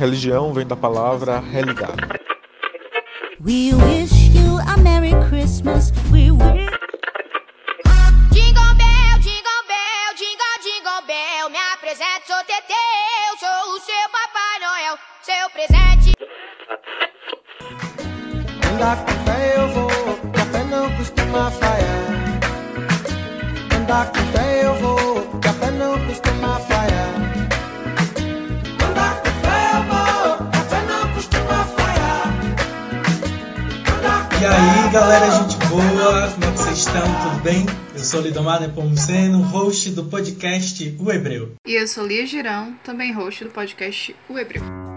Religião 0.00 0.50
vem 0.54 0.66
da 0.66 0.74
palavra 0.74 1.40
religar. 1.40 1.94
We 3.38 3.74
wish 3.74 4.30
you 4.34 4.58
a 4.66 4.78
Merry 4.78 5.12
Christmas. 5.28 5.92
We 6.10 6.30
wish. 6.30 6.70
Jingle 8.32 8.74
bell, 8.80 9.18
jingle 9.20 9.62
bell, 9.68 10.14
jingle, 10.16 10.56
jingle 10.62 11.02
bell. 11.06 11.50
Me 11.50 11.58
apresento, 11.74 12.28
sou 12.28 12.42
Teteu, 12.46 13.36
sou 13.38 13.74
o 13.74 13.80
seu 13.80 14.08
Papai 14.08 14.58
Noel, 14.62 14.98
seu 15.20 15.50
presente. 15.50 16.14
Aí, 34.50 34.90
galera, 34.92 35.30
gente 35.30 35.56
boa, 35.68 36.28
como 36.32 36.44
é 36.44 36.52
que 36.52 36.58
vocês 36.58 36.78
estão? 36.78 37.02
Tudo 37.02 37.42
bem? 37.42 37.66
Eu 37.94 38.00
sou 38.04 38.20
Lidomar 38.20 38.60
Nepomuceno, 38.60 39.42
host 39.42 39.90
do 39.90 40.04
podcast 40.04 40.96
O 40.98 41.10
Hebreu. 41.10 41.52
E 41.66 41.74
eu 41.74 41.86
sou 41.86 42.06
Lia 42.06 42.26
Girão, 42.26 42.74
também 42.82 43.12
host 43.12 43.44
do 43.44 43.50
podcast 43.50 44.14
O 44.28 44.38
Hebreu. 44.38 44.89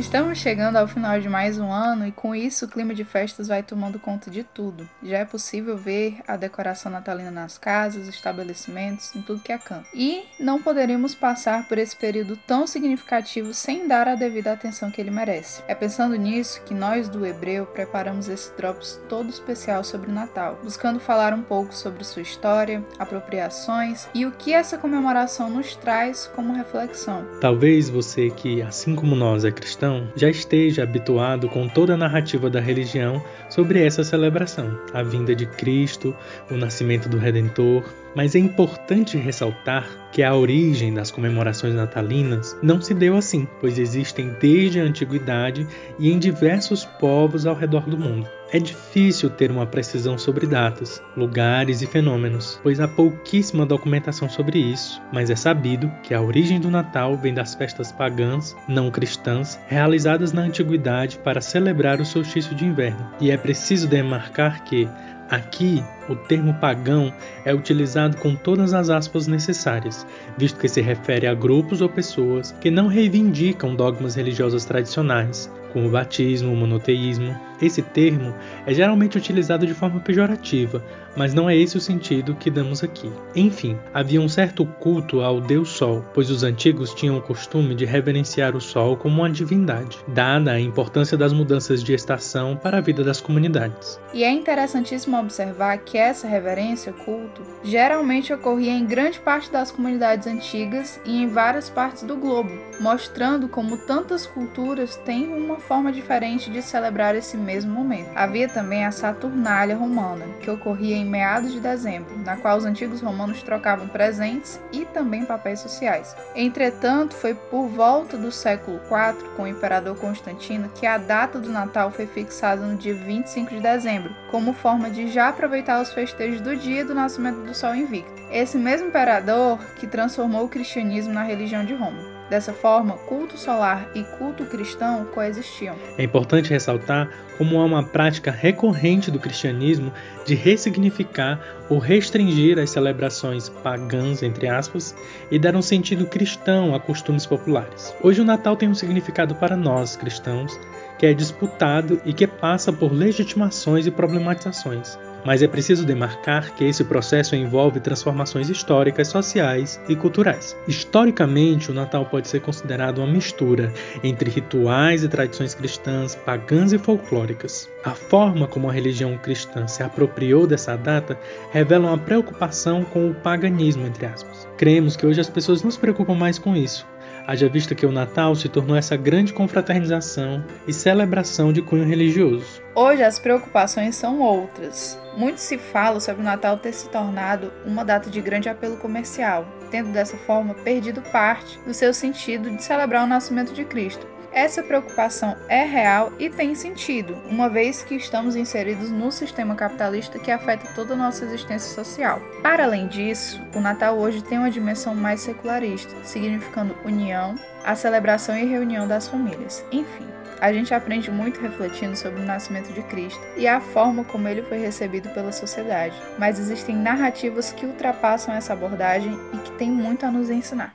Estamos 0.00 0.38
chegando 0.38 0.76
ao 0.76 0.88
final 0.88 1.20
de 1.20 1.28
mais 1.28 1.58
um 1.58 1.70
ano 1.70 2.06
e 2.06 2.10
com 2.10 2.34
isso 2.34 2.64
o 2.64 2.68
clima 2.68 2.94
de 2.94 3.04
festas 3.04 3.48
vai 3.48 3.62
tomando 3.62 3.98
conta 3.98 4.30
de 4.30 4.42
tudo. 4.42 4.88
Já 5.02 5.18
é 5.18 5.24
possível 5.26 5.76
ver 5.76 6.20
a 6.26 6.38
decoração 6.38 6.90
natalina 6.90 7.30
nas 7.30 7.58
casas, 7.58 8.08
estabelecimentos, 8.08 9.14
em 9.14 9.20
tudo 9.20 9.42
que 9.42 9.52
é 9.52 9.58
canto. 9.58 9.86
E 9.94 10.24
não 10.40 10.62
poderíamos 10.62 11.14
passar 11.14 11.68
por 11.68 11.76
esse 11.76 11.94
período 11.94 12.34
tão 12.46 12.66
significativo 12.66 13.52
sem 13.52 13.86
dar 13.86 14.08
a 14.08 14.14
devida 14.14 14.52
atenção 14.52 14.90
que 14.90 15.02
ele 15.02 15.10
merece. 15.10 15.62
É 15.68 15.74
pensando 15.74 16.16
nisso 16.16 16.62
que 16.62 16.72
nós 16.72 17.06
do 17.06 17.26
Hebreu 17.26 17.66
preparamos 17.66 18.26
esse 18.26 18.56
Drops 18.56 18.98
todo 19.06 19.28
especial 19.28 19.84
sobre 19.84 20.10
o 20.10 20.14
Natal, 20.14 20.58
buscando 20.64 20.98
falar 20.98 21.34
um 21.34 21.42
pouco 21.42 21.74
sobre 21.74 22.04
sua 22.04 22.22
história, 22.22 22.82
apropriações 22.98 24.08
e 24.14 24.24
o 24.24 24.32
que 24.32 24.54
essa 24.54 24.78
comemoração 24.78 25.50
nos 25.50 25.76
traz 25.76 26.26
como 26.34 26.54
reflexão. 26.54 27.26
Talvez 27.38 27.90
você 27.90 28.30
que, 28.30 28.62
assim 28.62 28.96
como 28.96 29.14
nós, 29.14 29.44
é 29.44 29.52
cristão, 29.52 29.89
já 30.16 30.28
esteja 30.28 30.82
habituado 30.82 31.48
com 31.48 31.68
toda 31.68 31.94
a 31.94 31.96
narrativa 31.96 32.48
da 32.48 32.60
religião 32.60 33.22
sobre 33.48 33.84
essa 33.84 34.04
celebração, 34.04 34.78
a 34.92 35.02
vinda 35.02 35.34
de 35.34 35.46
Cristo, 35.46 36.14
o 36.50 36.56
nascimento 36.56 37.08
do 37.08 37.18
Redentor, 37.18 37.84
mas 38.14 38.34
é 38.34 38.38
importante 38.38 39.16
ressaltar 39.16 39.86
que 40.12 40.22
a 40.22 40.34
origem 40.34 40.92
das 40.92 41.10
comemorações 41.10 41.74
natalinas 41.74 42.56
não 42.62 42.80
se 42.80 42.92
deu 42.92 43.16
assim, 43.16 43.46
pois 43.60 43.78
existem 43.78 44.34
desde 44.40 44.80
a 44.80 44.84
antiguidade 44.84 45.66
e 45.98 46.10
em 46.10 46.18
diversos 46.18 46.84
povos 46.84 47.46
ao 47.46 47.54
redor 47.54 47.88
do 47.88 47.96
mundo. 47.96 48.28
É 48.52 48.58
difícil 48.58 49.30
ter 49.30 49.48
uma 49.48 49.64
precisão 49.64 50.18
sobre 50.18 50.44
datas, 50.44 51.00
lugares 51.16 51.82
e 51.82 51.86
fenômenos, 51.86 52.58
pois 52.64 52.80
há 52.80 52.88
pouquíssima 52.88 53.64
documentação 53.64 54.28
sobre 54.28 54.58
isso, 54.58 55.00
mas 55.12 55.30
é 55.30 55.36
sabido 55.36 55.88
que 56.02 56.12
a 56.12 56.20
origem 56.20 56.58
do 56.58 56.68
Natal 56.68 57.16
vem 57.16 57.32
das 57.32 57.54
festas 57.54 57.92
pagãs, 57.92 58.56
não 58.66 58.90
cristãs, 58.90 59.56
realizadas 59.68 60.32
na 60.32 60.42
antiguidade 60.42 61.18
para 61.18 61.40
celebrar 61.40 62.00
o 62.00 62.04
solstício 62.04 62.52
de 62.56 62.64
inverno. 62.64 63.08
E 63.20 63.30
é 63.30 63.36
preciso 63.36 63.86
demarcar 63.86 64.64
que 64.64 64.88
Aqui, 65.30 65.80
o 66.08 66.16
termo 66.16 66.52
pagão 66.54 67.12
é 67.44 67.54
utilizado 67.54 68.16
com 68.16 68.34
todas 68.34 68.74
as 68.74 68.90
aspas 68.90 69.28
necessárias, 69.28 70.04
visto 70.36 70.58
que 70.58 70.68
se 70.68 70.80
refere 70.80 71.28
a 71.28 71.34
grupos 71.34 71.80
ou 71.80 71.88
pessoas 71.88 72.50
que 72.60 72.68
não 72.68 72.88
reivindicam 72.88 73.76
dogmas 73.76 74.16
religiosos 74.16 74.64
tradicionais, 74.64 75.48
como 75.72 75.86
o 75.86 75.90
batismo, 75.90 76.52
o 76.52 76.56
monoteísmo. 76.56 77.49
Esse 77.60 77.82
termo 77.82 78.34
é 78.66 78.72
geralmente 78.72 79.18
utilizado 79.18 79.66
de 79.66 79.74
forma 79.74 80.00
pejorativa, 80.00 80.82
mas 81.16 81.34
não 81.34 81.48
é 81.48 81.56
esse 81.56 81.76
o 81.76 81.80
sentido 81.80 82.34
que 82.34 82.50
damos 82.50 82.82
aqui. 82.82 83.10
Enfim, 83.34 83.76
havia 83.92 84.20
um 84.20 84.28
certo 84.28 84.64
culto 84.64 85.20
ao 85.20 85.40
Deus 85.40 85.70
Sol, 85.70 86.04
pois 86.14 86.30
os 86.30 86.42
antigos 86.42 86.94
tinham 86.94 87.16
o 87.18 87.22
costume 87.22 87.74
de 87.74 87.84
reverenciar 87.84 88.56
o 88.56 88.60
Sol 88.60 88.96
como 88.96 89.20
uma 89.20 89.30
divindade, 89.30 89.98
dada 90.08 90.52
a 90.52 90.60
importância 90.60 91.16
das 91.16 91.32
mudanças 91.32 91.82
de 91.82 91.92
estação 91.92 92.56
para 92.56 92.78
a 92.78 92.80
vida 92.80 93.04
das 93.04 93.20
comunidades. 93.20 94.00
E 94.14 94.24
é 94.24 94.30
interessantíssimo 94.30 95.18
observar 95.18 95.78
que 95.78 95.98
essa 95.98 96.26
reverência, 96.26 96.92
culto, 96.92 97.42
geralmente 97.62 98.32
ocorria 98.32 98.72
em 98.72 98.86
grande 98.86 99.20
parte 99.20 99.50
das 99.50 99.70
comunidades 99.70 100.26
antigas 100.26 101.00
e 101.04 101.22
em 101.22 101.28
várias 101.28 101.68
partes 101.68 102.02
do 102.02 102.16
globo, 102.16 102.50
mostrando 102.80 103.48
como 103.48 103.76
tantas 103.76 104.26
culturas 104.26 104.96
têm 104.96 105.28
uma 105.28 105.58
forma 105.58 105.92
diferente 105.92 106.50
de 106.50 106.62
celebrar 106.62 107.14
esse 107.14 107.36
mesmo 107.50 107.72
momento. 107.72 108.10
Havia 108.14 108.48
também 108.48 108.84
a 108.84 108.92
Saturnália 108.92 109.76
romana, 109.76 110.24
que 110.40 110.50
ocorria 110.50 110.96
em 110.96 111.04
meados 111.04 111.52
de 111.52 111.58
dezembro, 111.58 112.16
na 112.18 112.36
qual 112.36 112.56
os 112.56 112.64
antigos 112.64 113.00
romanos 113.00 113.42
trocavam 113.42 113.88
presentes 113.88 114.60
e 114.72 114.84
também 114.84 115.24
papéis 115.24 115.58
sociais. 115.58 116.14
Entretanto, 116.36 117.14
foi 117.14 117.34
por 117.34 117.66
volta 117.66 118.16
do 118.16 118.30
século 118.30 118.80
IV, 118.84 119.30
com 119.36 119.42
o 119.42 119.48
imperador 119.48 119.96
Constantino, 119.96 120.68
que 120.68 120.86
a 120.86 120.96
data 120.96 121.40
do 121.40 121.50
Natal 121.50 121.90
foi 121.90 122.06
fixada 122.06 122.64
no 122.64 122.76
dia 122.76 122.94
25 122.94 123.50
de 123.50 123.60
dezembro, 123.60 124.14
como 124.30 124.52
forma 124.52 124.88
de 124.88 125.08
já 125.08 125.28
aproveitar 125.28 125.82
os 125.82 125.92
festejos 125.92 126.40
do 126.40 126.56
dia 126.56 126.84
do 126.84 126.94
nascimento 126.94 127.40
do 127.40 127.54
Sol 127.54 127.74
Invicto. 127.74 128.12
Esse 128.30 128.56
mesmo 128.56 128.88
imperador 128.88 129.58
que 129.76 129.88
transformou 129.88 130.44
o 130.44 130.48
cristianismo 130.48 131.12
na 131.12 131.24
religião 131.24 131.64
de 131.64 131.74
Roma. 131.74 132.19
Dessa 132.30 132.52
forma, 132.52 132.92
culto 132.96 133.36
solar 133.36 133.90
e 133.92 134.04
culto 134.04 134.44
cristão 134.44 135.04
coexistiam. 135.06 135.74
É 135.98 136.04
importante 136.04 136.48
ressaltar 136.48 137.10
como 137.36 137.60
há 137.60 137.64
uma 137.64 137.82
prática 137.82 138.30
recorrente 138.30 139.10
do 139.10 139.18
cristianismo 139.18 139.92
de 140.24 140.36
ressignificar 140.36 141.40
ou 141.68 141.78
restringir 141.78 142.56
as 142.60 142.70
celebrações 142.70 143.48
pagãs, 143.48 144.22
entre 144.22 144.46
aspas, 144.46 144.94
e 145.28 145.40
dar 145.40 145.56
um 145.56 145.62
sentido 145.62 146.06
cristão 146.06 146.72
a 146.72 146.78
costumes 146.78 147.26
populares. 147.26 147.92
Hoje 148.00 148.20
o 148.20 148.24
Natal 148.24 148.54
tem 148.56 148.68
um 148.68 148.74
significado 148.74 149.34
para 149.34 149.56
nós, 149.56 149.96
cristãos, 149.96 150.56
que 151.00 151.06
é 151.06 151.12
disputado 151.12 152.00
e 152.04 152.12
que 152.12 152.28
passa 152.28 152.72
por 152.72 152.92
legitimações 152.92 153.88
e 153.88 153.90
problematizações. 153.90 154.96
Mas 155.24 155.42
é 155.42 155.48
preciso 155.48 155.84
demarcar 155.84 156.54
que 156.54 156.64
esse 156.64 156.84
processo 156.84 157.36
envolve 157.36 157.80
transformações 157.80 158.48
históricas, 158.48 159.08
sociais 159.08 159.80
e 159.88 159.96
culturais. 159.96 160.56
Historicamente, 160.66 161.70
o 161.70 161.74
Natal 161.74 162.06
pode 162.06 162.28
ser 162.28 162.40
considerado 162.40 162.98
uma 162.98 163.06
mistura 163.06 163.72
entre 164.02 164.30
rituais 164.30 165.04
e 165.04 165.08
tradições 165.08 165.54
cristãs, 165.54 166.14
pagãs 166.14 166.72
e 166.72 166.78
folclóricas. 166.78 167.68
A 167.84 167.90
forma 167.90 168.46
como 168.46 168.68
a 168.68 168.72
religião 168.72 169.16
cristã 169.18 169.66
se 169.66 169.82
apropriou 169.82 170.46
dessa 170.46 170.76
data 170.76 171.18
revela 171.50 171.88
uma 171.88 171.98
preocupação 171.98 172.84
com 172.84 173.10
o 173.10 173.14
paganismo, 173.14 173.86
entre 173.86 174.06
aspas. 174.06 174.46
Cremos 174.56 174.96
que 174.96 175.06
hoje 175.06 175.20
as 175.20 175.30
pessoas 175.30 175.62
não 175.62 175.70
se 175.70 175.78
preocupam 175.78 176.14
mais 176.14 176.38
com 176.38 176.54
isso, 176.54 176.86
haja 177.30 177.48
vista 177.48 177.76
que 177.76 177.86
o 177.86 177.92
Natal 177.92 178.34
se 178.34 178.48
tornou 178.48 178.76
essa 178.76 178.96
grande 178.96 179.32
confraternização 179.32 180.44
e 180.66 180.72
celebração 180.72 181.52
de 181.52 181.62
cunho 181.62 181.86
religioso. 181.86 182.60
Hoje 182.74 183.04
as 183.04 183.20
preocupações 183.20 183.94
são 183.94 184.18
outras. 184.18 184.98
Muito 185.16 185.38
se 185.38 185.56
fala 185.56 186.00
sobre 186.00 186.22
o 186.22 186.24
Natal 186.24 186.56
ter 186.56 186.72
se 186.72 186.88
tornado 186.88 187.52
uma 187.64 187.84
data 187.84 188.10
de 188.10 188.20
grande 188.20 188.48
apelo 188.48 188.76
comercial, 188.78 189.46
tendo 189.70 189.92
dessa 189.92 190.16
forma 190.16 190.54
perdido 190.54 191.00
parte 191.12 191.56
do 191.64 191.72
seu 191.72 191.94
sentido 191.94 192.50
de 192.50 192.64
celebrar 192.64 193.04
o 193.04 193.08
nascimento 193.08 193.54
de 193.54 193.64
Cristo. 193.64 194.04
Essa 194.32 194.62
preocupação 194.62 195.36
é 195.48 195.64
real 195.64 196.12
e 196.18 196.30
tem 196.30 196.54
sentido, 196.54 197.18
uma 197.28 197.48
vez 197.48 197.82
que 197.82 197.96
estamos 197.96 198.36
inseridos 198.36 198.88
no 198.88 199.10
sistema 199.10 199.56
capitalista 199.56 200.20
que 200.20 200.30
afeta 200.30 200.72
toda 200.74 200.94
a 200.94 200.96
nossa 200.96 201.24
existência 201.24 201.74
social. 201.74 202.20
Para 202.40 202.64
além 202.64 202.86
disso, 202.86 203.40
o 203.54 203.60
Natal 203.60 203.98
hoje 203.98 204.22
tem 204.22 204.38
uma 204.38 204.50
dimensão 204.50 204.94
mais 204.94 205.20
secularista, 205.20 205.92
significando 206.04 206.76
união, 206.84 207.34
a 207.64 207.74
celebração 207.74 208.36
e 208.36 208.44
reunião 208.44 208.86
das 208.86 209.08
famílias. 209.08 209.64
Enfim, 209.72 210.06
a 210.40 210.52
gente 210.52 210.72
aprende 210.72 211.10
muito 211.10 211.40
refletindo 211.40 211.96
sobre 211.96 212.22
o 212.22 212.24
nascimento 212.24 212.72
de 212.72 212.82
Cristo 212.82 213.20
e 213.36 213.48
a 213.48 213.60
forma 213.60 214.04
como 214.04 214.28
ele 214.28 214.42
foi 214.42 214.58
recebido 214.58 215.08
pela 215.10 215.32
sociedade, 215.32 215.94
mas 216.18 216.38
existem 216.38 216.76
narrativas 216.76 217.52
que 217.52 217.66
ultrapassam 217.66 218.32
essa 218.32 218.52
abordagem 218.52 219.18
e 219.34 219.38
que 219.38 219.52
têm 219.52 219.70
muito 219.70 220.06
a 220.06 220.10
nos 220.10 220.30
ensinar. 220.30 220.72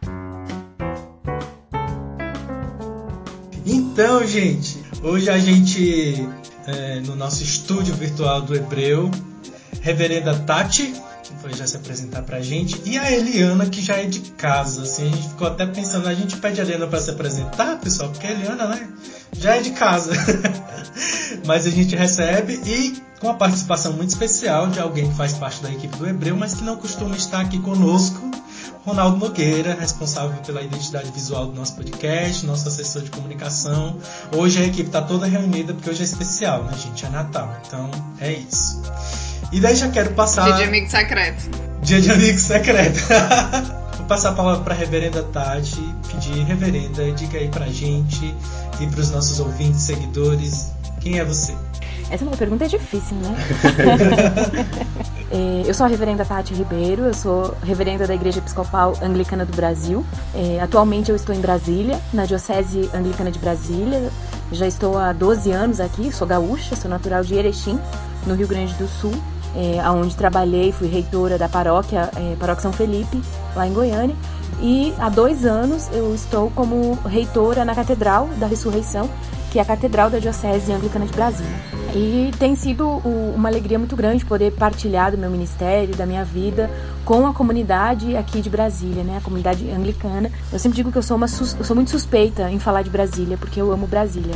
Então, 3.66 4.26
gente, 4.28 4.78
hoje 5.02 5.28
a 5.28 5.40
gente, 5.40 6.28
é, 6.68 7.00
no 7.00 7.16
nosso 7.16 7.42
estúdio 7.42 7.96
virtual 7.96 8.44
do 8.44 8.56
Hebreu, 8.56 9.10
Reverenda 9.82 10.38
Tati, 10.38 10.94
foi 11.42 11.54
já 11.54 11.66
se 11.66 11.78
apresentar 11.78 12.24
pra 12.24 12.42
gente, 12.42 12.82
e 12.86 12.98
a 12.98 13.12
Eliana, 13.12 13.66
que 13.66 13.82
já 13.82 13.96
é 13.96 14.06
de 14.06 14.20
casa. 14.20 14.84
Assim, 14.84 15.08
a 15.08 15.12
gente 15.12 15.30
ficou 15.30 15.48
até 15.48 15.66
pensando, 15.66 16.08
a 16.08 16.14
gente 16.14 16.38
pede 16.38 16.62
a 16.62 16.64
Eliana 16.64 16.88
para 16.88 17.02
se 17.02 17.10
apresentar, 17.10 17.80
pessoal, 17.80 18.10
porque 18.10 18.28
a 18.28 18.32
Eliana, 18.32 18.68
né, 18.68 18.90
já 19.34 19.56
é 19.56 19.62
de 19.62 19.72
casa. 19.72 20.12
mas 21.46 21.66
a 21.66 21.70
gente 21.70 21.96
recebe 21.96 22.60
e 22.66 23.02
com 23.20 23.30
a 23.30 23.34
participação 23.34 23.94
muito 23.94 24.10
especial 24.10 24.68
de 24.68 24.80
alguém 24.80 25.10
que 25.10 25.16
faz 25.16 25.34
parte 25.34 25.62
da 25.62 25.72
equipe 25.72 25.96
do 25.98 26.08
Hebreu, 26.08 26.36
mas 26.36 26.54
que 26.54 26.64
não 26.64 26.76
costuma 26.76 27.16
estar 27.16 27.42
aqui 27.42 27.60
conosco, 27.60 28.32
Ronaldo 28.86 29.18
Nogueira, 29.18 29.76
responsável 29.80 30.40
pela 30.44 30.62
identidade 30.62 31.10
visual 31.12 31.48
do 31.48 31.54
nosso 31.54 31.76
podcast, 31.76 32.46
nosso 32.46 32.68
assessor 32.68 33.02
de 33.02 33.10
comunicação. 33.10 33.98
Hoje 34.36 34.62
a 34.62 34.66
equipe 34.66 34.90
está 34.90 35.02
toda 35.02 35.26
reunida 35.26 35.74
porque 35.74 35.90
hoje 35.90 36.02
é 36.02 36.06
especial, 36.06 36.64
né, 36.66 36.78
gente? 36.78 37.04
É 37.06 37.10
Natal, 37.10 37.52
então 37.66 37.90
é 38.20 38.34
isso. 38.34 38.82
E 39.52 39.60
daí 39.60 39.76
já 39.76 39.90
quero 39.90 40.12
passar. 40.12 40.46
Dia 40.46 40.56
de 40.56 40.64
amigo 40.64 40.90
secreto. 40.90 41.50
Dia 41.82 42.02
de 42.02 42.12
amigo 42.12 42.40
secreto. 42.40 43.00
Vou 43.98 44.06
passar 44.08 44.30
a 44.30 44.34
palavra 44.34 44.64
para 44.64 44.74
a 44.74 44.78
reverenda 44.78 45.24
Tati, 45.24 45.82
pedir, 46.12 46.44
reverenda, 46.44 47.12
diga 47.14 47.40
aí 47.40 47.48
pra 47.48 47.68
gente 47.68 48.36
e 48.80 48.88
para 48.88 49.00
os 49.00 49.10
nossos 49.12 49.40
ouvintes, 49.40 49.82
seguidores, 49.82 50.72
quem 51.00 51.20
é 51.20 51.26
você? 51.26 51.56
Essa 52.12 52.24
é 52.24 52.28
uma 52.28 52.38
pergunta 52.38 52.68
difícil, 52.68 53.18
né? 53.18 53.36
É, 55.32 55.64
eu 55.66 55.74
sou 55.74 55.86
a 55.86 55.90
reverenda 55.90 56.24
Tati 56.24 56.54
Ribeiro, 56.54 57.04
eu 57.04 57.14
sou 57.14 57.58
reverenda 57.64 58.06
da 58.06 58.14
Igreja 58.14 58.40
Episcopal 58.40 58.96
Anglicana 59.02 59.44
do 59.44 59.54
Brasil. 59.56 60.06
É, 60.34 60.62
atualmente 60.62 61.10
eu 61.10 61.16
estou 61.16 61.34
em 61.34 61.42
Brasília, 61.42 62.00
na 62.14 62.26
Diocese 62.26 62.90
Anglicana 62.94 63.32
de 63.32 63.40
Brasília. 63.40 64.12
Já 64.52 64.68
estou 64.68 64.98
há 64.98 65.12
12 65.12 65.52
anos 65.52 65.80
aqui, 65.80 66.12
sou 66.12 66.28
gaúcha, 66.28 66.76
sou 66.76 66.90
natural 66.90 67.24
de 67.24 67.34
Erechim, 67.36 67.80
no 68.26 68.36
Rio 68.36 68.48
Grande 68.48 68.74
do 68.76 68.88
Sul, 68.88 69.14
é, 69.56 69.90
onde 69.90 70.16
trabalhei, 70.16 70.72
fui 70.72 70.88
reitora 70.88 71.38
da 71.38 71.48
paróquia, 71.48 72.10
é, 72.16 72.36
Paróquia 72.40 72.62
São 72.62 72.74
Felipe, 72.74 73.22
lá 73.56 73.68
em 73.68 73.74
Goiânia. 73.74 74.16
E 74.62 74.94
há 75.00 75.10
dois 75.10 75.46
anos 75.46 75.90
eu 75.92 76.14
estou 76.14 76.50
como 76.52 76.98
reitora 77.06 77.66
na 77.66 77.76
Catedral 77.76 78.28
da 78.38 78.48
Ressurreição, 78.48 79.10
que 79.52 79.60
é 79.60 79.62
a 79.62 79.66
Catedral 79.66 80.10
da 80.10 80.20
Diocese 80.20 80.72
Anglicana 80.72 81.06
de 81.06 81.14
Brasília. 81.14 81.56
E 81.94 82.32
tem 82.38 82.58
sido 82.58 82.86
uma 83.34 83.48
alegria 83.48 83.80
muito 83.80 83.96
grande 83.96 84.26
poder 84.26 84.52
partilhar 84.52 85.12
do 85.12 85.18
meu 85.18 85.30
ministério, 85.30 85.96
da 85.96 86.06
minha 86.06 86.26
vida 86.26 86.70
com 87.06 87.26
a 87.26 87.34
comunidade 87.34 88.18
aqui 88.18 88.42
de 88.42 88.50
Brasília, 88.50 89.02
né? 89.02 89.18
A 89.18 89.22
comunidade 89.22 89.70
anglicana. 89.72 90.30
Eu 90.52 90.60
sempre 90.60 90.76
digo 90.76 90.92
que 90.92 90.98
eu 90.98 91.04
sou, 91.04 91.16
uma, 91.16 91.28
eu 91.28 91.64
sou 91.64 91.74
muito 91.74 91.92
suspeita 91.92 92.52
em 92.52 92.60
falar 92.60 92.82
de 92.82 92.90
Brasília, 92.90 93.38
porque 93.38 93.62
eu 93.62 93.72
amo 93.72 93.88
Brasília. 93.88 94.36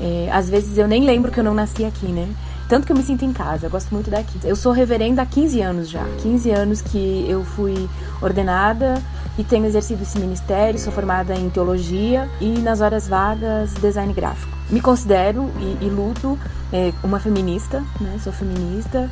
É, 0.00 0.28
às 0.32 0.50
vezes 0.50 0.76
eu 0.76 0.88
nem 0.88 1.04
lembro 1.04 1.30
que 1.30 1.38
eu 1.38 1.44
não 1.44 1.54
nasci 1.54 1.84
aqui, 1.84 2.06
né? 2.06 2.28
Tanto 2.68 2.86
que 2.86 2.92
eu 2.92 2.96
me 2.96 3.02
sinto 3.02 3.24
em 3.24 3.32
casa, 3.32 3.66
eu 3.66 3.70
gosto 3.70 3.90
muito 3.92 4.10
daqui. 4.10 4.38
Eu 4.44 4.54
sou 4.54 4.72
reverenda 4.72 5.22
há 5.22 5.26
15 5.26 5.62
anos 5.62 5.88
já. 5.88 6.04
15 6.22 6.50
anos 6.50 6.82
que 6.82 7.24
eu 7.26 7.42
fui 7.42 7.88
ordenada 8.20 9.02
e 9.38 9.44
tenho 9.44 9.64
exercido 9.64 10.02
esse 10.02 10.18
ministério, 10.18 10.78
sou 10.78 10.92
formada 10.92 11.34
em 11.34 11.48
teologia 11.48 12.28
e 12.40 12.58
nas 12.58 12.82
horas 12.82 13.08
vagas 13.08 13.72
design 13.74 14.12
gráfico. 14.12 14.52
Me 14.68 14.82
considero 14.82 15.50
e, 15.58 15.86
e 15.86 15.88
luto 15.88 16.38
é, 16.70 16.92
uma 17.02 17.18
feminista, 17.18 17.82
né? 18.00 18.18
Sou 18.22 18.32
feminista, 18.32 19.10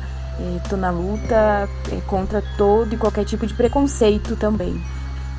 estou 0.57 0.77
é, 0.77 0.81
na 0.81 0.91
luta 0.91 1.67
é, 1.91 2.01
contra 2.05 2.43
todo 2.57 2.93
e 2.93 2.97
qualquer 2.97 3.25
tipo 3.25 3.47
de 3.47 3.55
preconceito 3.55 4.35
também. 4.35 4.79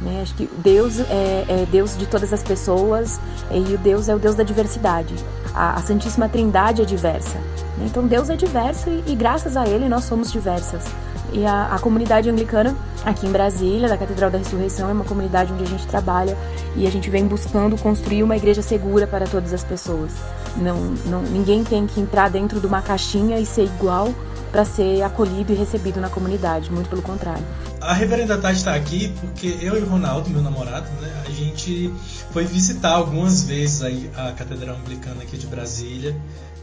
Né? 0.01 0.21
Acho 0.23 0.35
que 0.35 0.49
Deus 0.59 1.01
é, 1.01 1.45
é, 1.49 1.67
Deus 1.71 1.97
de 1.97 2.07
todas 2.07 2.33
as 2.33 2.43
pessoas 2.43 3.21
e 3.51 3.75
o 3.75 3.79
Deus 3.79 4.09
é 4.09 4.15
o 4.15 4.19
Deus 4.19 4.37
da 4.37 4.45
diversidade. 4.45 5.15
A, 5.55 5.75
a 5.75 5.83
Santíssima 5.83 6.29
Trindade 6.29 6.83
é 6.83 6.85
diversa. 6.85 7.39
Né? 7.77 7.87
Então 7.87 8.07
Deus 8.07 8.31
é 8.31 8.37
diverso 8.37 8.89
e, 8.89 9.05
e, 9.09 9.15
graças 9.15 9.57
a 9.57 9.67
Ele 9.67 9.89
nós 9.89 10.05
somos 10.05 10.31
diversas. 10.31 10.85
E 11.33 11.45
a, 11.45 11.75
a, 11.75 11.79
comunidade 11.79 12.31
anglicana 12.31 12.75
aqui 13.05 13.27
em 13.27 13.31
Brasília, 13.31 13.89
da 13.89 13.99
Catedral 13.99 14.31
da 14.31 14.39
Ressurreição, 14.39 14.89
é 14.89 14.93
uma 14.93 15.05
comunidade 15.05 15.53
onde 15.53 15.65
a 15.65 15.67
gente 15.67 15.87
trabalha 15.87 16.37
e 16.75 16.87
a 16.87 16.91
gente 16.91 17.11
vem 17.11 17.27
buscando 17.27 17.77
construir 17.77 18.23
uma 18.23 18.37
igreja 18.37 18.63
segura 18.63 19.07
para 19.07 19.27
todas 19.27 19.53
as 19.53 19.63
pessoas. 19.63 20.13
Não, 20.57 20.77
não, 21.07 21.23
ninguém 21.23 21.65
tem 21.65 21.87
que 21.87 22.01
entrar 22.01 22.31
dentro 22.31 22.61
de 22.61 22.67
uma 22.67 22.81
caixinha 22.81 23.39
e 23.39 23.45
ser 23.45 23.65
igual 23.65 24.15
para 24.51 24.65
ser 24.65 25.03
acolhido 25.03 25.53
e 25.53 25.55
recebido 25.55 26.01
na 26.01 26.09
comunidade, 26.09 26.73
muito 26.73 26.89
pelo 26.89 27.03
contrário. 27.03 27.45
A 27.89 27.95
reverenda 27.95 28.37
Tati 28.37 28.59
está 28.59 28.75
aqui 28.75 29.11
porque 29.19 29.57
eu 29.63 29.79
e 29.79 29.81
o 29.81 29.87
Ronaldo, 29.89 30.29
meu 30.29 30.43
namorado, 30.43 30.91
né, 31.01 31.25
a 31.27 31.31
gente 31.31 31.91
foi 32.31 32.45
visitar 32.45 32.91
algumas 32.91 33.45
vezes 33.45 33.81
a, 33.83 34.29
a 34.29 34.33
Catedral 34.35 34.77
Anglicana 34.77 35.23
aqui 35.23 35.39
de 35.39 35.47
Brasília. 35.47 36.15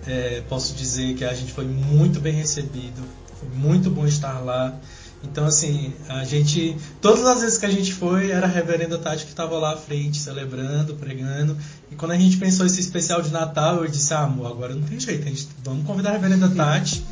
É, 0.05 0.43
posso 0.47 0.75
dizer 0.75 1.15
que 1.15 1.25
a 1.25 1.33
gente 1.33 1.51
foi 1.51 1.65
muito 1.65 2.19
bem 2.19 2.35
recebido, 2.35 3.01
foi 3.39 3.49
muito 3.57 3.89
bom 3.89 4.05
estar 4.05 4.37
lá. 4.41 4.79
Então, 5.23 5.47
assim, 5.47 5.95
a 6.07 6.23
gente. 6.23 6.77
Todas 7.01 7.25
as 7.25 7.41
vezes 7.41 7.57
que 7.57 7.65
a 7.65 7.71
gente 7.71 7.91
foi, 7.91 8.29
era 8.29 8.45
a 8.45 8.49
reverenda 8.49 8.95
Tati 8.99 9.23
que 9.23 9.31
estava 9.31 9.57
lá 9.57 9.73
à 9.73 9.77
frente, 9.77 10.19
celebrando, 10.19 10.93
pregando. 10.93 11.57
E 11.91 11.95
quando 11.95 12.11
a 12.11 12.17
gente 12.17 12.37
pensou 12.37 12.65
esse 12.65 12.79
especial 12.79 13.21
de 13.21 13.31
Natal, 13.31 13.83
eu 13.83 13.87
disse: 13.87 14.13
ah, 14.13 14.21
amor, 14.21 14.51
agora 14.51 14.73
não 14.73 14.83
tem 14.83 14.99
jeito, 14.99 15.25
a 15.25 15.29
gente, 15.29 15.47
vamos 15.63 15.85
convidar 15.85 16.09
a 16.09 16.13
reverenda 16.13 16.49
Tati. 16.49 17.03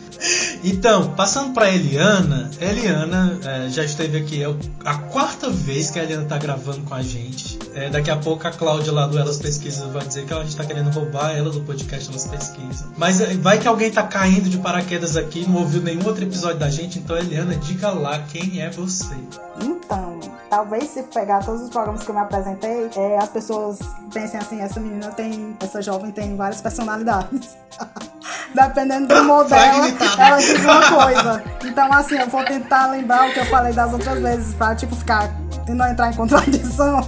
Então, 0.63 1.13
passando 1.15 1.53
para 1.53 1.69
Eliana, 1.69 2.49
Eliana 2.59 3.37
é, 3.43 3.69
já 3.69 3.83
esteve 3.83 4.17
aqui, 4.17 4.41
é 4.41 4.55
a 4.85 4.95
quarta 4.95 5.49
vez 5.49 5.91
que 5.91 5.99
a 5.99 6.03
Eliana 6.03 6.23
está 6.23 6.37
gravando 6.37 6.81
com 6.81 6.93
a 6.93 7.01
gente. 7.01 7.59
É, 7.75 7.89
daqui 7.89 8.09
a 8.09 8.15
pouco 8.15 8.47
a 8.47 8.51
Cláudia 8.51 8.91
lá 8.91 9.07
do 9.07 9.17
Elas 9.17 9.37
Pesquisas 9.37 9.83
vai 9.91 10.05
dizer 10.05 10.25
que 10.25 10.33
a 10.33 10.39
gente 10.39 10.49
está 10.49 10.63
querendo 10.63 10.91
roubar 10.91 11.35
ela 11.35 11.49
do 11.49 11.61
podcast 11.61 12.09
Elas 12.09 12.27
Pesquisas. 12.27 12.85
Mas 12.97 13.19
é, 13.19 13.33
vai 13.35 13.59
que 13.59 13.67
alguém 13.67 13.89
está 13.89 14.03
caindo 14.03 14.49
de 14.49 14.57
paraquedas 14.57 15.17
aqui, 15.17 15.45
não 15.47 15.55
ouviu 15.55 15.81
nenhum 15.81 16.05
outro 16.05 16.23
episódio 16.23 16.59
da 16.59 16.69
gente, 16.69 16.99
então 16.99 17.17
Eliana, 17.17 17.55
diga 17.55 17.89
lá 17.89 18.19
quem 18.19 18.61
é 18.61 18.69
você. 18.69 19.15
Então, 19.61 20.19
talvez 20.50 20.89
se 20.89 21.03
pegar 21.03 21.44
todos 21.44 21.61
os 21.61 21.69
programas 21.69 22.03
que 22.03 22.09
eu 22.09 22.15
me 22.15 22.21
apresentei, 22.21 22.89
é, 22.95 23.17
as 23.17 23.29
pessoas 23.29 23.79
pensem 24.13 24.39
assim, 24.39 24.61
essa 24.61 24.79
menina 24.79 25.09
tem, 25.09 25.55
essa 25.59 25.81
jovem 25.81 26.11
tem 26.11 26.35
várias 26.35 26.61
personalidades. 26.61 27.57
Dependendo 28.53 29.07
do 29.07 29.23
modelo, 29.23 29.83
ela 30.17 30.38
diz 30.38 30.63
uma 30.63 30.89
coisa. 30.89 31.44
Então, 31.65 31.91
assim, 31.91 32.17
eu 32.17 32.29
vou 32.29 32.44
tentar 32.45 32.88
lembrar 32.88 33.29
o 33.29 33.33
que 33.33 33.39
eu 33.39 33.45
falei 33.45 33.73
das 33.73 33.91
outras 33.91 34.19
vezes, 34.19 34.53
pra, 34.53 34.75
tipo, 34.75 34.95
ficar 34.95 35.29
e 35.67 35.71
não 35.71 35.88
entrar 35.88 36.11
em 36.11 36.15
contradição. 36.15 36.99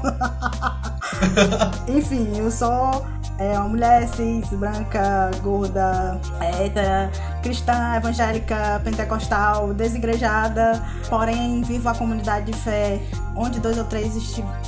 Enfim, 1.88 2.32
eu 2.36 2.50
sou 2.50 3.06
é 3.38 3.60
uma 3.60 3.70
mulher 3.70 4.08
cis, 4.08 4.48
branca, 4.50 5.32
gorda, 5.42 6.20
hétera, 6.40 7.12
cristã, 7.42 7.96
evangélica, 7.96 8.82
pentecostal, 8.84 9.74
desigrejada, 9.74 10.82
porém 11.10 11.62
vivo 11.62 11.90
a 11.90 11.96
comunidade 11.96 12.52
de 12.52 12.58
fé 12.58 13.02
onde 13.36 13.60
dois 13.60 13.78
ou 13.78 13.84
três 13.84 14.16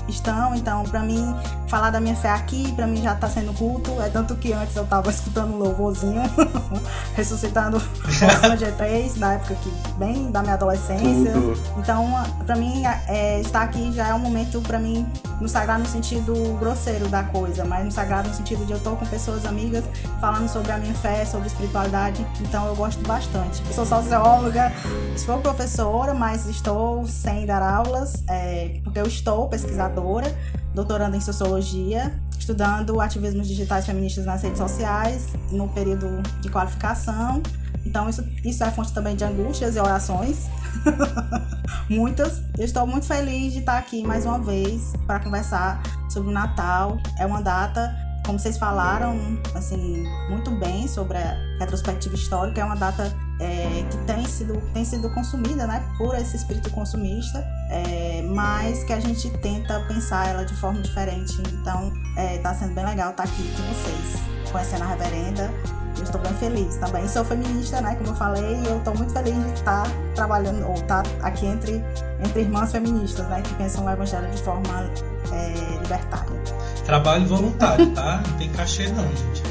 estão. 0.07 0.53
Então, 0.53 0.83
para 0.83 1.01
mim, 1.01 1.33
falar 1.67 1.89
da 1.89 1.99
minha 1.99 2.15
fé 2.15 2.29
aqui, 2.29 2.71
para 2.73 2.85
mim 2.85 3.01
já 3.01 3.15
tá 3.15 3.29
sendo 3.29 3.53
culto. 3.53 3.91
É 4.01 4.09
tanto 4.09 4.35
que 4.35 4.51
antes 4.51 4.75
eu 4.75 4.85
tava 4.85 5.09
escutando 5.11 5.53
um 5.53 5.57
louvorzinho, 5.57 6.21
ressuscitando 7.15 7.77
o 7.77 7.79
G3, 7.79 9.17
na 9.17 9.33
época 9.35 9.55
que 9.55 9.71
bem 9.97 10.29
da 10.29 10.41
minha 10.41 10.55
adolescência. 10.55 11.31
Tudo. 11.31 11.57
Então, 11.77 12.05
para 12.45 12.55
mim, 12.55 12.83
é, 13.07 13.39
estar 13.39 13.61
aqui 13.61 13.91
já 13.93 14.09
é 14.09 14.13
um 14.13 14.19
momento 14.19 14.61
para 14.61 14.79
mim 14.79 15.07
no 15.39 15.47
sagrado 15.47 15.83
no 15.83 15.85
sentido 15.87 16.33
grosseiro 16.59 17.07
da 17.07 17.23
coisa, 17.23 17.63
mas 17.63 17.85
no 17.85 17.91
sagrado 17.91 18.27
no 18.27 18.35
sentido 18.35 18.56
de 18.65 18.71
eu 18.71 18.79
tô 18.79 18.95
com 18.95 19.05
pessoas 19.05 19.45
amigas 19.45 19.83
falando 20.19 20.47
sobre 20.47 20.71
a 20.71 20.77
minha 20.77 20.93
fé, 20.93 21.25
sobre 21.25 21.47
espiritualidade. 21.47 22.25
Então, 22.41 22.65
eu 22.67 22.75
gosto 22.75 23.05
bastante. 23.07 23.61
Eu 23.65 23.73
sou 23.73 23.85
socióloga, 23.85 24.71
sou 25.15 25.39
professora, 25.39 26.13
mas 26.13 26.45
estou 26.47 27.05
sem 27.07 27.45
dar 27.45 27.61
aulas. 27.61 28.23
É, 28.27 28.79
porque 28.83 28.99
eu 28.99 29.07
estou 29.07 29.47
pesquisadora, 29.47 30.35
doutorando 30.73 31.15
em 31.15 31.21
sociologia, 31.21 32.19
estudando 32.37 32.99
ativismos 33.01 33.47
digitais 33.47 33.85
feministas 33.85 34.25
nas 34.25 34.43
redes 34.43 34.57
sociais, 34.57 35.27
no 35.51 35.67
período 35.67 36.21
de 36.41 36.49
qualificação. 36.49 37.41
Então, 37.85 38.09
isso, 38.09 38.23
isso 38.43 38.63
é 38.63 38.71
fonte 38.71 38.93
também 38.93 39.15
de 39.15 39.23
angústias 39.23 39.75
e 39.75 39.79
orações. 39.79 40.47
Muitas. 41.89 42.41
Eu 42.57 42.65
estou 42.65 42.85
muito 42.85 43.05
feliz 43.05 43.53
de 43.53 43.59
estar 43.59 43.77
aqui 43.77 44.03
mais 44.03 44.25
uma 44.25 44.39
vez 44.39 44.93
para 45.05 45.19
conversar 45.19 45.81
sobre 46.09 46.29
o 46.29 46.33
Natal. 46.33 46.97
É 47.17 47.25
uma 47.25 47.41
data, 47.41 47.95
como 48.27 48.37
vocês 48.37 48.57
falaram, 48.57 49.17
assim, 49.55 50.03
muito 50.29 50.51
bem 50.51 50.85
sobre 50.85 51.17
a 51.17 51.37
retrospectiva 51.59 52.13
histórica. 52.13 52.59
É 52.59 52.65
uma 52.65 52.75
data 52.75 53.15
é, 53.39 53.85
que 53.89 53.97
tem 53.99 54.25
sido, 54.25 54.61
tem 54.73 54.83
sido 54.83 55.09
consumida 55.11 55.65
né, 55.65 55.81
por 55.97 56.13
esse 56.13 56.35
espírito 56.35 56.69
consumista, 56.71 57.39
é, 57.71 58.21
mas 58.23 58.83
que 58.83 58.91
a 58.91 58.99
gente 58.99 59.29
tenta 59.37 59.79
pensar 59.87 60.27
ela 60.27 60.43
de 60.43 60.53
forma 60.55 60.81
diferente. 60.81 61.41
Então, 61.53 61.93
está 62.35 62.51
é, 62.51 62.53
sendo 62.53 62.75
bem 62.75 62.85
legal 62.85 63.11
estar 63.11 63.23
aqui 63.23 63.49
com 63.55 63.63
vocês, 63.73 64.21
conhecendo 64.51 64.83
a 64.83 64.87
reverenda. 64.87 65.49
Eu 65.95 66.03
estou 66.03 66.21
bem 66.21 66.33
feliz 66.33 66.75
também. 66.75 67.07
Sou 67.07 67.25
feminista, 67.25 67.81
né? 67.81 67.95
Como 67.95 68.09
eu 68.09 68.15
falei, 68.15 68.61
e 68.61 68.67
eu 68.67 68.77
estou 68.77 68.95
muito 68.95 69.13
feliz 69.13 69.33
de 69.33 69.53
estar 69.53 69.87
trabalhando, 70.13 70.67
ou 70.67 70.75
estar 70.75 71.03
aqui 71.23 71.47
entre, 71.47 71.83
entre 72.23 72.41
irmãs 72.41 72.71
feministas, 72.71 73.25
né? 73.29 73.41
Que 73.41 73.53
pensam 73.55 73.85
o 73.85 73.89
evangelho 73.89 74.29
de 74.29 74.43
forma 74.43 74.91
é, 75.33 75.81
libertária. 75.81 76.41
Trabalho 76.85 77.25
voluntário, 77.27 77.87
tá? 77.91 78.23
Não 78.27 78.37
tem 78.37 78.49
cachê 78.49 78.87
não, 78.89 79.03
gente. 79.03 79.43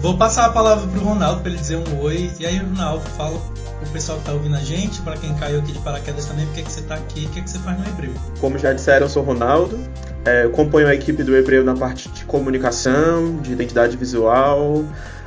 Vou 0.00 0.16
passar 0.16 0.46
a 0.46 0.50
palavra 0.50 0.86
pro 0.86 1.00
Ronaldo 1.00 1.40
para 1.40 1.50
ele 1.50 1.58
dizer 1.58 1.76
um 1.76 2.00
oi. 2.00 2.30
E 2.38 2.46
aí, 2.46 2.58
Ronaldo, 2.58 3.04
fala 3.16 3.36
o 3.82 3.92
pessoal 3.92 4.18
que 4.18 4.24
tá 4.24 4.32
ouvindo 4.32 4.56
a 4.56 4.60
gente, 4.60 5.00
para 5.02 5.16
quem 5.16 5.34
caiu 5.34 5.60
aqui 5.60 5.72
de 5.72 5.78
paraquedas 5.80 6.26
também, 6.26 6.46
por 6.46 6.54
que, 6.54 6.62
que 6.62 6.72
você 6.72 6.82
tá 6.82 6.94
aqui, 6.94 7.26
o 7.26 7.28
que, 7.30 7.42
que 7.42 7.50
você 7.50 7.58
faz 7.58 7.78
no 7.78 7.86
Hebreu. 7.86 8.12
Como 8.40 8.58
já 8.58 8.72
disseram, 8.72 9.06
eu 9.06 9.10
sou 9.10 9.22
Ronaldo, 9.22 9.78
é, 10.24 10.44
eu 10.44 10.50
componho 10.50 10.86
a 10.86 10.94
equipe 10.94 11.22
do 11.22 11.36
Hebreu 11.36 11.64
na 11.64 11.74
parte 11.74 12.08
de 12.08 12.24
comunicação, 12.24 13.36
de 13.36 13.52
identidade 13.52 13.96
visual, 13.96 14.84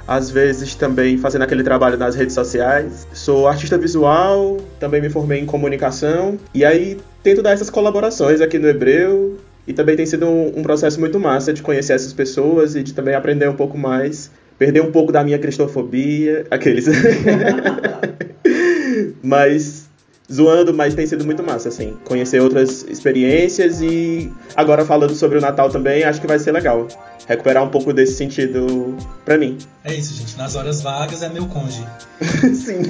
às 0.07 0.29
vezes 0.29 0.75
também 0.75 1.17
fazendo 1.17 1.43
aquele 1.43 1.63
trabalho 1.63 1.97
nas 1.97 2.15
redes 2.15 2.33
sociais. 2.33 3.07
Sou 3.13 3.47
artista 3.47 3.77
visual, 3.77 4.57
também 4.79 5.01
me 5.01 5.09
formei 5.09 5.39
em 5.39 5.45
comunicação, 5.45 6.37
e 6.53 6.65
aí 6.65 6.99
tento 7.23 7.41
dar 7.41 7.51
essas 7.51 7.69
colaborações 7.69 8.41
aqui 8.41 8.59
no 8.59 8.67
Hebreu. 8.67 9.37
E 9.67 9.73
também 9.73 9.95
tem 9.95 10.05
sido 10.05 10.25
um, 10.25 10.59
um 10.59 10.63
processo 10.63 10.99
muito 10.99 11.19
massa 11.19 11.53
de 11.53 11.61
conhecer 11.61 11.93
essas 11.93 12.13
pessoas 12.13 12.75
e 12.75 12.83
de 12.83 12.93
também 12.93 13.13
aprender 13.13 13.47
um 13.47 13.55
pouco 13.55 13.77
mais, 13.77 14.31
perder 14.57 14.81
um 14.81 14.91
pouco 14.91 15.11
da 15.11 15.23
minha 15.23 15.37
cristofobia, 15.37 16.45
aqueles. 16.49 16.87
mas 19.21 19.89
zoando, 20.31 20.73
mas 20.73 20.93
tem 20.93 21.05
sido 21.05 21.25
muito 21.25 21.43
massa, 21.43 21.69
assim, 21.69 21.97
conhecer 22.05 22.41
outras 22.41 22.83
experiências 22.83 23.81
e 23.81 24.31
agora 24.55 24.85
falando 24.85 25.13
sobre 25.13 25.37
o 25.37 25.41
Natal 25.41 25.69
também, 25.69 26.03
acho 26.03 26.21
que 26.21 26.27
vai 26.27 26.39
ser 26.39 26.51
legal 26.51 26.87
recuperar 27.27 27.63
um 27.63 27.69
pouco 27.69 27.93
desse 27.93 28.13
sentido 28.13 28.97
pra 29.23 29.37
mim. 29.37 29.57
É 29.83 29.93
isso, 29.93 30.13
gente. 30.13 30.37
Nas 30.37 30.55
horas 30.55 30.81
vagas 30.81 31.21
é 31.21 31.29
meu 31.29 31.45
conge. 31.47 31.85
Sim. 32.53 32.81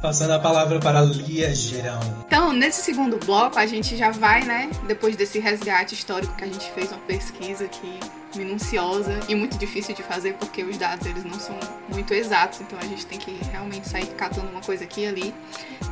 Passando 0.00 0.32
a 0.32 0.38
palavra 0.38 0.78
para 0.78 1.00
Lia 1.02 1.54
Gerão. 1.54 2.00
Então, 2.26 2.52
nesse 2.52 2.82
segundo 2.82 3.18
bloco, 3.24 3.58
a 3.58 3.66
gente 3.66 3.96
já 3.96 4.10
vai, 4.10 4.44
né, 4.44 4.70
depois 4.86 5.16
desse 5.16 5.38
resgate 5.38 5.94
histórico 5.94 6.34
que 6.36 6.44
a 6.44 6.46
gente 6.46 6.70
fez 6.72 6.90
uma 6.90 7.00
pesquisa 7.00 7.64
aqui 7.64 7.98
minuciosa 8.36 9.20
e 9.28 9.34
muito 9.34 9.56
difícil 9.58 9.94
de 9.94 10.02
fazer 10.02 10.34
porque 10.34 10.62
os 10.62 10.76
dados 10.76 11.06
eles 11.06 11.24
não 11.24 11.38
são 11.38 11.58
muito 11.92 12.12
exatos, 12.14 12.60
então 12.60 12.78
a 12.78 12.84
gente 12.84 13.06
tem 13.06 13.18
que 13.18 13.38
realmente 13.50 13.88
sair 13.88 14.06
catando 14.16 14.48
uma 14.48 14.60
coisa 14.60 14.84
aqui 14.84 15.02
e 15.02 15.06
ali. 15.06 15.34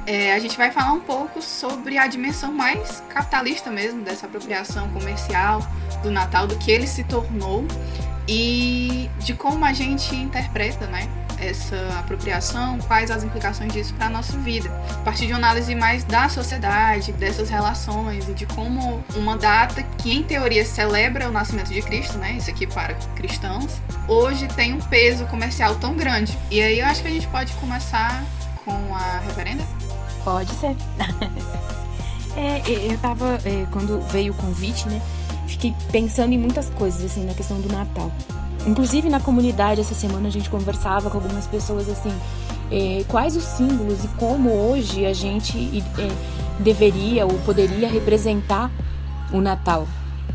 É, 0.07 0.35
a 0.35 0.39
gente 0.39 0.57
vai 0.57 0.71
falar 0.71 0.93
um 0.93 1.01
pouco 1.01 1.41
sobre 1.41 1.99
a 1.99 2.07
dimensão 2.07 2.53
mais 2.53 3.03
capitalista 3.09 3.71
mesmo 3.71 4.03
dessa 4.03 4.27
apropriação 4.27 4.89
comercial 4.91 5.61
do 6.03 6.11
Natal, 6.11 6.47
do 6.47 6.57
que 6.59 6.71
ele 6.71 6.87
se 6.87 7.05
tornou 7.05 7.65
e 8.29 9.11
de 9.19 9.35
como 9.35 9.65
a 9.65 9.73
gente 9.73 10.15
interpreta, 10.15 10.87
né? 10.87 11.09
Essa 11.43 11.77
apropriação, 11.99 12.79
quais 12.79 13.11
as 13.11 13.25
implicações 13.25 13.73
disso 13.73 13.93
para 13.95 14.07
a 14.07 14.11
nossa 14.11 14.37
vida. 14.39 14.71
A 14.91 15.05
partir 15.05 15.27
de 15.27 15.33
uma 15.33 15.39
análise 15.39 15.75
mais 15.75 16.05
da 16.05 16.29
sociedade, 16.29 17.13
dessas 17.13 17.51
relações 17.51 18.29
e 18.29 18.35
de 18.35 18.47
como 18.47 19.03
uma 19.17 19.37
data 19.37 19.83
que 19.99 20.13
em 20.13 20.23
teoria 20.23 20.65
celebra 20.65 21.29
o 21.29 21.33
nascimento 21.33 21.73
de 21.73 21.83
Cristo, 21.83 22.19
né, 22.19 22.33
isso 22.33 22.51
aqui 22.51 22.67
para 22.67 22.95
cristãos, 23.17 23.81
hoje 24.07 24.47
tem 24.49 24.73
um 24.73 24.81
peso 24.81 25.27
comercial 25.27 25.75
tão 25.77 25.97
grande. 25.97 26.37
E 26.51 26.61
aí 26.61 26.81
eu 26.81 26.87
acho 26.87 27.03
que 27.03 27.09
a 27.09 27.13
gente 27.13 27.27
pode 27.29 27.53
começar 27.55 28.25
com 28.65 28.95
a 28.95 29.19
reverenda? 29.27 29.65
Pode 30.25 30.51
ser. 30.53 30.77
é, 32.37 32.63
eu 32.67 32.97
tava, 32.99 33.39
é, 33.45 33.67
quando 33.73 34.01
veio 34.09 34.33
o 34.33 34.37
convite, 34.37 34.89
né, 34.89 35.01
fiquei 35.47 35.75
pensando 35.91 36.33
em 36.33 36.39
muitas 36.39 36.71
coisas, 36.71 37.05
assim, 37.05 37.25
na 37.25 37.35
questão 37.35 37.61
do 37.61 37.69
Natal. 37.69 38.11
Inclusive 38.67 39.09
na 39.09 39.21
comunidade 39.21 39.81
essa 39.81 39.95
semana 39.95 40.29
a 40.29 40.31
gente 40.31 40.49
conversava 40.49 41.11
com 41.11 41.19
algumas 41.19 41.47
pessoas 41.47 41.89
assim, 41.89 42.13
eh, 42.71 43.05
quais 43.09 43.37
os 43.37 43.43
símbolos 43.43 44.05
e 44.05 44.09
como 44.19 44.51
hoje 44.51 45.05
a 45.05 45.13
gente 45.13 45.83
eh, 45.99 46.11
deveria 46.61 47.27
ou 47.27 47.35
poderia 47.41 47.89
representar 47.89 48.71
o 49.33 49.41
Natal. 49.41 49.87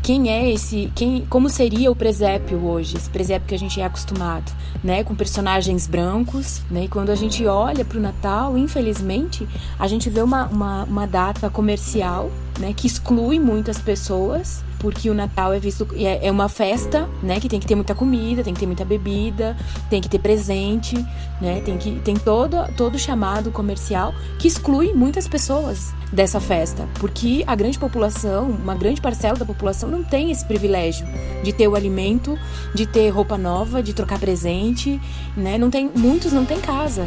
Quem 0.02 0.30
é 0.30 0.50
esse, 0.50 0.92
quem, 0.94 1.26
como 1.28 1.48
seria 1.48 1.90
o 1.90 1.96
presépio 1.96 2.64
hoje, 2.64 2.96
esse 2.96 3.10
presépio 3.10 3.48
que 3.48 3.54
a 3.54 3.58
gente 3.58 3.80
é 3.80 3.84
acostumado, 3.84 4.50
né, 4.82 5.02
com 5.02 5.14
personagens 5.14 5.86
brancos, 5.86 6.62
né, 6.70 6.84
e 6.84 6.88
quando 6.88 7.10
a 7.10 7.14
gente 7.14 7.44
olha 7.46 7.84
para 7.84 7.98
o 7.98 8.00
Natal, 8.00 8.56
infelizmente, 8.56 9.46
a 9.78 9.88
gente 9.88 10.08
vê 10.08 10.22
uma, 10.22 10.46
uma, 10.46 10.84
uma 10.84 11.06
data 11.06 11.50
comercial, 11.50 12.30
né, 12.58 12.72
que 12.76 12.86
exclui 12.86 13.38
muitas 13.38 13.78
pessoas, 13.78 14.62
porque 14.78 15.08
o 15.08 15.14
Natal 15.14 15.52
é 15.52 15.58
visto 15.58 15.86
é, 15.94 16.26
é 16.26 16.30
uma 16.30 16.48
festa, 16.48 17.08
né, 17.22 17.40
que 17.40 17.48
tem 17.48 17.60
que 17.60 17.66
ter 17.66 17.74
muita 17.74 17.94
comida, 17.94 18.42
tem 18.42 18.54
que 18.54 18.60
ter 18.60 18.66
muita 18.66 18.84
bebida, 18.84 19.56
tem 19.88 20.00
que 20.00 20.08
ter 20.08 20.18
presente, 20.18 20.94
né, 21.40 21.60
tem 21.64 21.78
que 21.78 22.00
tem 22.00 22.16
todo 22.16 22.56
todo 22.76 22.98
chamado 22.98 23.50
comercial 23.50 24.14
que 24.38 24.48
exclui 24.48 24.92
muitas 24.92 25.26
pessoas 25.28 25.92
dessa 26.12 26.40
festa, 26.40 26.88
porque 26.94 27.44
a 27.46 27.54
grande 27.54 27.78
população, 27.78 28.48
uma 28.48 28.74
grande 28.74 29.00
parcela 29.00 29.36
da 29.36 29.44
população 29.44 29.90
não 29.90 30.02
tem 30.02 30.30
esse 30.30 30.44
privilégio 30.44 31.06
de 31.42 31.52
ter 31.52 31.68
o 31.68 31.74
alimento, 31.74 32.38
de 32.74 32.86
ter 32.86 33.10
roupa 33.10 33.36
nova, 33.36 33.82
de 33.82 33.92
trocar 33.92 34.18
presente, 34.18 35.00
né? 35.36 35.58
Não 35.58 35.70
tem 35.70 35.90
muitos 35.94 36.32
não 36.32 36.44
têm 36.44 36.60
casa. 36.60 37.06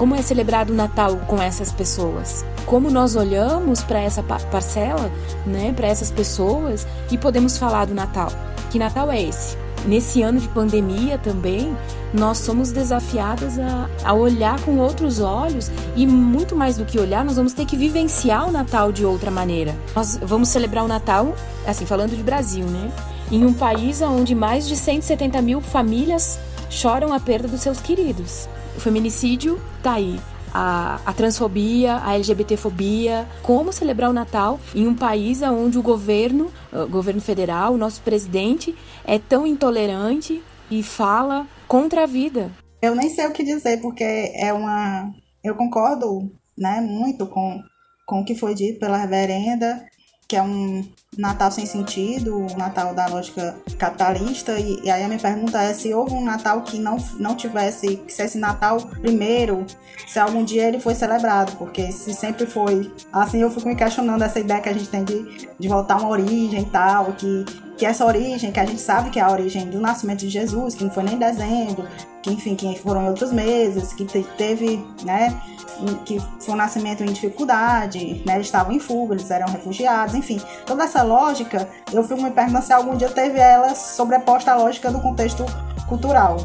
Como 0.00 0.14
é 0.14 0.22
celebrado 0.22 0.72
o 0.72 0.74
Natal 0.74 1.14
com 1.26 1.42
essas 1.42 1.70
pessoas? 1.70 2.42
Como 2.64 2.90
nós 2.90 3.16
olhamos 3.16 3.82
para 3.82 4.00
essa 4.00 4.22
parcela, 4.22 5.12
né, 5.44 5.74
para 5.76 5.88
essas 5.88 6.10
pessoas 6.10 6.86
e 7.10 7.18
podemos 7.18 7.58
falar 7.58 7.84
do 7.84 7.92
Natal? 7.92 8.32
Que 8.70 8.78
Natal 8.78 9.10
é 9.12 9.20
esse? 9.20 9.58
Nesse 9.84 10.22
ano 10.22 10.40
de 10.40 10.48
pandemia 10.48 11.18
também, 11.18 11.76
nós 12.14 12.38
somos 12.38 12.72
desafiadas 12.72 13.58
a, 13.58 13.90
a 14.02 14.14
olhar 14.14 14.58
com 14.62 14.78
outros 14.78 15.20
olhos 15.20 15.70
e 15.94 16.06
muito 16.06 16.56
mais 16.56 16.78
do 16.78 16.86
que 16.86 16.98
olhar, 16.98 17.22
nós 17.22 17.36
vamos 17.36 17.52
ter 17.52 17.66
que 17.66 17.76
vivenciar 17.76 18.48
o 18.48 18.50
Natal 18.50 18.90
de 18.90 19.04
outra 19.04 19.30
maneira. 19.30 19.76
Nós 19.94 20.18
vamos 20.22 20.48
celebrar 20.48 20.82
o 20.82 20.88
Natal, 20.88 21.34
assim, 21.66 21.84
falando 21.84 22.16
de 22.16 22.22
Brasil, 22.22 22.64
né? 22.64 22.90
Em 23.30 23.44
um 23.44 23.52
país 23.52 24.00
onde 24.00 24.34
mais 24.34 24.66
de 24.66 24.76
170 24.76 25.42
mil 25.42 25.60
famílias 25.60 26.40
choram 26.70 27.12
a 27.12 27.20
perda 27.20 27.46
dos 27.46 27.60
seus 27.60 27.82
queridos. 27.82 28.48
O 28.76 28.80
feminicídio 28.80 29.60
tá 29.82 29.94
aí. 29.94 30.18
A, 30.52 31.00
a, 31.06 31.12
transfobia, 31.12 31.98
a 31.98 32.14
LGBTfobia, 32.14 33.24
como 33.40 33.72
celebrar 33.72 34.10
o 34.10 34.12
Natal 34.12 34.58
em 34.74 34.86
um 34.86 34.94
país 34.96 35.42
onde 35.42 35.78
o 35.78 35.82
governo, 35.82 36.50
o 36.72 36.88
governo 36.88 37.20
federal, 37.20 37.74
o 37.74 37.76
nosso 37.76 38.02
presidente 38.02 38.74
é 39.04 39.16
tão 39.16 39.46
intolerante 39.46 40.42
e 40.68 40.82
fala 40.82 41.46
contra 41.68 42.02
a 42.02 42.06
vida. 42.06 42.50
Eu 42.82 42.96
nem 42.96 43.08
sei 43.10 43.28
o 43.28 43.32
que 43.32 43.44
dizer 43.44 43.80
porque 43.80 44.32
é 44.34 44.52
uma, 44.52 45.12
eu 45.44 45.54
concordo, 45.54 46.32
né, 46.58 46.80
muito 46.80 47.26
com 47.26 47.60
com 48.10 48.22
o 48.22 48.24
que 48.24 48.34
foi 48.34 48.56
dito 48.56 48.80
pela 48.80 48.96
reverenda 48.96 49.86
que 50.30 50.36
é 50.36 50.42
um 50.42 50.84
Natal 51.18 51.50
sem 51.50 51.66
sentido, 51.66 52.38
um 52.38 52.56
Natal 52.56 52.94
da 52.94 53.08
lógica 53.08 53.56
capitalista. 53.76 54.60
E, 54.60 54.80
e, 54.84 54.88
aí 54.88 55.02
a 55.02 55.08
minha 55.08 55.18
pergunta 55.18 55.60
é 55.60 55.74
se 55.74 55.92
houve 55.92 56.14
um 56.14 56.24
Natal 56.24 56.62
que 56.62 56.78
não, 56.78 56.98
não 57.18 57.34
tivesse, 57.34 58.00
se 58.06 58.22
esse 58.22 58.38
Natal 58.38 58.78
primeiro, 59.00 59.66
se 60.06 60.20
algum 60.20 60.44
dia 60.44 60.68
ele 60.68 60.78
foi 60.78 60.94
celebrado, 60.94 61.56
porque 61.56 61.90
se 61.90 62.14
sempre 62.14 62.46
foi. 62.46 62.92
Assim 63.12 63.42
eu 63.42 63.50
fico 63.50 63.66
me 63.66 63.74
questionando 63.74 64.22
essa 64.22 64.38
ideia 64.38 64.60
que 64.60 64.68
a 64.68 64.72
gente 64.72 64.88
tem 64.88 65.02
de, 65.02 65.48
de 65.58 65.68
voltar 65.68 65.94
a 65.94 65.98
uma 65.98 66.10
origem 66.10 66.62
e 66.62 66.66
tal, 66.66 67.12
que, 67.14 67.44
que 67.80 67.86
essa 67.86 68.04
origem, 68.04 68.52
que 68.52 68.60
a 68.60 68.66
gente 68.66 68.82
sabe 68.82 69.08
que 69.08 69.18
é 69.18 69.22
a 69.22 69.30
origem 69.30 69.64
do 69.64 69.80
nascimento 69.80 70.18
de 70.18 70.28
Jesus, 70.28 70.74
que 70.74 70.84
não 70.84 70.90
foi 70.90 71.02
nem 71.02 71.14
em 71.14 71.18
dezembro, 71.18 71.88
que 72.20 72.30
enfim, 72.30 72.54
que 72.54 72.78
foram 72.78 73.04
em 73.04 73.08
outros 73.08 73.32
meses, 73.32 73.94
que 73.94 74.04
teve, 74.04 74.84
né, 75.02 75.34
que 76.04 76.20
foi 76.40 76.52
um 76.52 76.58
nascimento 76.58 77.02
em 77.02 77.06
dificuldade, 77.06 78.22
né, 78.26 78.34
eles 78.34 78.48
estavam 78.48 78.70
em 78.70 78.78
fuga, 78.78 79.14
eles 79.14 79.30
eram 79.30 79.50
refugiados, 79.50 80.14
enfim, 80.14 80.38
toda 80.66 80.84
essa 80.84 81.02
lógica, 81.02 81.66
eu 81.90 82.04
fico 82.04 82.20
me 82.20 82.30
perguntando 82.30 82.66
se 82.66 82.70
algum 82.74 82.98
dia 82.98 83.08
teve 83.08 83.38
ela 83.38 83.74
sobreposta 83.74 84.52
à 84.52 84.56
lógica 84.56 84.90
do 84.90 85.00
contexto 85.00 85.46
cultural, 85.88 86.36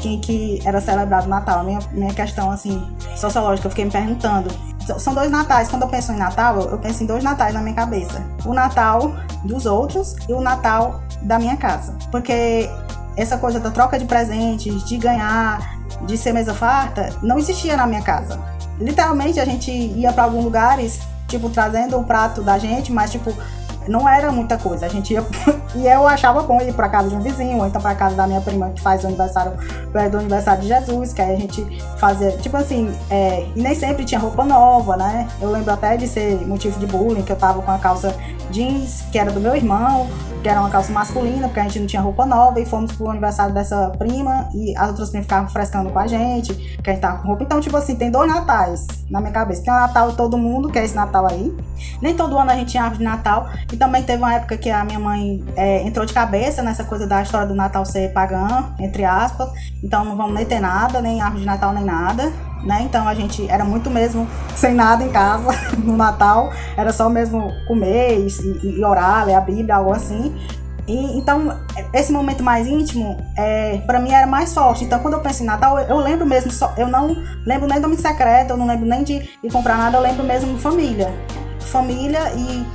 que, 0.00 0.18
que 0.18 0.62
era 0.66 0.80
celebrado 0.80 1.26
o 1.26 1.28
Natal. 1.28 1.62
Minha, 1.62 1.78
minha 1.92 2.12
questão, 2.12 2.50
assim, 2.50 2.84
sociológica, 3.14 3.68
eu 3.68 3.70
fiquei 3.70 3.84
me 3.84 3.90
perguntando. 3.92 4.50
São 4.98 5.14
dois 5.14 5.30
natais. 5.30 5.68
Quando 5.68 5.82
eu 5.82 5.88
penso 5.88 6.12
em 6.12 6.16
Natal, 6.16 6.60
eu 6.60 6.78
penso 6.78 7.02
em 7.02 7.06
dois 7.06 7.22
natais 7.22 7.54
na 7.54 7.60
minha 7.60 7.74
cabeça. 7.74 8.22
O 8.44 8.52
Natal 8.52 9.14
dos 9.44 9.66
outros 9.66 10.16
e 10.28 10.32
o 10.32 10.40
Natal 10.40 11.02
da 11.22 11.38
minha 11.38 11.56
casa. 11.56 11.94
Porque 12.10 12.68
essa 13.16 13.36
coisa 13.36 13.60
da 13.60 13.70
troca 13.70 13.98
de 13.98 14.04
presentes, 14.04 14.84
de 14.84 14.96
ganhar, 14.96 15.78
de 16.02 16.16
ser 16.16 16.32
mesa 16.32 16.54
farta, 16.54 17.10
não 17.22 17.38
existia 17.38 17.76
na 17.76 17.86
minha 17.86 18.02
casa. 18.02 18.40
Literalmente 18.78 19.38
a 19.38 19.44
gente 19.44 19.70
ia 19.70 20.12
para 20.12 20.24
alguns 20.24 20.44
lugares, 20.44 21.00
tipo, 21.28 21.48
trazendo 21.50 21.98
o 21.98 22.04
prato 22.04 22.42
da 22.42 22.58
gente, 22.58 22.90
mas 22.92 23.10
tipo, 23.12 23.32
não 23.88 24.08
era 24.08 24.30
muita 24.30 24.56
coisa. 24.58 24.86
A 24.86 24.88
gente 24.88 25.12
ia. 25.12 25.24
e 25.74 25.86
eu 25.86 26.06
achava 26.06 26.42
bom 26.42 26.60
ir 26.60 26.72
pra 26.74 26.88
casa 26.88 27.08
de 27.08 27.14
um 27.14 27.20
vizinho, 27.20 27.58
ou 27.58 27.66
então 27.66 27.80
pra 27.80 27.94
casa 27.94 28.14
da 28.16 28.26
minha 28.26 28.40
prima 28.40 28.70
que 28.70 28.80
faz 28.80 29.04
o 29.04 29.06
aniversário 29.06 29.52
do 30.10 30.18
aniversário 30.18 30.62
de 30.62 30.68
Jesus, 30.68 31.12
que 31.12 31.22
aí 31.22 31.34
a 31.34 31.38
gente 31.38 31.64
fazia. 31.98 32.32
Tipo 32.38 32.56
assim, 32.56 32.92
é, 33.10 33.46
e 33.54 33.60
nem 33.60 33.74
sempre 33.74 34.04
tinha 34.04 34.20
roupa 34.20 34.44
nova, 34.44 34.96
né? 34.96 35.28
Eu 35.40 35.50
lembro 35.50 35.72
até 35.72 35.96
de 35.96 36.06
ser 36.06 36.46
motivo 36.46 36.78
de 36.78 36.86
bullying, 36.86 37.22
que 37.22 37.32
eu 37.32 37.36
tava 37.36 37.62
com 37.62 37.70
a 37.70 37.78
calça 37.78 38.14
jeans, 38.50 39.02
que 39.10 39.18
era 39.18 39.30
do 39.30 39.40
meu 39.40 39.54
irmão, 39.54 40.08
que 40.42 40.48
era 40.48 40.60
uma 40.60 40.70
calça 40.70 40.92
masculina, 40.92 41.46
porque 41.46 41.60
a 41.60 41.62
gente 41.64 41.78
não 41.78 41.86
tinha 41.86 42.02
roupa 42.02 42.26
nova, 42.26 42.60
e 42.60 42.66
fomos 42.66 42.92
pro 42.92 43.08
aniversário 43.08 43.54
dessa 43.54 43.90
prima, 43.90 44.48
e 44.52 44.76
as 44.76 44.88
outras 44.88 45.10
primas 45.10 45.26
ficavam 45.26 45.48
frescando 45.48 45.90
com 45.90 45.98
a 45.98 46.06
gente, 46.06 46.54
que 46.54 46.90
a 46.90 46.92
gente 46.92 47.02
tava 47.02 47.18
com 47.18 47.28
roupa. 47.28 47.44
Então, 47.44 47.60
tipo 47.60 47.76
assim, 47.76 47.94
tem 47.94 48.10
dois 48.10 48.28
natais 48.28 48.86
na 49.10 49.20
minha 49.20 49.32
cabeça. 49.32 49.62
Tem 49.62 49.72
o 49.72 49.76
Natal 49.76 50.12
todo 50.14 50.36
mundo, 50.36 50.70
que 50.70 50.78
é 50.78 50.84
esse 50.84 50.96
Natal 50.96 51.26
aí. 51.26 51.54
Nem 52.00 52.14
todo 52.14 52.36
ano 52.36 52.50
a 52.50 52.54
gente 52.54 52.70
tinha 52.70 52.82
árvore 52.82 52.98
de 52.98 53.04
Natal. 53.04 53.48
E 53.72 53.76
também 53.76 54.02
teve 54.02 54.18
uma 54.18 54.34
época 54.34 54.56
que 54.58 54.70
a 54.70 54.84
minha 54.84 54.98
mãe 54.98 55.42
é, 55.56 55.82
entrou 55.82 56.04
de 56.04 56.12
cabeça 56.12 56.62
nessa 56.62 56.84
coisa 56.84 57.06
da 57.06 57.22
história 57.22 57.46
do 57.46 57.54
Natal 57.54 57.86
ser 57.86 58.12
pagã, 58.12 58.74
entre 58.78 59.02
aspas. 59.02 59.50
Então 59.82 60.04
não 60.04 60.14
vamos 60.14 60.34
nem 60.34 60.44
ter 60.44 60.60
nada, 60.60 61.00
nem 61.00 61.22
árvore 61.22 61.40
de 61.40 61.46
Natal, 61.46 61.72
nem 61.72 61.84
nada. 61.84 62.30
Né? 62.62 62.82
Então 62.82 63.08
a 63.08 63.14
gente 63.14 63.50
era 63.50 63.64
muito 63.64 63.90
mesmo 63.90 64.28
sem 64.54 64.74
nada 64.74 65.02
em 65.02 65.10
casa 65.10 65.50
no 65.82 65.96
Natal, 65.96 66.52
era 66.76 66.92
só 66.92 67.08
mesmo 67.08 67.50
comer 67.66 68.24
e, 68.24 68.78
e 68.78 68.84
orar, 68.84 69.24
ler 69.26 69.34
a 69.34 69.40
Bíblia, 69.40 69.76
algo 69.76 69.92
assim. 69.92 70.32
E, 70.86 71.16
então, 71.16 71.60
esse 71.94 72.12
momento 72.12 72.42
mais 72.42 72.66
íntimo, 72.66 73.16
é, 73.36 73.78
para 73.86 74.00
mim 74.00 74.12
era 74.12 74.26
mais 74.26 74.52
forte. 74.52 74.84
Então, 74.84 74.98
quando 74.98 75.14
eu 75.14 75.20
penso 75.20 75.42
em 75.42 75.46
Natal, 75.46 75.78
eu, 75.78 75.86
eu 75.86 75.96
lembro 75.98 76.26
mesmo, 76.26 76.50
só, 76.50 76.74
eu 76.76 76.88
não 76.88 77.16
lembro 77.46 77.68
nem 77.68 77.78
do 77.78 77.82
Domingo 77.82 78.02
Secreto, 78.02 78.50
eu 78.50 78.56
não 78.56 78.66
lembro 78.66 78.86
nem 78.86 79.04
de, 79.04 79.20
de 79.20 79.48
comprar 79.48 79.78
nada, 79.78 79.96
eu 79.96 80.02
lembro 80.02 80.24
mesmo 80.24 80.54
de 80.54 80.60
família. 80.60 81.12
Família 81.60 82.32
e 82.34 82.66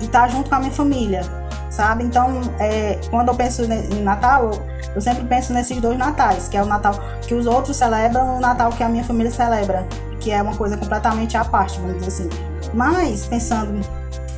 estar 0.00 0.22
tá 0.22 0.28
junto 0.28 0.48
com 0.48 0.56
a 0.56 0.58
minha 0.58 0.72
família, 0.72 1.22
sabe? 1.70 2.04
Então, 2.04 2.40
é, 2.58 2.98
quando 3.10 3.28
eu 3.28 3.34
penso 3.34 3.62
em 3.64 4.02
Natal, 4.02 4.50
eu, 4.94 5.00
sempre 5.00 5.24
penso 5.24 5.52
nesses 5.52 5.80
dois 5.80 5.98
natais, 5.98 6.48
que 6.48 6.56
é 6.56 6.62
o 6.62 6.66
Natal 6.66 6.94
que 7.26 7.34
os 7.34 7.46
outros 7.46 7.76
celebram 7.76 8.34
e 8.34 8.38
o 8.38 8.40
Natal 8.40 8.70
que 8.70 8.82
a 8.82 8.88
minha 8.88 9.04
família 9.04 9.30
celebra, 9.30 9.86
que 10.20 10.30
é 10.30 10.40
uma 10.40 10.56
coisa 10.56 10.76
completamente 10.76 11.36
à 11.36 11.44
parte, 11.44 11.78
vamos 11.80 12.04
dizer 12.04 12.08
assim. 12.08 12.30
Mas, 12.72 13.26
pensando 13.26 13.80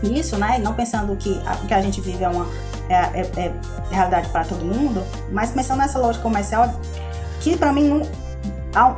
nisso, 0.03 0.37
né, 0.37 0.59
não 0.59 0.75
pensando 0.75 1.17
que 1.17 1.41
a, 1.47 1.57
que 1.57 1.75
a 1.75 1.81
gente 1.81 2.01
vive 2.01 2.23
é 2.23 2.29
uma 2.29 2.47
é, 2.89 2.95
é, 2.95 3.31
é 3.37 3.53
realidade 3.91 4.29
para 4.29 4.45
todo 4.45 4.65
mundo, 4.65 5.03
mas 5.33 5.51
pensando 5.51 5.79
nessa 5.79 5.99
lógica 5.99 6.23
comercial, 6.23 6.75
que 7.41 7.57
para 7.57 7.73
mim 7.73 8.03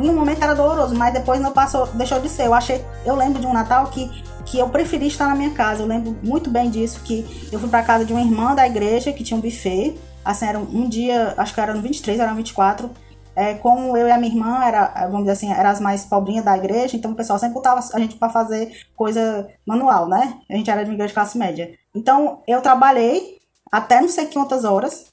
em 0.01 0.11
um 0.11 0.15
momento 0.15 0.43
era 0.43 0.55
doloroso, 0.55 0.95
mas 0.95 1.13
depois 1.13 1.41
não 1.41 1.53
passou, 1.53 1.87
deixou 1.89 2.21
de 2.21 2.29
ser. 2.29 2.47
Eu 2.47 2.55
achei, 2.55 2.85
eu 3.05 3.15
lembro 3.15 3.41
de 3.41 3.47
um 3.47 3.53
Natal 3.53 3.87
que 3.87 4.25
que 4.51 4.59
eu 4.59 4.69
preferi 4.69 5.07
estar 5.07 5.29
na 5.29 5.35
minha 5.35 5.51
casa. 5.51 5.83
Eu 5.83 5.87
lembro 5.87 6.17
muito 6.23 6.51
bem 6.51 6.71
disso 6.71 7.01
que 7.05 7.49
eu 7.53 7.59
fui 7.59 7.69
para 7.69 7.83
casa 7.83 8.05
de 8.05 8.13
uma 8.13 8.23
irmã 8.23 8.55
da 8.55 8.67
igreja 8.67 9.13
que 9.13 9.23
tinha 9.23 9.37
um 9.37 9.41
buffet. 9.41 9.95
Assim, 10.25 10.47
era 10.47 10.59
um 10.59 10.89
dia, 10.89 11.35
acho 11.37 11.55
que 11.55 11.61
era 11.61 11.75
no 11.75 11.83
23, 11.83 12.19
era 12.19 12.31
no 12.31 12.37
24. 12.37 12.91
É, 13.37 13.55
como 13.55 13.97
eu 13.97 14.09
e 14.09 14.11
a 14.11 14.19
minha 14.19 14.33
irmã 14.33 14.65
era, 14.65 15.07
vamos 15.07 15.21
dizer 15.21 15.33
assim, 15.33 15.53
eram 15.53 15.71
as 15.71 15.81
mais 15.81 16.05
pobrinhas 16.05 16.45
da 16.45 16.57
igreja, 16.57 16.97
então 16.97 17.13
o 17.13 17.15
pessoal 17.15 17.39
sempre 17.39 17.55
botava 17.55 17.81
a 17.95 18.01
gente 18.01 18.17
para 18.17 18.29
fazer 18.29 18.73
coisa 18.97 19.49
manual, 19.65 20.09
né? 20.09 20.39
A 20.51 20.57
gente 20.57 20.69
era 20.69 20.83
de 20.83 20.91
uma 20.91 20.95
igreja 20.95 21.09
de 21.09 21.15
classe 21.15 21.39
média. 21.39 21.71
Então 21.95 22.43
eu 22.49 22.61
trabalhei 22.61 23.39
até 23.71 24.01
não 24.01 24.09
sei 24.09 24.27
quantas 24.27 24.65
horas 24.65 25.07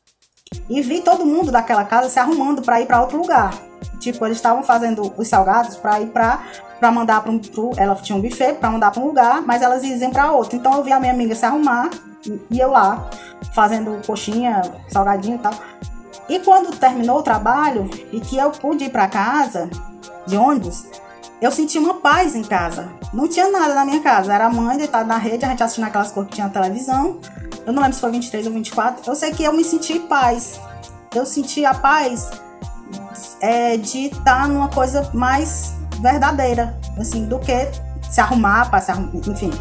e 0.67 0.81
vi 0.81 1.01
todo 1.01 1.25
mundo 1.25 1.51
daquela 1.51 1.83
casa 1.83 2.09
se 2.09 2.19
arrumando 2.19 2.63
para 2.63 2.81
ir 2.81 2.87
para 2.87 3.01
outro 3.01 3.17
lugar. 3.17 3.53
Tipo, 3.99 4.25
eles 4.25 4.37
estavam 4.37 4.63
fazendo 4.63 5.13
os 5.15 5.27
salgados 5.27 5.75
para 5.75 5.99
ir 6.01 6.07
para 6.07 6.43
para 6.79 6.91
mandar 6.91 7.21
para 7.21 7.31
um 7.31 7.39
pro, 7.39 7.71
ela 7.77 7.95
tinha 7.95 8.17
um 8.17 8.21
buffet 8.21 8.53
para 8.55 8.69
mandar 8.69 8.91
para 8.91 9.01
um 9.01 9.07
lugar, 9.07 9.41
mas 9.41 9.61
elas 9.61 9.83
iam 9.83 10.11
para 10.11 10.31
outro. 10.31 10.55
Então 10.55 10.73
eu 10.75 10.83
vi 10.83 10.91
a 10.91 10.99
minha 10.99 11.13
amiga 11.13 11.35
se 11.35 11.45
arrumar 11.45 11.89
e 12.49 12.59
eu 12.59 12.71
lá 12.71 13.09
fazendo 13.53 14.05
coxinha, 14.05 14.61
salgadinho 14.89 15.35
e 15.35 15.39
tal. 15.39 15.53
E 16.27 16.39
quando 16.39 16.75
terminou 16.77 17.19
o 17.19 17.23
trabalho 17.23 17.89
e 18.11 18.19
que 18.19 18.37
eu 18.37 18.51
pude 18.51 18.85
ir 18.85 18.89
para 18.89 19.07
casa 19.07 19.69
de 20.25 20.35
ônibus, 20.35 20.85
eu 21.41 21.51
senti 21.51 21.77
uma 21.77 21.95
paz 21.95 22.35
em 22.35 22.43
casa. 22.43 22.89
Não 23.13 23.27
tinha 23.27 23.49
nada 23.51 23.75
na 23.75 23.85
minha 23.85 24.01
casa. 24.01 24.33
Era 24.33 24.45
a 24.45 24.49
mãe 24.49 24.77
deitada 24.77 25.05
na 25.05 25.17
rede, 25.17 25.45
a 25.45 25.49
gente 25.49 25.61
assistindo 25.61 25.85
aquelas 25.85 26.11
coisas 26.11 26.29
que 26.29 26.35
tinha 26.35 26.47
na 26.47 26.53
televisão. 26.53 27.19
Eu 27.65 27.73
não 27.73 27.81
lembro 27.81 27.95
se 27.95 28.01
foi 28.01 28.11
23 28.11 28.47
ou 28.47 28.53
24. 28.53 29.09
Eu 29.09 29.15
sei 29.15 29.31
que 29.31 29.43
eu 29.43 29.53
me 29.53 29.63
senti 29.63 29.99
paz. 29.99 30.59
Eu 31.13 31.25
senti 31.25 31.63
a 31.63 31.73
paz 31.73 32.31
é, 33.39 33.77
de 33.77 34.07
estar 34.07 34.23
tá 34.23 34.47
numa 34.47 34.69
coisa 34.69 35.09
mais 35.13 35.74
verdadeira, 36.01 36.77
assim, 36.97 37.25
do 37.25 37.39
que 37.39 37.69
se 38.09 38.21
arrumar 38.21 38.69
para 38.69 38.81
se 38.81 38.91
enfim, 39.29 39.51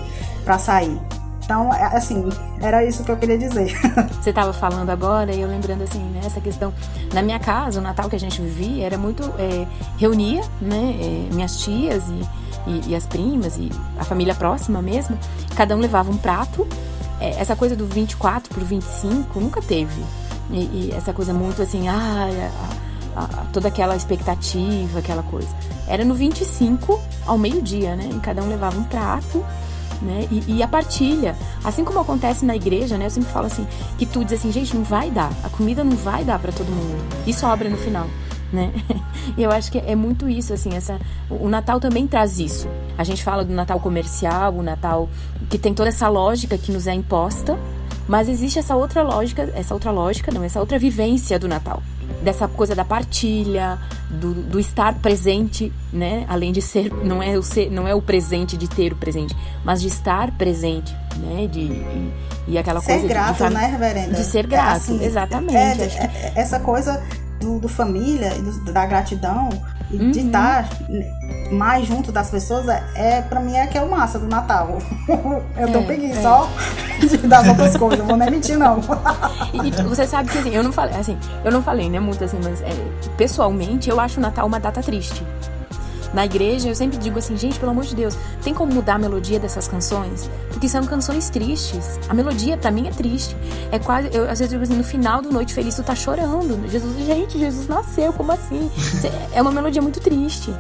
para 0.45 0.59
sair. 0.59 1.01
Então, 1.45 1.73
é, 1.73 1.85
assim, 1.97 2.25
era 2.61 2.85
isso 2.85 3.05
que 3.05 3.11
eu 3.11 3.17
queria 3.17 3.37
dizer. 3.37 3.75
Você 4.21 4.31
estava 4.31 4.53
falando 4.53 4.89
agora 4.91 5.33
e 5.33 5.41
eu 5.41 5.49
lembrando 5.49 5.83
assim, 5.83 5.99
né, 5.99 6.23
essa 6.25 6.41
questão. 6.41 6.73
Na 7.13 7.23
minha 7.23 7.39
casa, 7.39 7.81
o 7.81 7.83
Natal 7.83 8.09
que 8.09 8.17
a 8.17 8.21
gente 8.21 8.41
vivia 8.41 8.87
era 8.87 8.97
muito. 8.97 9.23
É, 9.39 9.67
reunia, 9.99 10.43
né, 10.61 10.97
é, 10.99 11.35
minhas 11.35 11.59
tias 11.61 12.03
e, 12.09 12.71
e, 12.71 12.91
e, 12.91 12.97
as 12.97 13.07
primas 13.07 13.59
e 13.59 13.71
a 13.99 14.05
família 14.05 14.35
próxima 14.35 14.81
mesmo. 14.81 15.19
Cada 15.55 15.77
um 15.77 15.81
levava 15.81 16.11
um 16.11 16.17
prato. 16.17 16.67
É, 17.21 17.39
essa 17.39 17.55
coisa 17.55 17.77
do 17.77 17.87
24 17.87 18.53
pro 18.53 18.65
25 18.65 19.39
nunca 19.39 19.61
teve. 19.61 20.03
E, 20.51 20.57
e 20.57 20.95
essa 20.97 21.13
coisa 21.13 21.35
muito 21.35 21.61
assim, 21.61 21.89
ah, 21.89 22.27
toda 23.53 23.69
aquela 23.69 23.97
expectativa, 23.97 24.99
aquela 24.99 25.23
coisa. 25.23 25.49
Era 25.87 26.05
no 26.05 26.15
25 26.15 27.01
ao 27.27 27.39
meio-dia, 27.39 27.97
né? 27.97 28.11
E 28.13 28.21
cada 28.21 28.43
um 28.43 28.49
levava 28.49 28.79
um 28.79 28.85
prato. 28.85 29.45
Né? 30.03 30.29
E, 30.31 30.57
e, 30.57 30.63
a 30.63 30.69
partilha, 30.69 31.37
assim 31.63 31.85
como 31.85 32.01
acontece 32.01 32.45
na 32.45 32.55
igreja, 32.55 32.99
né? 32.99 33.07
Eu 33.07 33.11
sempre 33.11 33.31
falo 33.31 33.47
assim, 33.47 33.67
que 33.97 34.05
tu 34.05 34.23
diz 34.25 34.39
assim, 34.39 34.53
gente, 34.53 34.77
não 34.77 34.83
vai 34.83 35.11
dar, 35.11 35.33
a 35.43 35.49
comida 35.49 35.83
não 35.83 35.97
vai 35.97 36.25
dar 36.25 36.39
para 36.39 36.53
todo 36.53 36.67
mundo. 36.67 37.03
E 37.27 37.33
sobra 37.33 37.71
no 37.71 37.77
final, 37.77 38.07
né? 38.53 38.73
E 39.37 39.43
eu 39.43 39.51
acho 39.51 39.71
que 39.73 39.79
é 39.79 39.95
muito 39.95 40.29
isso, 40.29 40.53
assim, 40.53 40.75
essa, 40.75 41.01
o 41.31 41.49
Natal 41.49 41.81
também 41.81 42.07
traz 42.07 42.39
isso. 42.39 42.69
A 42.99 43.05
gente 43.05 43.23
fala 43.23 43.45
do 43.45 43.55
Natal 43.55 43.81
comercial, 43.81 44.53
o 44.53 44.63
Natal 44.63 45.09
que 45.49 45.57
tem 45.57 45.73
toda 45.73 45.89
essa 45.89 46.09
lógica 46.09 46.59
que 46.59 46.73
nos 46.73 46.87
é 46.87 46.93
imposta, 46.93 47.59
mas 48.07 48.29
existe 48.29 48.59
essa 48.59 48.77
outra 48.77 49.03
lógica, 49.03 49.51
essa 49.55 49.73
outra 49.73 49.91
lógica, 49.91 50.31
não, 50.31 50.45
essa 50.45 50.61
outra 50.61 50.79
vivência 50.79 51.39
do 51.39 51.49
Natal. 51.49 51.83
Dessa 52.23 52.49
coisa 52.49 52.75
da 52.75 52.85
partilha, 52.85 53.79
do, 54.11 54.35
do 54.35 54.59
estar 54.61 54.95
presente, 54.95 55.73
né? 55.93 56.25
Além 56.29 56.53
de 56.53 56.63
ser 56.63 56.93
não, 57.05 57.23
é 57.23 57.37
o 57.37 57.43
ser, 57.43 57.71
não 57.71 57.87
é 57.87 57.95
o 57.95 58.01
presente 58.01 58.57
de 58.57 58.69
ter 58.69 58.93
o 58.93 58.97
presente, 58.97 59.37
mas 59.65 59.81
de 59.81 59.89
estar 59.89 60.31
presente, 60.33 60.95
né? 61.17 61.47
De, 61.47 61.61
e, 61.61 62.13
e 62.49 62.59
aquela 62.59 62.81
ser 62.81 62.95
coisa 62.95 63.09
grato, 63.09 63.43
de, 63.43 63.49
de, 63.49 63.55
né, 63.55 63.67
reverenda? 63.67 64.15
De 64.15 64.25
ser 64.25 64.47
grato, 64.47 64.69
é 64.69 64.77
assim, 64.77 65.05
exatamente. 65.05 65.83
É, 65.83 66.05
é, 66.05 66.33
essa 66.35 66.59
coisa 66.61 67.03
do, 67.41 67.59
do 67.59 67.69
família, 67.69 68.31
do, 68.31 68.73
da 68.73 68.87
gratidão, 68.87 69.49
e 69.91 69.97
uhum. 69.97 70.11
de 70.11 70.21
estar 70.21 70.69
mais 71.51 71.87
junto 71.87 72.11
das 72.11 72.31
pessoas, 72.31 72.69
é, 72.69 72.83
é 72.95 73.23
para 73.23 73.41
mim 73.41 73.55
é 73.57 73.67
que 73.67 73.77
é 73.77 73.83
o 73.83 73.91
massa 73.91 74.19
do 74.19 74.27
Natal. 74.27 74.79
eu 75.57 75.73
tô 75.73 75.79
é, 75.81 75.83
preguiça 75.83 76.19
é. 76.19 76.23
só 76.23 76.49
dar 77.29 77.47
outras 77.49 77.77
coisas, 77.77 77.99
não 77.99 78.07
vou 78.07 78.17
nem 78.17 78.31
mentir, 78.31 78.57
não. 78.57 78.81
e, 79.53 79.71
você 79.83 80.07
sabe 80.07 80.31
que 80.31 80.39
assim, 80.39 80.55
eu 80.55 80.63
não 80.63 80.73
falei, 80.73 80.95
assim, 80.97 81.19
eu 81.45 81.53
não 81.53 81.63
falei, 81.63 81.89
né, 81.89 82.01
muito 82.01 82.23
assim, 82.25 82.39
mas 82.43 82.61
é, 82.63 82.71
pessoalmente 83.17 83.91
eu 83.91 84.01
acho 84.01 84.19
o 84.19 84.23
Natal 84.23 84.47
uma 84.47 84.61
data 84.61 84.83
triste 84.83 85.25
na 86.15 86.25
igreja, 86.25 86.69
eu 86.69 86.75
sempre 86.75 86.97
digo 86.97 87.19
assim, 87.19 87.37
gente, 87.37 87.59
pelo 87.59 87.73
amor 87.73 87.85
de 87.85 87.95
Deus, 87.95 88.17
tem 88.43 88.55
como 88.55 88.73
mudar 88.73 88.95
a 88.95 88.99
melodia 88.99 89.41
dessas 89.41 89.67
canções? 89.67 90.31
Porque 90.49 90.69
são 90.69 90.87
canções 90.87 91.29
tristes. 91.29 91.99
A 92.09 92.15
melodia 92.15 92.57
para 92.57 92.71
mim 92.71 92.87
é 92.87 92.93
triste. 92.93 93.37
É 93.73 93.81
quase, 93.81 94.09
eu 94.13 94.31
às 94.31 94.39
vezes 94.39 94.51
digo 94.51 94.63
assim, 94.63 94.77
no 94.77 94.85
final 94.85 95.21
do 95.21 95.33
Noite 95.33 95.53
Feliz 95.53 95.75
tu 95.75 95.83
tá 95.83 95.95
chorando. 95.95 96.71
Jesus, 96.71 97.05
gente, 97.05 97.37
Jesus 97.37 97.67
nasceu, 97.67 98.13
como 98.13 98.31
assim? 98.31 98.71
É 99.35 99.43
uma 99.43 99.51
melodia 99.51 99.83
muito 99.83 99.99
triste. 99.99 100.55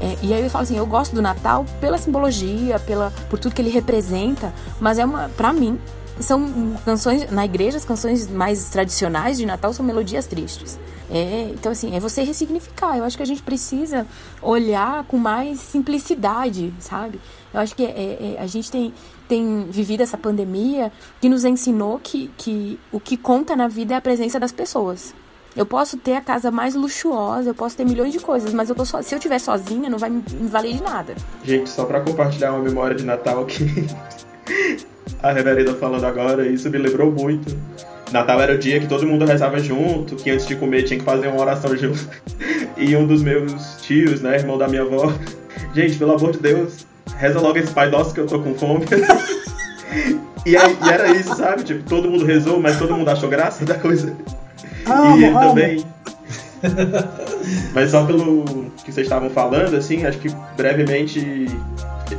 É, 0.00 0.16
e 0.22 0.32
aí 0.32 0.42
eu 0.42 0.50
falo 0.50 0.62
assim, 0.62 0.76
eu 0.76 0.86
gosto 0.86 1.14
do 1.14 1.20
Natal 1.20 1.66
pela 1.80 1.98
simbologia, 1.98 2.78
pela 2.78 3.12
por 3.28 3.38
tudo 3.38 3.54
que 3.54 3.60
ele 3.60 3.70
representa, 3.70 4.52
mas 4.80 4.98
é 4.98 5.04
uma, 5.04 5.28
para 5.28 5.52
mim, 5.52 5.78
são 6.18 6.74
canções 6.84 7.30
na 7.30 7.44
igreja, 7.44 7.76
as 7.76 7.84
canções 7.84 8.28
mais 8.28 8.68
tradicionais 8.70 9.38
de 9.38 9.46
Natal 9.46 9.72
são 9.72 9.84
melodias 9.84 10.26
tristes. 10.26 10.78
É, 11.10 11.50
então, 11.52 11.72
assim, 11.72 11.96
é 11.96 12.00
você 12.00 12.22
ressignificar. 12.22 12.96
Eu 12.96 13.04
acho 13.04 13.16
que 13.16 13.22
a 13.22 13.26
gente 13.26 13.42
precisa 13.42 14.06
olhar 14.40 15.04
com 15.04 15.18
mais 15.18 15.58
simplicidade, 15.58 16.72
sabe? 16.78 17.20
Eu 17.52 17.60
acho 17.60 17.74
que 17.74 17.84
é, 17.84 18.36
é, 18.36 18.40
a 18.40 18.46
gente 18.46 18.70
tem, 18.70 18.94
tem 19.28 19.66
vivido 19.68 20.02
essa 20.02 20.16
pandemia 20.16 20.92
que 21.20 21.28
nos 21.28 21.44
ensinou 21.44 21.98
que, 21.98 22.30
que 22.36 22.78
o 22.92 23.00
que 23.00 23.16
conta 23.16 23.56
na 23.56 23.66
vida 23.66 23.94
é 23.94 23.96
a 23.96 24.00
presença 24.00 24.38
das 24.38 24.52
pessoas. 24.52 25.12
Eu 25.56 25.66
posso 25.66 25.96
ter 25.96 26.14
a 26.14 26.20
casa 26.20 26.50
mais 26.50 26.74
luxuosa, 26.74 27.50
eu 27.50 27.54
posso 27.54 27.76
ter 27.76 27.84
milhões 27.84 28.12
de 28.12 28.20
coisas, 28.20 28.52
mas 28.54 28.68
eu 28.68 28.74
tô 28.74 28.84
so... 28.84 29.02
se 29.02 29.14
eu 29.14 29.18
estiver 29.18 29.38
sozinha, 29.38 29.90
não 29.90 29.98
vai 29.98 30.10
me 30.10 30.22
valer 30.48 30.74
de 30.74 30.82
nada. 30.82 31.14
Gente, 31.44 31.68
só 31.68 31.84
para 31.84 32.00
compartilhar 32.00 32.52
uma 32.52 32.62
memória 32.62 32.96
de 32.96 33.04
Natal 33.04 33.44
que 33.46 33.64
a 35.22 35.32
Reverenda 35.32 35.74
falando 35.74 36.04
agora, 36.04 36.46
isso 36.46 36.70
me 36.70 36.78
lembrou 36.78 37.10
muito 37.10 37.56
Natal 38.12 38.40
era 38.40 38.54
o 38.54 38.58
dia 38.58 38.80
que 38.80 38.86
todo 38.86 39.06
mundo 39.06 39.24
rezava 39.24 39.58
junto, 39.58 40.16
que 40.16 40.30
antes 40.30 40.46
de 40.46 40.56
comer 40.56 40.82
tinha 40.82 40.98
que 40.98 41.04
fazer 41.04 41.28
uma 41.28 41.40
oração 41.40 41.76
junto. 41.76 42.08
e 42.76 42.96
um 42.96 43.06
dos 43.06 43.22
meus 43.22 43.76
tios, 43.82 44.20
né, 44.20 44.36
irmão 44.36 44.58
da 44.58 44.68
minha 44.68 44.82
avó, 44.82 45.12
gente, 45.74 45.96
pelo 45.96 46.12
amor 46.12 46.32
de 46.32 46.38
Deus, 46.38 46.86
reza 47.16 47.40
logo 47.40 47.56
esse 47.58 47.72
Pai 47.72 47.88
Nosso 47.88 48.12
que 48.12 48.20
eu 48.20 48.26
tô 48.26 48.40
com 48.40 48.54
fome. 48.54 48.84
e, 50.44 50.56
aí, 50.56 50.76
e 50.84 50.88
era 50.88 51.10
isso, 51.12 51.36
sabe? 51.36 51.62
Tipo, 51.62 51.88
todo 51.88 52.10
mundo 52.10 52.24
rezou, 52.24 52.60
mas 52.60 52.78
todo 52.78 52.96
mundo 52.96 53.08
achou 53.08 53.28
graça 53.28 53.64
da 53.64 53.74
coisa. 53.74 54.16
Amo, 54.90 55.18
e 55.18 55.24
ele 55.24 55.26
amo. 55.26 55.40
também. 55.40 55.84
mas 57.74 57.90
só 57.90 58.04
pelo 58.04 58.70
que 58.84 58.92
vocês 58.92 59.06
estavam 59.06 59.30
falando, 59.30 59.76
assim, 59.76 60.04
acho 60.04 60.18
que 60.18 60.28
brevemente 60.56 61.46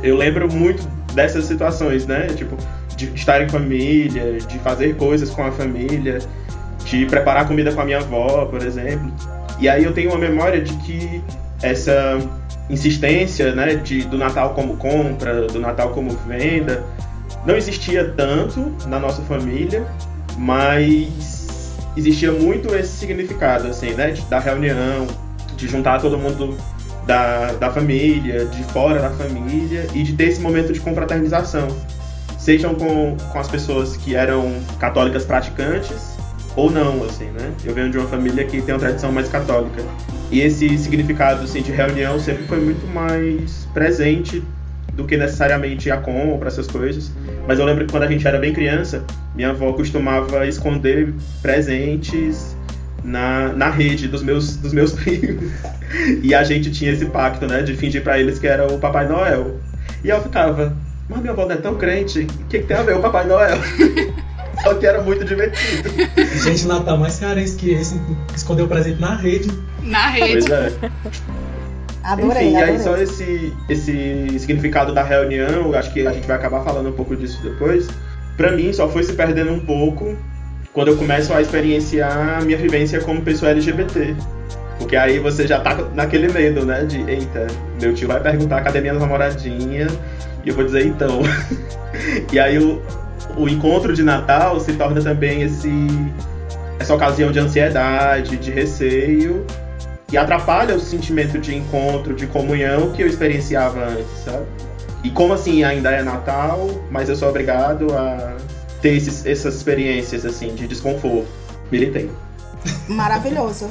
eu 0.02 0.16
lembro 0.16 0.50
muito 0.52 0.86
dessas 1.14 1.44
situações, 1.44 2.06
né? 2.06 2.26
Tipo, 2.28 2.56
de 2.96 3.06
estar 3.14 3.42
em 3.42 3.48
família, 3.48 4.38
de 4.38 4.58
fazer 4.58 4.96
coisas 4.96 5.30
com 5.30 5.44
a 5.44 5.52
família, 5.52 6.18
de 6.84 7.06
preparar 7.06 7.46
comida 7.46 7.72
com 7.72 7.80
a 7.80 7.84
minha 7.84 7.98
avó, 7.98 8.46
por 8.46 8.62
exemplo. 8.62 9.12
E 9.58 9.68
aí 9.68 9.84
eu 9.84 9.92
tenho 9.92 10.10
uma 10.10 10.18
memória 10.18 10.60
de 10.60 10.72
que 10.78 11.22
essa 11.62 12.18
insistência 12.68 13.54
né, 13.54 13.74
de, 13.76 14.04
do 14.04 14.18
Natal 14.18 14.54
como 14.54 14.76
compra, 14.76 15.46
do 15.46 15.60
Natal 15.60 15.90
como 15.90 16.10
venda, 16.26 16.84
não 17.46 17.56
existia 17.56 18.12
tanto 18.16 18.72
na 18.86 18.98
nossa 18.98 19.22
família, 19.22 19.86
mas 20.36 21.41
existia 21.96 22.32
muito 22.32 22.74
esse 22.74 22.96
significado, 22.96 23.68
assim, 23.68 23.92
né, 23.94 24.10
de, 24.10 24.22
da 24.22 24.38
reunião, 24.38 25.06
de 25.56 25.68
juntar 25.68 26.00
todo 26.00 26.18
mundo 26.18 26.56
da, 27.06 27.52
da 27.52 27.70
família, 27.70 28.46
de 28.46 28.62
fora 28.64 29.00
da 29.00 29.10
família, 29.10 29.86
e 29.94 30.02
de 30.02 30.14
ter 30.14 30.24
esse 30.24 30.40
momento 30.40 30.72
de 30.72 30.80
confraternização 30.80 31.68
sejam 32.38 32.74
com, 32.74 33.16
com 33.16 33.38
as 33.38 33.48
pessoas 33.48 33.96
que 33.96 34.16
eram 34.16 34.52
católicas 34.80 35.24
praticantes 35.24 36.16
ou 36.56 36.70
não, 36.70 37.04
assim, 37.04 37.26
né? 37.26 37.52
Eu 37.64 37.72
venho 37.72 37.90
de 37.90 37.98
uma 37.98 38.08
família 38.08 38.44
que 38.44 38.60
tem 38.60 38.74
uma 38.74 38.80
tradição 38.80 39.12
mais 39.12 39.28
católica. 39.28 39.82
E 40.30 40.40
esse 40.40 40.76
significado 40.76 41.44
assim, 41.44 41.62
de 41.62 41.70
reunião 41.70 42.18
sempre 42.18 42.44
foi 42.44 42.60
muito 42.60 42.86
mais 42.92 43.66
presente 43.72 44.42
do 44.92 45.04
que 45.04 45.16
necessariamente 45.16 45.90
a 45.90 45.96
compra, 45.96 46.48
essas 46.48 46.66
coisas. 46.66 47.12
Mas 47.46 47.58
eu 47.58 47.64
lembro 47.64 47.86
que 47.86 47.90
quando 47.90 48.04
a 48.04 48.06
gente 48.06 48.26
era 48.26 48.38
bem 48.38 48.52
criança, 48.52 49.04
minha 49.34 49.50
avó 49.50 49.72
costumava 49.72 50.46
esconder 50.46 51.14
presentes 51.40 52.56
na, 53.02 53.52
na 53.52 53.70
rede 53.70 54.08
dos 54.08 54.22
meus, 54.22 54.56
dos 54.56 54.72
meus 54.72 54.92
primos. 54.94 55.50
E 56.22 56.34
a 56.34 56.44
gente 56.44 56.70
tinha 56.70 56.92
esse 56.92 57.06
pacto, 57.06 57.46
né, 57.46 57.62
de 57.62 57.74
fingir 57.74 58.02
para 58.02 58.18
eles 58.18 58.38
que 58.38 58.46
era 58.46 58.66
o 58.66 58.78
Papai 58.78 59.08
Noel. 59.08 59.58
E 60.04 60.08
eu 60.08 60.20
ficava, 60.22 60.76
mas 61.08 61.20
minha 61.20 61.32
avó 61.32 61.44
não 61.44 61.52
é 61.52 61.56
tão 61.56 61.74
crente, 61.74 62.20
o 62.20 62.46
que, 62.48 62.58
que 62.60 62.66
tem 62.66 62.76
a 62.76 62.82
ver 62.82 62.96
o 62.96 63.00
Papai 63.00 63.26
Noel? 63.26 63.58
Só 64.62 64.74
que 64.74 64.86
era 64.86 65.02
muito 65.02 65.24
divertido. 65.24 65.90
Gente, 66.44 66.66
Natal 66.66 66.96
mais 66.96 67.14
cearense 67.14 67.56
que 67.56 67.70
esse, 67.70 68.00
escondeu 68.34 68.66
o 68.66 68.68
presente 68.68 69.00
na 69.00 69.16
rede. 69.16 69.48
Na 69.82 70.08
rede. 70.08 70.46
Pois 70.46 70.50
é. 70.50 70.72
Adorei, 72.02 72.48
Enfim, 72.48 72.52
e 72.52 72.56
aí 72.56 72.62
adorei. 72.62 72.78
só 72.78 72.96
esse, 72.96 73.52
esse 73.68 74.38
significado 74.38 74.92
da 74.92 75.02
reunião, 75.02 75.72
acho 75.74 75.92
que 75.92 76.06
a 76.06 76.12
gente 76.12 76.26
vai 76.26 76.36
acabar 76.36 76.62
falando 76.64 76.88
um 76.88 76.92
pouco 76.92 77.14
disso 77.14 77.40
depois. 77.42 77.88
Pra 78.36 78.52
mim, 78.52 78.72
só 78.72 78.88
foi 78.88 79.02
se 79.04 79.12
perdendo 79.12 79.52
um 79.52 79.60
pouco 79.60 80.16
quando 80.72 80.88
eu 80.88 80.96
começo 80.96 81.32
a 81.32 81.40
experienciar 81.40 82.40
a 82.40 82.40
minha 82.40 82.56
vivência 82.56 83.00
como 83.00 83.22
pessoa 83.22 83.50
LGBT. 83.52 84.14
Porque 84.78 84.96
aí 84.96 85.18
você 85.18 85.46
já 85.46 85.60
tá 85.60 85.76
naquele 85.94 86.28
medo, 86.32 86.64
né? 86.64 86.84
De, 86.84 86.98
eita, 87.08 87.46
meu 87.80 87.94
tio 87.94 88.08
vai 88.08 88.20
perguntar 88.20 88.62
cadê 88.62 88.80
minha 88.80 88.94
namoradinha? 88.94 89.86
E 90.44 90.48
eu 90.48 90.54
vou 90.54 90.64
dizer 90.64 90.86
então. 90.86 91.20
e 92.32 92.40
aí 92.40 92.58
o, 92.58 92.82
o 93.36 93.48
encontro 93.48 93.92
de 93.92 94.02
Natal 94.02 94.58
se 94.58 94.72
torna 94.72 95.00
também 95.00 95.42
esse, 95.42 95.70
essa 96.80 96.94
ocasião 96.94 97.30
de 97.30 97.38
ansiedade, 97.38 98.36
de 98.36 98.50
receio, 98.50 99.46
e 100.12 100.18
atrapalha 100.18 100.76
o 100.76 100.80
sentimento 100.80 101.38
de 101.38 101.54
encontro, 101.54 102.14
de 102.14 102.26
comunhão 102.26 102.92
que 102.92 103.02
eu 103.02 103.06
experienciava 103.06 103.80
antes, 103.80 104.24
sabe? 104.24 104.46
E 105.02 105.10
como 105.10 105.32
assim 105.32 105.64
ainda 105.64 105.90
é 105.90 106.02
Natal, 106.02 106.68
mas 106.90 107.08
eu 107.08 107.16
sou 107.16 107.30
obrigado 107.30 107.92
a 107.96 108.36
ter 108.82 108.94
esses, 108.94 109.24
essas 109.24 109.56
experiências 109.56 110.24
assim 110.24 110.54
de 110.54 110.68
desconforto. 110.68 111.26
Militei. 111.70 112.10
Maravilhoso. 112.86 113.68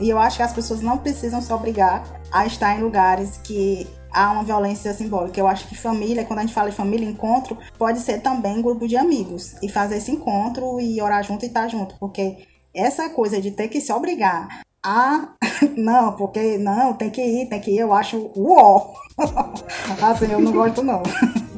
e 0.00 0.08
eu 0.08 0.18
acho 0.18 0.36
que 0.36 0.42
as 0.42 0.52
pessoas 0.52 0.80
não 0.80 0.96
precisam 0.96 1.42
se 1.42 1.52
obrigar 1.52 2.04
a 2.30 2.46
estar 2.46 2.78
em 2.78 2.82
lugares 2.82 3.38
que 3.42 3.86
há 4.12 4.30
uma 4.30 4.44
violência 4.44 4.94
simbólica. 4.94 5.38
Eu 5.38 5.48
acho 5.48 5.66
que 5.66 5.76
família, 5.76 6.24
quando 6.24 6.38
a 6.38 6.42
gente 6.42 6.54
fala 6.54 6.68
em 6.68 6.72
família, 6.72 7.06
encontro, 7.06 7.58
pode 7.76 7.98
ser 8.00 8.20
também 8.20 8.62
grupo 8.62 8.86
de 8.86 8.96
amigos. 8.96 9.56
E 9.62 9.68
fazer 9.68 9.96
esse 9.96 10.12
encontro 10.12 10.80
e 10.80 11.02
orar 11.02 11.22
junto 11.24 11.44
e 11.44 11.48
estar 11.48 11.68
junto. 11.68 11.96
Porque 11.96 12.46
essa 12.72 13.10
coisa 13.10 13.40
de 13.40 13.50
ter 13.50 13.68
que 13.68 13.80
se 13.80 13.92
obrigar 13.92 14.62
a. 14.82 15.28
Não, 15.76 16.12
porque 16.12 16.58
não, 16.58 16.92
tem 16.94 17.10
que 17.10 17.20
ir, 17.20 17.48
tem 17.48 17.60
que 17.60 17.70
ir, 17.70 17.78
eu 17.78 17.92
acho 17.92 18.30
uó. 18.36 18.94
assim, 20.02 20.30
eu 20.30 20.40
não 20.40 20.52
gosto 20.52 20.82
não. 20.82 21.02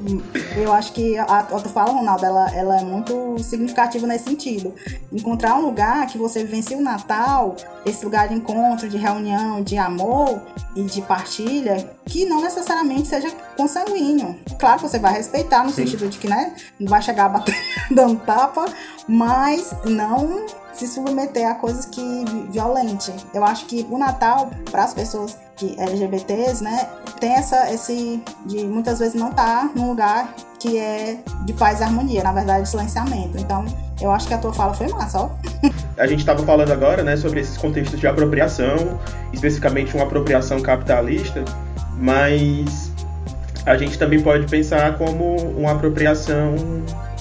Eu 0.57 0.73
acho 0.73 0.93
que 0.93 1.17
a, 1.19 1.25
a 1.25 1.43
tua 1.43 1.61
fala, 1.61 1.93
Ronaldo, 1.93 2.25
ela, 2.25 2.51
ela 2.55 2.81
é 2.81 2.83
muito 2.83 3.39
significativa 3.43 4.07
nesse 4.07 4.25
sentido. 4.25 4.75
Encontrar 5.13 5.57
um 5.57 5.61
lugar 5.61 6.07
que 6.07 6.17
você 6.17 6.43
vivencia 6.43 6.77
o 6.77 6.81
Natal, 6.81 7.55
esse 7.85 8.05
lugar 8.05 8.29
de 8.29 8.35
encontro, 8.35 8.89
de 8.89 8.97
reunião, 8.97 9.63
de 9.63 9.77
amor 9.77 10.41
e 10.75 10.83
de 10.83 11.03
partilha, 11.03 11.91
que 12.07 12.25
não 12.25 12.41
necessariamente 12.41 13.09
seja 13.09 13.31
consanguíneo. 13.57 14.37
Claro 14.59 14.81
que 14.81 14.89
você 14.89 14.99
vai 14.99 15.13
respeitar 15.13 15.65
no 15.65 15.71
sentido 15.71 16.09
de 16.09 16.19
que, 16.19 16.29
né, 16.29 16.55
não 16.79 16.89
vai 16.89 17.03
chegar 17.03 17.29
batendo, 17.29 17.59
dando 17.91 18.21
tapa, 18.21 18.65
mas 19.07 19.75
não 19.85 20.47
se 20.73 20.87
submeter 20.87 21.49
a 21.49 21.55
coisas 21.55 21.85
que 21.87 22.25
violente. 22.51 23.13
Eu 23.35 23.45
acho 23.45 23.67
que 23.67 23.87
o 23.91 23.99
Natal, 23.99 24.51
para 24.71 24.85
as 24.85 24.95
pessoas 24.95 25.37
que 25.57 25.79
LGBTs, 25.79 26.63
né, 26.63 26.89
tem 27.21 27.35
essa 27.35 27.71
esse 27.73 28.23
de 28.47 28.65
muitas 28.65 28.99
vezes 28.99 29.15
não 29.15 29.31
estar 29.31 29.71
num 29.75 29.89
lugar 29.89 30.35
que 30.59 30.79
é 30.79 31.19
de 31.45 31.53
paz 31.53 31.81
e 31.81 31.85
harmonia, 31.85 32.23
na 32.23 32.33
verdade, 32.33 32.63
de 32.63 32.69
silenciamento. 32.69 33.39
Então, 33.39 33.65
eu 34.01 34.11
acho 34.11 34.27
que 34.27 34.35
a 34.35 34.39
tua 34.39 34.53
fala 34.53 34.75
foi 34.75 34.89
massa, 34.89 35.21
ó. 35.21 35.31
A 35.97 36.07
gente 36.07 36.21
estava 36.21 36.43
falando 36.45 36.73
agora, 36.73 37.03
né, 37.03 37.17
sobre 37.17 37.41
esses 37.41 37.57
contextos 37.59 38.01
de 38.01 38.07
apropriação, 38.07 38.99
especificamente 39.33 39.95
uma 39.95 40.05
apropriação 40.05 40.61
capitalista, 40.61 41.45
mas 41.97 42.91
a 43.67 43.77
gente 43.77 43.99
também 43.99 44.23
pode 44.23 44.47
pensar 44.47 44.97
como 44.97 45.37
uma 45.37 45.73
apropriação 45.73 46.55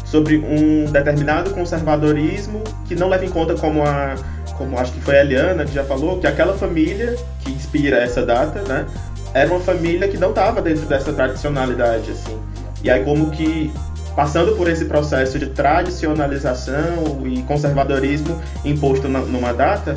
sobre 0.10 0.38
um 0.38 0.92
determinado 0.92 1.52
conservadorismo 1.52 2.64
que 2.88 2.96
não 2.96 3.08
leva 3.10 3.26
em 3.26 3.30
conta 3.30 3.56
como 3.56 3.84
a 3.84 4.16
como 4.58 4.78
acho 4.78 4.92
que 4.92 5.00
foi 5.00 5.18
a 5.18 5.22
Eliana 5.22 5.64
que 5.64 5.74
já 5.74 5.84
falou 5.86 6.20
que 6.20 6.28
aquela 6.28 6.54
família 6.54 7.16
que 7.40 7.52
inspira 7.52 7.98
essa 7.98 8.26
data, 8.26 8.62
né, 8.68 8.86
era 9.34 9.50
uma 9.50 9.60
família 9.60 10.08
que 10.08 10.18
não 10.18 10.30
estava 10.30 10.62
dentro 10.62 10.86
dessa 10.86 11.14
tradicionalidade 11.14 12.12
assim. 12.12 12.38
E 12.84 12.90
aí 12.90 13.04
como 13.06 13.30
que 13.30 13.72
passando 14.16 14.56
por 14.58 14.68
esse 14.68 14.86
processo 14.86 15.40
de 15.40 15.48
tradicionalização 15.48 17.26
e 17.26 17.42
conservadorismo 17.44 18.42
imposto 18.66 19.08
na, 19.08 19.20
numa 19.20 19.54
data, 19.54 19.96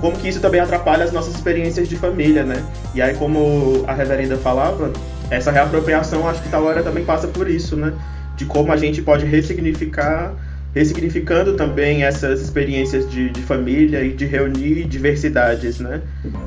como 0.00 0.16
que 0.16 0.28
isso 0.28 0.40
também 0.40 0.60
atrapalha 0.60 1.04
as 1.04 1.12
nossas 1.12 1.34
experiências 1.34 1.88
de 1.88 1.96
família, 1.96 2.44
né? 2.44 2.64
E 2.94 3.02
aí 3.02 3.14
como 3.14 3.84
a 3.86 3.92
reverenda 3.92 4.38
falava, 4.38 4.90
essa 5.28 5.50
reapropriação 5.50 6.26
acho 6.28 6.40
que 6.42 6.48
tal 6.48 6.64
hora 6.64 6.82
também 6.82 7.04
passa 7.04 7.26
por 7.28 7.50
isso, 7.50 7.76
né? 7.76 7.92
De 8.38 8.46
como 8.46 8.72
a 8.72 8.76
gente 8.76 9.02
pode 9.02 9.26
ressignificar, 9.26 10.34
ressignificando 10.74 11.54
também 11.54 12.04
essas 12.04 12.40
experiências 12.40 13.10
de, 13.10 13.28
de 13.30 13.42
família 13.42 14.02
e 14.02 14.12
de 14.12 14.24
reunir 14.24 14.84
diversidades, 14.84 15.80
né? 15.80 16.00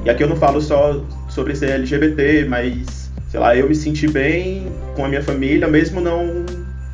E 0.06 0.10
aqui 0.10 0.24
eu 0.24 0.30
não 0.30 0.38
falo 0.38 0.62
só 0.62 1.06
sobre 1.30 1.56
ser 1.56 1.72
LGBT, 1.72 2.46
mas, 2.46 3.12
sei 3.30 3.40
lá, 3.40 3.56
eu 3.56 3.68
me 3.68 3.76
senti 3.76 4.08
bem 4.08 4.72
com 4.96 5.06
a 5.06 5.10
minha 5.10 5.22
família, 5.22 5.68
mesmo 5.68 6.00
não, 6.00 6.46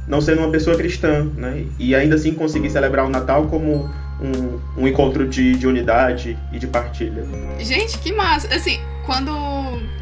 não 0.07 0.19
sendo 0.19 0.39
uma 0.39 0.49
pessoa 0.49 0.75
cristã, 0.75 1.27
né? 1.37 1.63
E 1.77 1.93
ainda 1.93 2.15
assim 2.15 2.33
conseguir 2.33 2.71
celebrar 2.71 3.05
o 3.05 3.09
Natal 3.09 3.45
como 3.45 3.87
um, 4.21 4.59
um 4.81 4.87
encontro 4.87 5.27
de, 5.27 5.55
de 5.55 5.67
unidade 5.67 6.37
e 6.51 6.59
de 6.59 6.67
partilha. 6.67 7.25
Gente, 7.59 7.97
que 7.99 8.11
massa. 8.11 8.53
Assim, 8.53 8.79
quando 9.05 9.31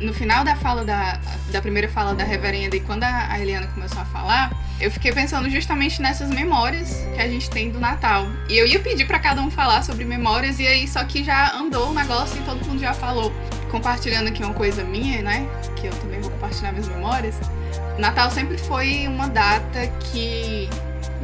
no 0.02 0.14
final 0.14 0.44
da 0.44 0.56
fala 0.56 0.84
da, 0.84 1.20
da 1.52 1.62
primeira 1.62 1.88
fala 1.88 2.14
da 2.14 2.24
reverenda 2.24 2.76
e 2.76 2.80
quando 2.80 3.04
a, 3.04 3.40
Eliana 3.40 3.68
começou 3.68 4.02
a 4.02 4.06
falar, 4.06 4.52
eu 4.80 4.90
fiquei 4.90 5.12
pensando 5.12 5.50
justamente 5.50 6.02
nessas 6.02 6.30
memórias 6.30 7.06
que 7.14 7.22
a 7.22 7.28
gente 7.28 7.50
tem 7.50 7.70
do 7.70 7.80
Natal. 7.80 8.28
E 8.50 8.58
eu 8.58 8.66
ia 8.66 8.80
pedir 8.80 9.06
para 9.06 9.20
cada 9.20 9.42
um 9.42 9.52
falar 9.52 9.84
sobre 9.84 10.04
memórias 10.06 10.60
e 10.60 10.68
aí 10.68 10.88
só 10.88 11.04
que 11.04 11.24
já 11.24 11.56
andou 11.56 11.92
o 11.92 11.94
negócio 11.94 12.42
e 12.42 12.44
todo 12.44 12.66
mundo 12.66 12.80
já 12.80 12.94
falou. 12.94 13.32
Compartilhando 13.70 14.28
aqui 14.28 14.44
uma 14.44 14.54
coisa 14.54 14.84
minha, 14.84 15.22
né? 15.22 15.48
Que 15.76 15.88
eu 15.88 15.94
também 15.94 16.22
vou 16.22 16.32
compartilhar 16.32 16.72
minhas 16.72 16.88
memórias. 16.88 17.36
Natal 17.98 18.32
sempre 18.32 18.58
foi 18.58 19.08
uma 19.08 19.28
data 19.28 19.88
que 20.12 20.70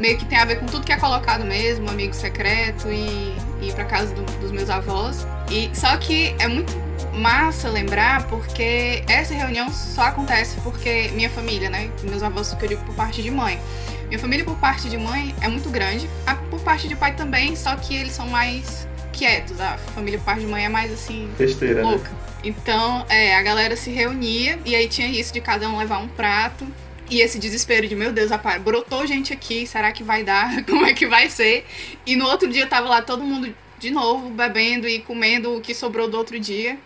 meio 0.01 0.17
que 0.17 0.25
tem 0.25 0.37
a 0.37 0.45
ver 0.45 0.59
com 0.59 0.65
tudo 0.65 0.83
que 0.85 0.91
é 0.91 0.97
colocado 0.97 1.45
mesmo, 1.45 1.89
amigo 1.89 2.13
secreto 2.13 2.91
e, 2.91 3.35
e 3.61 3.69
ir 3.69 3.73
pra 3.73 3.85
casa 3.85 4.13
do- 4.15 4.39
dos 4.39 4.51
meus 4.51 4.69
avós. 4.69 5.25
E 5.51 5.69
só 5.73 5.95
que 5.97 6.35
é 6.39 6.47
muito 6.47 6.73
massa 7.13 7.69
lembrar 7.69 8.25
porque 8.27 9.03
essa 9.07 9.33
reunião 9.33 9.71
só 9.71 10.03
acontece 10.03 10.57
porque 10.61 11.11
minha 11.13 11.29
família, 11.29 11.69
né? 11.69 11.89
Meus 12.03 12.23
avós 12.23 12.53
que 12.53 12.65
eu 12.65 12.69
digo 12.69 12.83
por 12.83 12.95
parte 12.95 13.21
de 13.21 13.29
mãe. 13.29 13.59
Minha 14.07 14.19
família 14.19 14.43
por 14.43 14.57
parte 14.57 14.89
de 14.89 14.97
mãe 14.97 15.33
é 15.39 15.47
muito 15.47 15.69
grande, 15.69 16.09
a 16.25 16.35
por 16.35 16.59
parte 16.61 16.87
de 16.87 16.95
pai 16.95 17.13
também, 17.13 17.55
só 17.55 17.75
que 17.75 17.95
eles 17.95 18.11
são 18.11 18.27
mais 18.27 18.87
quietos. 19.13 19.61
A 19.61 19.77
família 19.93 20.17
por 20.19 20.25
parte 20.25 20.41
de 20.41 20.47
mãe 20.47 20.65
é 20.65 20.69
mais 20.69 20.91
assim 20.91 21.29
Besteira, 21.37 21.75
né? 21.83 21.89
louca. 21.91 22.09
Então, 22.43 23.05
é, 23.07 23.35
a 23.37 23.41
galera 23.43 23.75
se 23.77 23.91
reunia 23.91 24.57
e 24.65 24.75
aí 24.75 24.87
tinha 24.89 25.07
isso 25.07 25.31
de 25.31 25.39
cada 25.39 25.69
um 25.69 25.77
levar 25.77 25.99
um 25.99 26.07
prato. 26.07 26.65
E 27.11 27.19
esse 27.19 27.37
desespero 27.37 27.89
de, 27.89 27.93
meu 27.93 28.13
Deus, 28.13 28.31
rapaz, 28.31 28.61
brotou 28.61 29.05
gente 29.05 29.33
aqui, 29.33 29.67
será 29.67 29.91
que 29.91 30.01
vai 30.01 30.23
dar? 30.23 30.63
Como 30.63 30.85
é 30.85 30.93
que 30.93 31.05
vai 31.05 31.29
ser? 31.29 31.65
E 32.05 32.15
no 32.15 32.25
outro 32.25 32.47
dia 32.47 32.65
tava 32.65 32.87
lá 32.87 33.01
todo 33.01 33.21
mundo 33.21 33.53
de 33.77 33.91
novo 33.91 34.29
bebendo 34.29 34.87
e 34.87 34.99
comendo 34.99 35.57
o 35.57 35.59
que 35.59 35.75
sobrou 35.75 36.07
do 36.07 36.17
outro 36.17 36.39
dia. 36.39 36.79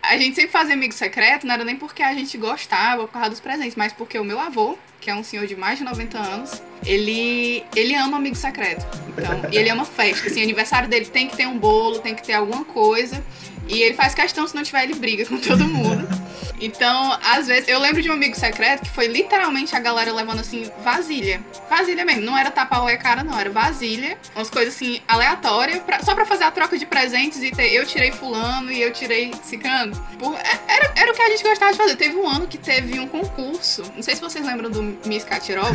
A 0.00 0.16
gente 0.16 0.36
sempre 0.36 0.52
fazia 0.52 0.74
amigo 0.74 0.94
secreto, 0.94 1.44
não 1.44 1.52
era 1.52 1.64
nem 1.64 1.74
porque 1.74 2.00
a 2.00 2.14
gente 2.14 2.38
gostava 2.38 3.08
por 3.08 3.14
causa 3.14 3.30
dos 3.30 3.40
presentes, 3.40 3.74
mas 3.74 3.92
porque 3.92 4.16
o 4.16 4.24
meu 4.24 4.38
avô, 4.38 4.78
que 5.00 5.10
é 5.10 5.14
um 5.16 5.24
senhor 5.24 5.48
de 5.48 5.56
mais 5.56 5.80
de 5.80 5.84
90 5.84 6.16
anos, 6.16 6.62
ele, 6.84 7.64
ele 7.74 7.96
ama 7.96 8.18
amigo 8.18 8.36
secreto. 8.36 8.86
Então, 9.08 9.50
e 9.50 9.56
ele 9.56 9.68
ama 9.68 9.84
festa. 9.84 10.28
Assim, 10.28 10.44
aniversário 10.44 10.88
dele 10.88 11.06
tem 11.06 11.26
que 11.26 11.36
ter 11.36 11.48
um 11.48 11.58
bolo, 11.58 11.98
tem 11.98 12.14
que 12.14 12.22
ter 12.22 12.34
alguma 12.34 12.64
coisa. 12.64 13.20
E 13.68 13.82
ele 13.82 13.94
faz 13.94 14.14
questão, 14.14 14.46
se 14.46 14.54
não 14.54 14.62
tiver, 14.62 14.84
ele 14.84 14.94
briga 14.94 15.24
com 15.26 15.38
todo 15.38 15.64
mundo. 15.66 16.06
Então, 16.58 17.18
às 17.22 17.46
vezes, 17.46 17.68
eu 17.68 17.78
lembro 17.78 18.00
de 18.00 18.08
um 18.08 18.14
amigo 18.14 18.34
secreto 18.34 18.80
que 18.84 18.88
foi 18.88 19.08
literalmente 19.08 19.76
a 19.76 19.78
galera 19.78 20.10
levando 20.10 20.40
assim, 20.40 20.70
vasilha. 20.82 21.38
Vasilha 21.68 22.02
mesmo, 22.02 22.22
não 22.22 22.36
era 22.36 22.50
tapar 22.50 22.82
o 22.82 22.98
cara, 22.98 23.22
não, 23.22 23.38
era 23.38 23.50
vasilha. 23.50 24.16
Umas 24.34 24.48
coisas 24.48 24.74
assim, 24.74 25.02
aleatórias, 25.06 25.80
pra- 25.80 26.02
só 26.02 26.14
pra 26.14 26.24
fazer 26.24 26.44
a 26.44 26.50
troca 26.50 26.78
de 26.78 26.86
presentes 26.86 27.42
e 27.42 27.50
ter 27.50 27.74
eu 27.74 27.84
tirei 27.84 28.10
fulano 28.10 28.72
e 28.72 28.80
eu 28.80 28.90
tirei 28.90 29.34
cicano. 29.44 29.94
Por- 30.18 30.34
é- 30.34 30.58
era, 30.66 30.92
era 30.96 31.12
o 31.12 31.14
que 31.14 31.20
a 31.20 31.28
gente 31.28 31.42
gostava 31.42 31.72
de 31.72 31.76
fazer. 31.76 31.94
Teve 31.96 32.16
um 32.16 32.26
ano 32.26 32.46
que 32.46 32.56
teve 32.56 32.98
um 33.00 33.06
concurso, 33.06 33.82
não 33.94 34.02
sei 34.02 34.14
se 34.14 34.22
vocês 34.22 34.42
lembram 34.42 34.70
do 34.70 34.82
Miss 35.04 35.24
Catiroba, 35.24 35.68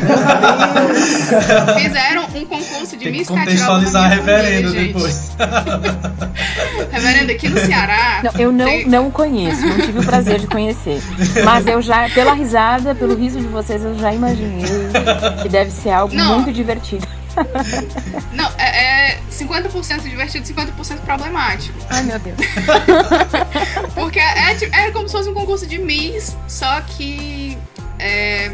fizeram 1.80 2.24
um 2.34 2.44
concurso 2.44 2.96
de 2.96 3.04
Tem 3.04 3.12
Miss 3.12 3.28
Catiroba. 3.28 3.44
contextualizar 3.46 4.04
a 4.04 4.08
reverenda 4.08 4.68
gente. 4.70 4.92
depois. 4.94 5.30
Reverenda, 6.90 7.32
aqui 7.32 7.48
no 7.48 7.58
Ceará. 7.60 7.81
Não, 8.24 8.40
eu 8.40 8.52
não, 8.52 8.64
tem- 8.64 8.86
não 8.86 9.10
conheço, 9.10 9.64
não 9.66 9.78
tive 9.78 9.98
o 10.00 10.04
prazer 10.04 10.38
de 10.40 10.46
conhecer. 10.46 11.00
Mas 11.44 11.66
eu 11.66 11.80
já, 11.82 12.08
pela 12.10 12.32
risada, 12.34 12.94
pelo 12.94 13.14
riso 13.16 13.40
de 13.40 13.46
vocês, 13.46 13.82
eu 13.84 13.98
já 13.98 14.12
imaginei 14.12 14.64
que 15.42 15.48
deve 15.48 15.70
ser 15.70 15.90
algo 15.90 16.14
Não. 16.14 16.36
muito 16.36 16.52
divertido. 16.52 17.06
Não, 18.32 18.46
é, 18.58 19.12
é 19.14 19.18
50% 19.30 20.02
divertido, 20.02 20.46
50% 20.46 20.98
problemático. 21.04 21.78
Ai, 21.88 22.02
meu 22.02 22.18
Deus. 22.18 22.36
Porque 23.94 24.18
é, 24.18 24.54
tipo- 24.54 24.74
é 24.74 24.90
como 24.90 25.08
se 25.08 25.12
fosse 25.12 25.28
um 25.30 25.34
concurso 25.34 25.66
de 25.66 25.78
Miss, 25.78 26.36
só 26.46 26.80
que 26.82 27.56
é, 27.98 28.52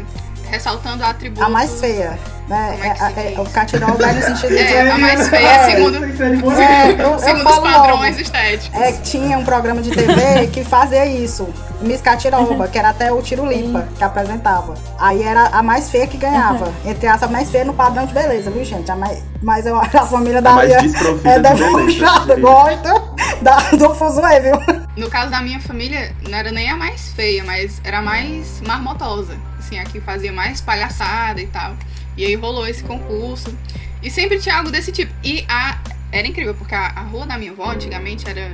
ressaltando 0.49 1.03
atributos. 1.03 1.43
A 1.45 1.49
mais 1.49 1.79
feia. 1.79 2.17
É 2.51 2.87
É- 2.87 3.27
é- 3.27 3.29
diz? 3.29 3.37
o 3.39 3.45
catirol 3.51 3.97
dá 3.97 4.11
no 4.13 4.21
sentido 4.21 4.49
de. 4.49 4.57
É, 4.57 4.91
a 4.91 4.97
mais 4.97 5.27
feia, 5.29 5.47
É, 5.47 5.65
segundo, 5.71 5.97
É, 5.97 6.91
eu, 6.91 6.97
eu 7.11 7.19
segundo 7.19 7.37
os 7.37 7.43
falo 7.43 7.61
padrões 7.61 8.09
logo. 8.15 8.21
estéticos. 8.21 8.79
É, 8.81 8.91
tinha 8.93 9.37
um 9.37 9.45
programa 9.45 9.81
de 9.81 9.91
TV 9.91 10.47
que 10.47 10.63
fazia 10.63 11.05
isso. 11.05 11.47
Miss 11.81 12.01
Catiroba, 12.01 12.67
que 12.67 12.77
era 12.77 12.89
até 12.89 13.09
o 13.11 13.21
Tirulipa 13.21 13.87
que 13.97 14.03
apresentava. 14.03 14.73
Aí 14.99 15.23
era 15.23 15.45
a 15.47 15.63
mais 15.63 15.89
feia 15.89 16.05
que 16.07 16.17
ganhava. 16.17 16.73
Entre 16.85 17.07
as 17.07 17.21
mais 17.29 17.49
feia 17.49 17.63
no 17.63 17.73
padrão 17.73 18.05
de 18.05 18.13
beleza, 18.13 18.51
viu, 18.51 18.65
gente? 18.65 18.91
A 18.91 18.95
mais, 18.97 19.23
mas 19.41 19.65
eu, 19.65 19.77
a 19.77 19.85
família 19.85 20.41
da 20.41 20.49
A 20.51 20.55
mais 20.55 20.69
Lia 20.69 20.81
desprovida 20.81 21.29
é 21.29 21.39
debochada, 21.39 22.35
diria. 22.35 22.41
gosta 22.41 23.01
da, 23.41 23.57
do 23.77 23.95
fuzuê, 23.95 24.39
viu? 24.41 24.55
No 24.97 25.09
caso 25.09 25.31
da 25.31 25.39
minha 25.41 25.61
família, 25.61 26.13
não 26.27 26.37
era 26.37 26.51
nem 26.51 26.69
a 26.69 26.75
mais 26.75 27.13
feia, 27.13 27.43
mas 27.45 27.79
era 27.85 27.99
a 27.99 28.01
mais 28.01 28.59
marmotosa. 28.67 29.37
Assim, 29.57 29.79
a 29.79 29.83
que 29.85 30.01
fazia 30.01 30.33
mais 30.33 30.59
palhaçada 30.59 31.39
e 31.39 31.47
tal. 31.47 31.73
E 32.19 32.25
aí 32.25 32.35
rolou 32.35 32.67
esse 32.67 32.83
concurso. 32.83 33.57
E 34.03 34.11
sempre 34.11 34.39
tinha 34.39 34.57
algo 34.57 34.69
desse 34.69 34.91
tipo. 34.91 35.13
E 35.23 35.45
a. 35.47 35.79
Era 36.11 36.27
incrível, 36.27 36.53
porque 36.53 36.75
a, 36.75 36.87
a 36.87 37.01
rua 37.01 37.25
da 37.25 37.37
minha 37.37 37.51
avó 37.51 37.71
antigamente 37.71 38.27
era, 38.27 38.51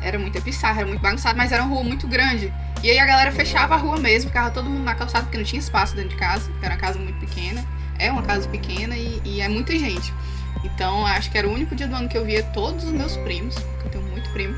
era 0.00 0.18
muito 0.18 0.40
pissarra, 0.42 0.80
era 0.82 0.86
muito 0.86 1.00
bagunçada, 1.00 1.34
mas 1.36 1.50
era 1.50 1.62
uma 1.64 1.74
rua 1.74 1.82
muito 1.82 2.06
grande. 2.06 2.52
E 2.84 2.90
aí 2.90 2.98
a 3.00 3.06
galera 3.06 3.32
fechava 3.32 3.74
a 3.74 3.78
rua 3.78 3.98
mesmo, 3.98 4.28
ficava 4.28 4.50
todo 4.50 4.68
mundo 4.68 4.84
na 4.84 4.94
calçada, 4.94 5.24
porque 5.24 5.38
não 5.38 5.44
tinha 5.44 5.58
espaço 5.58 5.96
dentro 5.96 6.10
de 6.10 6.16
casa, 6.16 6.52
era 6.62 6.74
uma 6.74 6.80
casa 6.80 6.98
muito 7.00 7.18
pequena. 7.18 7.64
É 7.98 8.12
uma 8.12 8.22
casa 8.22 8.48
pequena 8.48 8.96
e, 8.96 9.20
e 9.24 9.40
é 9.40 9.48
muita 9.48 9.72
gente. 9.76 10.14
Então 10.62 11.04
acho 11.04 11.30
que 11.32 11.38
era 11.38 11.48
o 11.48 11.52
único 11.52 11.74
dia 11.74 11.88
do 11.88 11.96
ano 11.96 12.08
que 12.08 12.16
eu 12.16 12.24
via 12.24 12.44
todos 12.44 12.84
os 12.84 12.92
meus 12.92 13.16
primos, 13.16 13.56
porque 13.58 13.88
eu 13.88 13.90
tenho 13.90 14.04
muito 14.04 14.30
primo. 14.30 14.54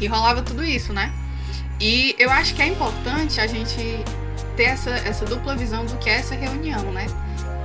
E 0.00 0.06
rolava 0.06 0.40
tudo 0.40 0.64
isso, 0.64 0.94
né? 0.94 1.12
E 1.78 2.16
eu 2.18 2.30
acho 2.30 2.54
que 2.54 2.62
é 2.62 2.68
importante 2.68 3.38
a 3.38 3.46
gente 3.46 3.76
ter 4.56 4.64
essa, 4.64 4.90
essa 4.90 5.26
dupla 5.26 5.54
visão 5.54 5.84
do 5.84 5.96
que 5.98 6.08
é 6.08 6.14
essa 6.14 6.34
reunião, 6.34 6.90
né? 6.92 7.06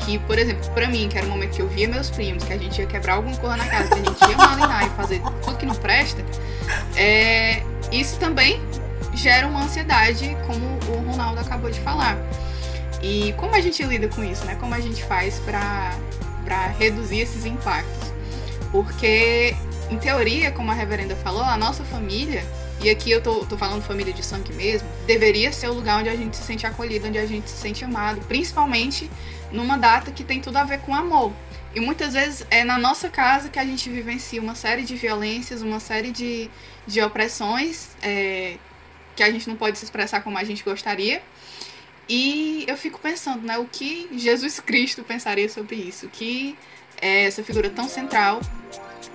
Que, 0.06 0.20
por 0.20 0.38
exemplo, 0.38 0.70
pra 0.72 0.88
mim, 0.88 1.10
que 1.10 1.18
era 1.18 1.26
o 1.26 1.30
momento 1.30 1.56
que 1.56 1.62
eu 1.62 1.68
via 1.68 1.88
meus 1.88 2.12
primos, 2.12 2.44
que 2.44 2.54
a 2.54 2.58
gente 2.58 2.80
ia 2.80 2.86
quebrar 2.86 3.16
alguma 3.16 3.36
coisa 3.38 3.58
na 3.58 3.66
casa, 3.66 3.90
que 3.90 3.96
a 3.96 4.04
gente 4.04 4.30
ia 4.30 4.38
malinar 4.38 4.86
e 4.86 4.90
fazer 4.92 5.20
tudo 5.44 5.58
que 5.58 5.66
não 5.66 5.74
presta, 5.74 6.24
é, 6.96 7.64
isso 7.92 8.20
também 8.20 8.62
gera 9.16 9.48
uma 9.48 9.64
ansiedade, 9.64 10.38
como 10.46 10.64
o 10.94 11.10
Ronaldo 11.10 11.40
acabou 11.40 11.72
de 11.72 11.80
falar. 11.80 12.18
E 13.02 13.34
como 13.38 13.56
a 13.56 13.62
gente 13.62 13.82
lida 13.84 14.08
com 14.08 14.24
isso, 14.24 14.46
né? 14.46 14.56
Como 14.60 14.76
a 14.76 14.80
gente 14.80 15.04
faz 15.04 15.40
pra 15.40 15.92
reduzir 16.78 17.22
esses 17.22 17.46
impactos? 17.46 18.14
Porque, 18.72 19.56
em 19.90 19.98
teoria, 19.98 20.52
como 20.52 20.70
a 20.72 20.74
reverenda 20.74 21.16
falou, 21.16 21.44
a 21.44 21.58
nossa 21.58 21.84
família, 21.84 22.44
e 22.86 22.90
aqui 22.92 23.10
eu 23.10 23.20
tô, 23.20 23.44
tô 23.48 23.58
falando 23.58 23.82
família 23.82 24.14
de 24.14 24.24
sangue 24.24 24.54
mesmo, 24.54 24.88
deveria 25.08 25.52
ser 25.52 25.70
o 25.70 25.74
lugar 25.74 26.02
onde 26.02 26.10
a 26.10 26.16
gente 26.16 26.38
se 26.38 26.44
sente 26.44 26.68
acolhido, 26.68 27.08
onde 27.08 27.18
a 27.18 27.26
gente 27.26 27.50
se 27.50 27.58
sente 27.58 27.84
amado, 27.84 28.22
principalmente 28.28 29.10
numa 29.52 29.76
data 29.76 30.12
que 30.12 30.24
tem 30.24 30.40
tudo 30.40 30.58
a 30.58 30.64
ver 30.64 30.82
com 30.82 30.94
amor. 30.94 31.34
E 31.74 31.80
muitas 31.80 32.14
vezes 32.14 32.46
é 32.52 32.64
na 32.64 32.78
nossa 32.78 33.10
casa 33.10 33.50
que 33.50 33.58
a 33.58 33.66
gente 33.66 33.90
vivencia 33.90 34.40
uma 34.40 34.54
série 34.54 34.84
de 34.84 34.96
violências, 34.96 35.64
uma 35.64 35.80
série 35.80 36.12
de, 36.12 36.48
de 36.86 37.02
opressões 37.02 37.90
é, 38.04 38.58
que 39.16 39.24
a 39.24 39.32
gente 39.32 39.50
não 39.50 39.56
pode 39.56 39.80
se 39.80 39.86
expressar 39.86 40.22
como 40.22 40.38
a 40.38 40.44
gente 40.44 40.64
gostaria. 40.64 41.24
E 42.08 42.66
eu 42.68 42.78
fico 42.78 43.00
pensando, 43.00 43.42
né, 43.42 43.58
o 43.58 43.66
que 43.66 44.10
Jesus 44.12 44.60
Cristo 44.60 45.04
pensaria 45.04 45.50
sobre 45.50 45.76
isso? 45.76 46.06
O 46.06 46.10
que 46.10 46.56
é, 47.02 47.26
essa 47.26 47.44
figura 47.44 47.68
tão 47.68 47.90
central 47.90 48.42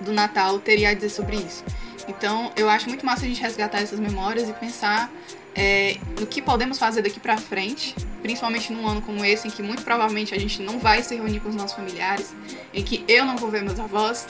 do 0.01 0.11
Natal 0.11 0.59
teria 0.59 0.89
a 0.89 0.93
dizer 0.93 1.09
sobre 1.09 1.37
isso? 1.37 1.63
Então, 2.11 2.51
eu 2.57 2.69
acho 2.69 2.89
muito 2.89 3.05
massa 3.05 3.25
a 3.25 3.27
gente 3.27 3.41
resgatar 3.41 3.79
essas 3.79 3.99
memórias 3.99 4.49
e 4.49 4.53
pensar 4.53 5.09
é, 5.55 5.97
no 6.19 6.27
que 6.27 6.41
podemos 6.41 6.77
fazer 6.77 7.01
daqui 7.01 7.19
pra 7.19 7.37
frente, 7.37 7.95
principalmente 8.21 8.71
num 8.73 8.85
ano 8.85 9.01
como 9.01 9.23
esse, 9.23 9.47
em 9.47 9.51
que 9.51 9.63
muito 9.63 9.81
provavelmente 9.83 10.35
a 10.35 10.39
gente 10.39 10.61
não 10.61 10.77
vai 10.77 11.01
se 11.01 11.15
reunir 11.15 11.39
com 11.39 11.49
os 11.49 11.55
nossos 11.55 11.75
familiares, 11.75 12.35
em 12.73 12.83
que 12.83 13.05
eu 13.07 13.25
não 13.25 13.37
vou 13.37 13.49
ver 13.49 13.63
meus 13.63 13.79
avós, 13.79 14.27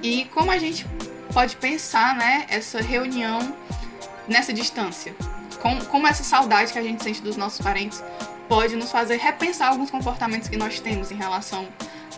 e 0.00 0.26
como 0.26 0.50
a 0.50 0.58
gente 0.58 0.86
pode 1.32 1.56
pensar, 1.56 2.14
né, 2.16 2.46
essa 2.48 2.80
reunião 2.80 3.54
nessa 4.28 4.52
distância. 4.52 5.14
Com, 5.60 5.80
como 5.86 6.06
essa 6.06 6.22
saudade 6.22 6.72
que 6.72 6.78
a 6.78 6.82
gente 6.82 7.02
sente 7.02 7.20
dos 7.20 7.36
nossos 7.36 7.60
parentes 7.60 8.02
pode 8.48 8.76
nos 8.76 8.92
fazer 8.92 9.16
repensar 9.16 9.70
alguns 9.70 9.90
comportamentos 9.90 10.48
que 10.48 10.56
nós 10.56 10.78
temos 10.78 11.10
em 11.10 11.16
relação 11.16 11.66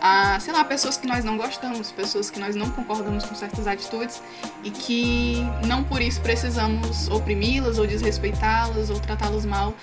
a, 0.01 0.39
sei 0.39 0.53
lá, 0.53 0.63
pessoas 0.63 0.97
que 0.97 1.07
nós 1.07 1.23
não 1.23 1.37
gostamos, 1.37 1.91
pessoas 1.91 2.29
que 2.29 2.39
nós 2.39 2.55
não 2.55 2.69
concordamos 2.69 3.25
com 3.25 3.35
certas 3.35 3.67
atitudes 3.67 4.21
e 4.63 4.71
que 4.71 5.45
não 5.65 5.83
por 5.83 6.01
isso 6.01 6.21
precisamos 6.21 7.07
oprimi-las 7.09 7.77
ou 7.79 7.87
desrespeitá-las 7.87 8.89
ou 8.89 8.99
tratá-las 8.99 9.45
mal, 9.45 9.73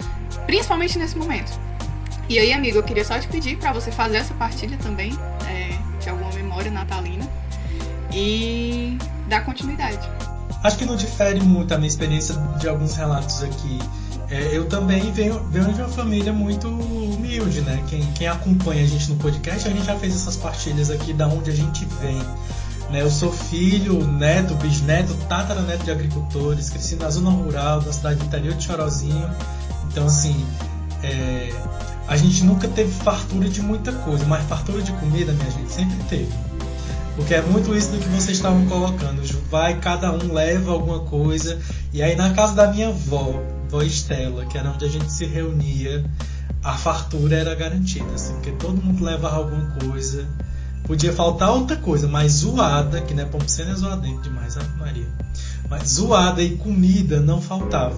principalmente 0.46 0.98
nesse 0.98 1.16
momento. 1.16 1.52
E 2.28 2.38
aí, 2.38 2.52
amigo, 2.52 2.78
eu 2.78 2.82
queria 2.82 3.04
só 3.04 3.18
te 3.18 3.28
pedir 3.28 3.58
para 3.58 3.72
você 3.72 3.92
fazer 3.92 4.16
essa 4.18 4.32
partilha 4.34 4.78
também 4.78 5.12
é, 5.46 5.76
de 6.00 6.08
alguma 6.08 6.32
memória 6.32 6.70
natalina 6.70 7.28
e 8.12 8.96
dar 9.28 9.44
continuidade. 9.44 10.08
Acho 10.62 10.78
que 10.78 10.86
não 10.86 10.96
difere 10.96 11.40
muito 11.40 11.74
a 11.74 11.76
minha 11.76 11.88
experiência 11.88 12.34
de 12.58 12.68
alguns 12.68 12.94
relatos 12.96 13.42
aqui. 13.42 13.78
É, 14.30 14.56
eu 14.56 14.66
também 14.66 15.12
venho, 15.12 15.38
venho 15.50 15.72
de 15.72 15.80
uma 15.80 15.88
família 15.88 16.32
muito 16.32 16.68
humilde, 16.68 17.60
né? 17.60 17.82
Quem, 17.88 18.00
quem 18.12 18.26
acompanha 18.26 18.82
a 18.82 18.86
gente 18.86 19.10
no 19.10 19.16
podcast, 19.16 19.68
a 19.68 19.70
gente 19.70 19.84
já 19.84 19.96
fez 19.96 20.14
essas 20.14 20.36
partilhas 20.36 20.90
aqui 20.90 21.12
da 21.12 21.26
onde 21.26 21.50
a 21.50 21.54
gente 21.54 21.86
vem. 22.00 22.18
Né? 22.90 23.02
Eu 23.02 23.10
sou 23.10 23.30
filho, 23.30 24.06
neto, 24.06 24.54
bisneto, 24.56 25.14
tataraneto 25.28 25.84
de 25.84 25.90
agricultores, 25.90 26.70
cresci 26.70 26.96
na 26.96 27.10
zona 27.10 27.30
rural, 27.30 27.82
na 27.82 27.92
cidade 27.92 28.16
do 28.16 28.24
interior 28.24 28.54
de 28.54 28.64
Chorozinho. 28.64 29.30
Então, 29.90 30.06
assim, 30.06 30.44
é, 31.02 31.52
a 32.08 32.16
gente 32.16 32.44
nunca 32.44 32.66
teve 32.68 32.90
fartura 32.90 33.48
de 33.48 33.62
muita 33.62 33.92
coisa, 33.92 34.24
mas 34.26 34.44
fartura 34.46 34.82
de 34.82 34.92
comida, 34.92 35.32
minha 35.32 35.50
gente, 35.50 35.72
sempre 35.72 35.96
teve. 36.08 36.32
Porque 37.16 37.34
é 37.34 37.42
muito 37.42 37.74
isso 37.76 37.92
do 37.92 37.98
que 37.98 38.08
vocês 38.08 38.36
estavam 38.36 38.66
colocando. 38.66 39.22
Vai, 39.48 39.78
cada 39.78 40.10
um 40.10 40.32
leva 40.32 40.72
alguma 40.72 41.00
coisa. 41.00 41.60
E 41.92 42.02
aí 42.02 42.16
na 42.16 42.34
casa 42.34 42.54
da 42.54 42.72
minha 42.72 42.88
avó, 42.88 43.40
vó 43.63 43.63
Estela, 43.82 44.46
que 44.46 44.56
era 44.56 44.70
onde 44.70 44.84
a 44.84 44.88
gente 44.88 45.10
se 45.10 45.24
reunia, 45.24 46.04
a 46.62 46.74
fartura 46.74 47.36
era 47.36 47.54
garantida, 47.54 48.10
assim, 48.14 48.32
porque 48.34 48.52
todo 48.52 48.82
mundo 48.82 49.04
levava 49.04 49.36
alguma 49.36 49.70
coisa. 49.80 50.26
Podia 50.84 51.12
faltar 51.12 51.50
outra 51.50 51.76
coisa, 51.76 52.06
mas 52.06 52.32
zoada, 52.32 53.00
que 53.00 53.14
não 53.14 53.22
é 53.22 53.26
pompicena 53.26 53.72
é 53.72 53.74
zoadento 53.74 54.22
demais, 54.22 54.56
Ave 54.56 54.76
Maria. 54.78 55.08
Mas 55.68 55.90
zoada 55.92 56.42
e 56.42 56.56
comida 56.56 57.20
não 57.20 57.40
faltava. 57.40 57.96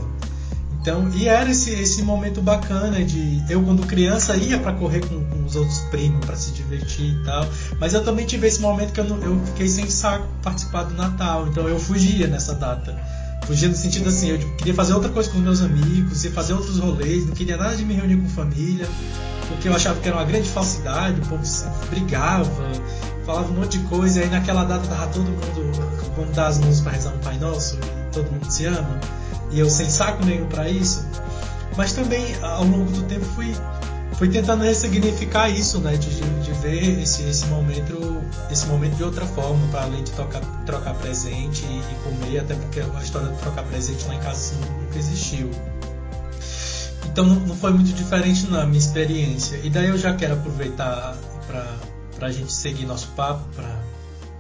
Então, 0.87 1.11
e 1.17 1.27
era 1.27 1.51
esse, 1.51 1.71
esse 1.73 2.01
momento 2.03 2.41
bacana 2.41 3.05
de 3.05 3.43
eu 3.51 3.61
quando 3.61 3.85
criança 3.89 4.37
ia 4.37 4.57
para 4.57 4.73
correr 4.73 5.01
com, 5.05 5.25
com 5.25 5.45
os 5.45 5.57
outros 5.57 5.81
primos 5.91 6.25
para 6.25 6.37
se 6.37 6.53
divertir 6.53 7.13
e 7.13 7.25
tal, 7.25 7.45
mas 7.81 7.93
eu 7.93 8.05
também 8.05 8.25
tive 8.25 8.47
esse 8.47 8.61
momento 8.61 8.93
que 8.93 9.01
eu, 9.01 9.05
não, 9.05 9.21
eu 9.21 9.45
fiquei 9.47 9.67
sem 9.67 9.91
saco 9.91 10.29
participar 10.45 10.85
do 10.85 10.95
Natal, 10.95 11.49
então 11.49 11.69
eu 11.69 11.77
fugia 11.81 12.29
nessa 12.29 12.55
data. 12.55 12.97
Fugia 13.47 13.69
no 13.69 13.77
sentido 13.77 14.09
assim, 14.09 14.31
eu 14.31 14.39
queria 14.57 14.75
fazer 14.75 14.95
outra 14.95 15.11
coisa 15.11 15.31
com 15.31 15.39
meus 15.39 15.61
amigos, 15.61 16.25
ia 16.25 16.33
fazer 16.33 16.55
outros 16.55 16.79
rolês, 16.79 17.27
não 17.27 17.35
queria 17.35 17.57
nada 17.57 17.77
de 17.77 17.85
me 17.85 17.95
reunir 17.95 18.17
com 18.17 18.29
família, 18.29 18.89
porque 19.49 19.69
eu 19.69 19.75
achava 19.75 20.01
que 20.01 20.09
era 20.09 20.17
uma 20.17 20.25
grande 20.25 20.49
falsidade, 20.49 21.21
o 21.21 21.27
povo 21.27 21.43
brigava, 21.89 22.51
falava 23.25 23.51
um 23.53 23.55
monte 23.55 23.79
de 23.79 23.85
coisa, 23.85 24.21
e 24.21 24.23
aí 24.25 24.31
naquela 24.31 24.65
data 24.65 24.87
tava 24.89 25.07
todo 25.09 25.25
mundo, 25.25 25.73
vamos 26.17 26.37
as 26.37 26.59
mãos 26.59 26.81
para 26.81 26.93
rezar 26.93 27.11
um 27.11 27.19
Pai 27.19 27.39
Nosso, 27.39 27.77
e 27.77 28.13
todo 28.13 28.31
mundo 28.33 28.51
se 28.51 28.67
ama 28.67 29.01
e 29.51 29.59
eu 29.59 29.71
sem 29.71 29.89
saco 29.89 30.25
nenhum 30.25 30.47
para 30.47 30.69
isso. 30.69 31.05
Mas 31.77 31.93
também 31.93 32.25
ao 32.43 32.65
longo 32.65 32.91
do 32.91 33.03
tempo 33.03 33.25
fui, 33.25 33.55
fui 34.17 34.29
tentando 34.29 34.65
ressignificar 34.65 35.49
isso, 35.49 35.79
né, 35.79 35.97
de, 35.97 36.09
de 36.11 36.53
ver 36.61 37.03
esse, 37.03 37.23
esse 37.23 37.47
momento 37.47 38.23
esse 38.51 38.67
momento 38.67 38.97
de 38.97 39.05
outra 39.05 39.27
forma, 39.27 39.67
para 39.69 39.83
além 39.83 40.03
de 40.03 40.11
trocar, 40.13 40.41
trocar 40.65 40.95
presente 40.95 41.65
e, 41.65 41.79
e 41.79 41.95
comer, 42.05 42.41
até 42.41 42.55
porque 42.55 42.81
a 42.81 43.03
história 43.03 43.29
de 43.29 43.39
trocar 43.39 43.63
presente 43.65 44.05
lá 44.07 44.15
em 44.15 44.21
casa 44.21 44.55
nunca 44.57 44.99
existiu. 44.99 45.51
Então 47.07 47.25
não, 47.25 47.37
não 47.37 47.57
foi 47.57 47.73
muito 47.73 47.93
diferente 47.93 48.47
na 48.47 48.67
minha 48.67 48.79
experiência. 48.79 49.59
E 49.63 49.71
daí 49.71 49.89
eu 49.89 49.99
já 49.99 50.15
quero 50.15 50.35
aproveitar 50.35 51.17
para 51.47 52.27
a 52.27 52.31
gente 52.31 52.53
seguir 52.53 52.87
nosso 52.87 53.09
papo, 53.09 53.43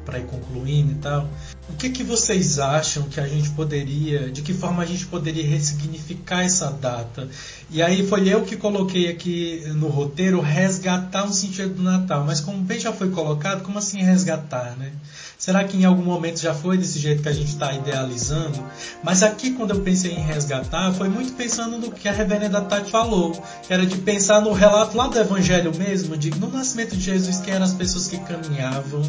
para 0.04 0.18
ir 0.18 0.26
concluindo 0.26 0.92
e 0.92 0.96
tal. 0.96 1.28
O 1.68 1.72
que, 1.74 1.90
que 1.90 2.04
vocês 2.04 2.60
acham 2.60 3.02
que 3.04 3.18
a 3.18 3.26
gente 3.26 3.50
poderia, 3.50 4.30
de 4.30 4.40
que 4.40 4.54
forma 4.54 4.84
a 4.84 4.86
gente 4.86 5.04
poderia 5.06 5.44
ressignificar 5.44 6.44
essa 6.44 6.70
data? 6.70 7.28
E 7.68 7.82
aí 7.82 8.06
foi 8.06 8.28
eu 8.28 8.42
que 8.42 8.56
coloquei 8.56 9.10
aqui 9.10 9.64
no 9.74 9.88
roteiro 9.88 10.40
resgatar 10.40 11.24
o 11.24 11.32
sentido 11.32 11.74
do 11.74 11.82
Natal, 11.82 12.24
mas 12.24 12.40
como 12.40 12.58
bem 12.58 12.78
já 12.78 12.92
foi 12.92 13.10
colocado, 13.10 13.64
como 13.64 13.78
assim 13.78 14.00
resgatar, 14.00 14.76
né? 14.78 14.92
Será 15.36 15.64
que 15.64 15.76
em 15.76 15.84
algum 15.84 16.04
momento 16.04 16.40
já 16.40 16.54
foi 16.54 16.78
desse 16.78 17.00
jeito 17.00 17.22
que 17.22 17.28
a 17.28 17.32
gente 17.32 17.48
está 17.48 17.72
idealizando? 17.72 18.64
Mas 19.02 19.24
aqui, 19.24 19.50
quando 19.50 19.72
eu 19.72 19.80
pensei 19.80 20.12
em 20.12 20.22
resgatar, 20.22 20.94
foi 20.94 21.08
muito 21.08 21.32
pensando 21.32 21.78
no 21.78 21.90
que 21.90 22.08
a 22.08 22.12
reverenda 22.12 22.60
Tati 22.60 22.92
falou, 22.92 23.32
que 23.66 23.74
era 23.74 23.84
de 23.84 23.98
pensar 23.98 24.40
no 24.40 24.52
relato 24.52 24.96
lá 24.96 25.08
do 25.08 25.18
Evangelho 25.18 25.76
mesmo, 25.76 26.16
de 26.16 26.30
no 26.38 26.48
nascimento 26.48 26.96
de 26.96 27.02
Jesus, 27.02 27.40
quem 27.40 27.54
eram 27.54 27.64
as 27.64 27.74
pessoas 27.74 28.06
que 28.06 28.18
caminhavam 28.18 29.02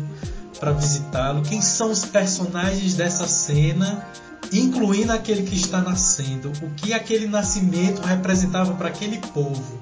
para 0.59 0.71
visitá-lo, 0.71 1.41
quem 1.43 1.61
são 1.61 1.91
os 1.91 2.05
personagens 2.05 2.95
dessa 2.95 3.27
cena, 3.27 4.05
incluindo 4.51 5.11
aquele 5.11 5.43
que 5.43 5.55
está 5.55 5.81
nascendo, 5.81 6.51
o 6.61 6.69
que 6.71 6.93
aquele 6.93 7.27
nascimento 7.27 8.01
representava 8.01 8.73
para 8.73 8.89
aquele 8.89 9.17
povo, 9.17 9.79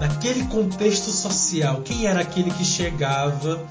naquele 0.00 0.44
contexto 0.44 1.10
social, 1.10 1.82
quem 1.82 2.06
era 2.06 2.20
aquele 2.20 2.50
que 2.50 2.64
chegava 2.64 3.64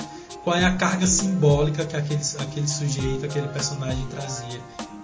qual 0.43 0.57
é 0.57 0.65
a 0.65 0.75
carga 0.75 1.07
simbólica 1.07 1.85
que 1.85 1.95
aquele, 1.95 2.21
aquele 2.39 2.67
sujeito, 2.67 3.25
aquele 3.25 3.47
personagem 3.47 4.05
trazia. 4.07 4.59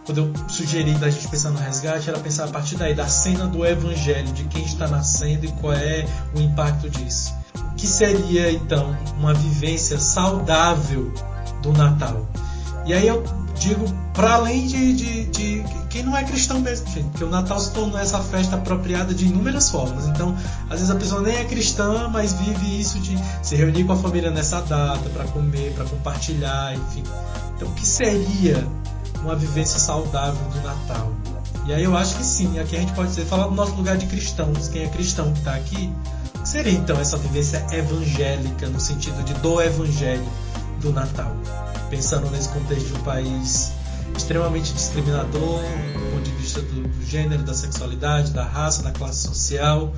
Quando 0.06 0.18
eu 0.18 0.50
sugeri 0.50 0.92
da 0.96 1.10
gente 1.10 1.28
pensar 1.28 1.52
no 1.52 1.60
resgate, 1.60 2.10
era 2.10 2.20
pensar 2.20 2.46
a 2.46 2.48
partir 2.48 2.76
daí, 2.76 2.94
da 2.94 3.08
cena 3.08 3.46
do 3.46 3.66
evangelho, 3.66 4.28
de 4.34 4.44
quem 4.46 4.64
está 4.66 4.88
nascendo 4.88 5.46
e 5.46 5.52
qual 5.54 5.74
é 5.74 6.06
o 6.36 6.42
impacto 6.42 6.90
disso. 6.90 7.34
O 7.72 7.76
que 7.76 7.88
seria 7.88 8.52
então 8.52 8.98
uma 9.18 9.34
vivência 9.34 9.98
saudável 10.00 11.14
do 11.62 11.74
Natal? 11.74 12.26
E 12.86 12.94
aí 12.94 13.08
eu 13.08 13.24
digo, 13.60 13.86
para 14.14 14.36
além 14.36 14.66
de, 14.66 14.94
de, 14.94 15.26
de, 15.26 15.64
quem 15.90 16.04
não 16.04 16.16
é 16.16 16.24
cristão 16.24 16.60
mesmo, 16.60 16.88
gente, 16.88 17.10
porque 17.10 17.24
o 17.24 17.30
Natal 17.30 17.60
se 17.60 17.72
tornou 17.72 18.00
essa 18.00 18.20
festa 18.20 18.56
apropriada 18.56 19.14
de 19.14 19.26
inúmeras 19.26 19.70
formas. 19.70 20.08
Então, 20.08 20.36
às 20.70 20.80
vezes 20.80 20.90
a 20.90 20.96
pessoa 20.96 21.22
nem 21.22 21.36
é 21.36 21.44
cristã, 21.44 22.08
mas 22.08 22.34
vive 22.34 22.80
isso 22.80 23.00
de 23.00 23.18
se 23.44 23.56
reunir 23.56 23.84
com 23.84 23.94
a 23.94 23.98
família 23.98 24.32
nessa 24.32 24.62
data, 24.62 25.10
para 25.10 25.26
comer, 25.26 25.74
para 25.74 25.86
compartilhar, 25.86 26.74
enfim. 26.76 27.04
Então, 27.56 27.68
o 27.68 27.72
que 27.74 27.86
seria 27.86 28.66
uma 29.22 29.36
vivência 29.36 29.80
saudável 29.80 30.42
do 30.52 30.62
Natal? 30.62 31.12
E 31.68 31.74
aí 31.74 31.84
eu 31.84 31.96
acho 31.96 32.16
que 32.16 32.24
sim, 32.24 32.58
aqui 32.60 32.78
a 32.78 32.80
gente 32.80 32.94
pode 32.94 33.10
dizer, 33.10 33.26
falar 33.26 33.48
do 33.48 33.54
nosso 33.54 33.76
lugar 33.76 33.98
de 33.98 34.08
cristãos, 34.08 34.70
quem 34.70 34.84
é 34.84 34.88
cristão 34.88 35.32
que 35.34 35.40
está 35.40 35.54
aqui, 35.54 35.94
o 36.36 36.40
que 36.40 36.50
seria 36.50 36.74
então 36.74 37.00
essa 37.00 37.18
vivência 37.18 37.64
evangélica, 37.72 38.68
no 38.68 38.80
sentido 38.80 39.22
de 39.24 39.34
do 39.36 39.62
evangelho 39.62 40.26
do 40.80 40.92
Natal? 40.92 41.36
pensando 41.90 42.30
nesse 42.30 42.50
contexto 42.50 42.94
de 42.94 43.00
um 43.00 43.04
país 43.04 43.74
extremamente 44.16 44.74
discriminador, 44.74 45.62
do 45.62 46.12
ponto 46.12 46.24
de 46.24 46.32
vista 46.32 46.62
do, 46.62 46.88
do 46.88 47.06
gênero, 47.06 47.44
da 47.44 47.54
sexualidade, 47.54 48.32
da 48.32 48.44
raça, 48.44 48.84
da 48.84 48.92
classe 48.92 49.28
social, 49.28 49.94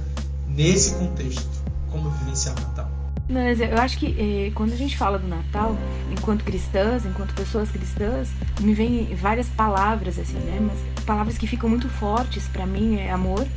nesse 0.47 0.95
contexto, 0.95 1.49
como 1.89 2.09
vivenciar 2.09 2.55
o 2.57 2.61
Natal? 2.61 2.91
Mas 3.29 3.59
eu 3.61 3.77
acho 3.77 3.97
que 3.97 4.07
eh, 4.07 4.51
quando 4.53 4.73
a 4.73 4.75
gente 4.75 4.97
fala 4.97 5.17
do 5.17 5.27
Natal, 5.27 5.77
enquanto 6.11 6.43
cristãs, 6.43 7.05
enquanto 7.05 7.33
pessoas 7.33 7.69
cristãs, 7.69 8.29
me 8.59 8.73
vem 8.73 9.15
várias 9.15 9.47
palavras 9.47 10.19
assim, 10.19 10.37
né? 10.37 10.59
Mas 10.59 11.05
palavras 11.05 11.37
que 11.37 11.47
ficam 11.47 11.69
muito 11.69 11.87
fortes 11.87 12.47
para 12.49 12.65
mim 12.65 12.97
é 12.97 13.11
amor, 13.11 13.47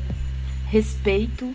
respeito, 0.66 1.52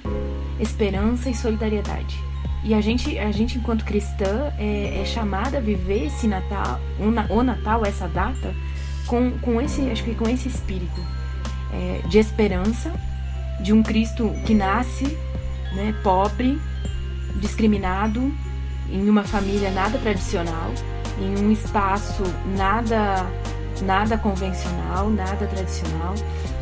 esperança 0.59 1.29
e 1.29 1.35
solidariedade. 1.35 2.28
E 2.63 2.73
a 2.73 2.81
gente, 2.81 3.17
a 3.17 3.31
gente 3.31 3.57
enquanto 3.57 3.85
cristã, 3.85 4.51
é, 4.57 5.01
é 5.01 5.05
chamada 5.05 5.57
a 5.57 5.61
viver 5.61 6.07
esse 6.07 6.27
Natal, 6.27 6.79
o 7.29 7.41
Natal, 7.41 7.85
essa 7.85 8.07
data, 8.07 8.53
com, 9.07 9.31
com 9.39 9.61
esse, 9.61 9.89
acho 9.89 10.03
que 10.03 10.13
com 10.13 10.27
esse 10.27 10.49
espírito 10.49 11.01
é, 11.73 12.01
de 12.07 12.19
esperança, 12.19 12.91
de 13.61 13.73
um 13.73 13.81
Cristo 13.81 14.33
que 14.45 14.53
nasce, 14.53 15.17
né, 15.73 15.93
pobre, 16.03 16.59
discriminado, 17.35 18.31
em 18.91 19.07
uma 19.09 19.23
família 19.23 19.69
nada 19.71 19.97
tradicional, 19.97 20.73
em 21.19 21.43
um 21.43 21.51
espaço 21.51 22.23
nada 22.57 23.25
nada 23.81 24.17
convencional, 24.17 25.09
nada 25.09 25.47
tradicional, 25.47 26.13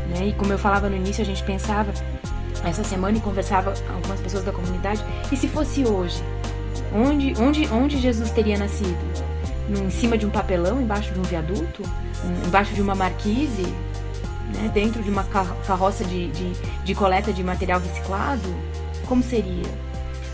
né? 0.08 0.28
E 0.28 0.32
como 0.34 0.52
eu 0.52 0.58
falava 0.58 0.88
no 0.88 0.96
início, 0.96 1.22
a 1.22 1.26
gente 1.26 1.42
pensava 1.42 1.92
essa 2.68 2.84
semana 2.84 3.18
e 3.18 3.20
conversava 3.20 3.72
com 3.72 3.92
algumas 3.92 4.20
pessoas 4.20 4.44
da 4.44 4.52
comunidade. 4.52 5.04
E 5.30 5.36
se 5.36 5.48
fosse 5.48 5.84
hoje? 5.84 6.22
Onde, 6.92 7.34
onde, 7.40 7.66
onde 7.68 7.98
Jesus 7.98 8.30
teria 8.30 8.58
nascido? 8.58 8.98
Em 9.68 9.90
cima 9.90 10.16
de 10.16 10.24
um 10.24 10.30
papelão, 10.30 10.80
embaixo 10.80 11.12
de 11.12 11.18
um 11.18 11.22
viaduto? 11.22 11.82
Embaixo 12.46 12.72
de 12.74 12.80
uma 12.80 12.94
marquise? 12.94 13.62
Né? 14.54 14.70
Dentro 14.72 15.02
de 15.02 15.10
uma 15.10 15.24
carroça 15.66 16.04
de, 16.04 16.28
de, 16.28 16.52
de 16.84 16.94
coleta 16.94 17.32
de 17.32 17.42
material 17.42 17.80
reciclado? 17.80 18.48
Como 19.06 19.22
seria? 19.22 19.68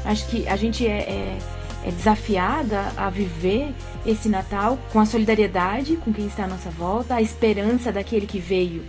Acho 0.05 0.27
que 0.29 0.47
a 0.47 0.57
gente 0.57 0.87
é, 0.87 0.99
é, 0.99 1.39
é 1.85 1.91
desafiada 1.91 2.93
a 2.97 3.09
viver 3.11 3.73
esse 4.07 4.29
Natal 4.29 4.79
com 4.93 5.01
a 5.01 5.07
solidariedade 5.07 5.97
com 5.97 6.13
quem 6.13 6.27
está 6.27 6.45
à 6.45 6.47
nossa 6.47 6.71
volta, 6.71 7.15
a 7.15 7.23
esperança 7.23 7.91
daquele 7.91 8.27
que 8.27 8.39
veio 8.39 8.83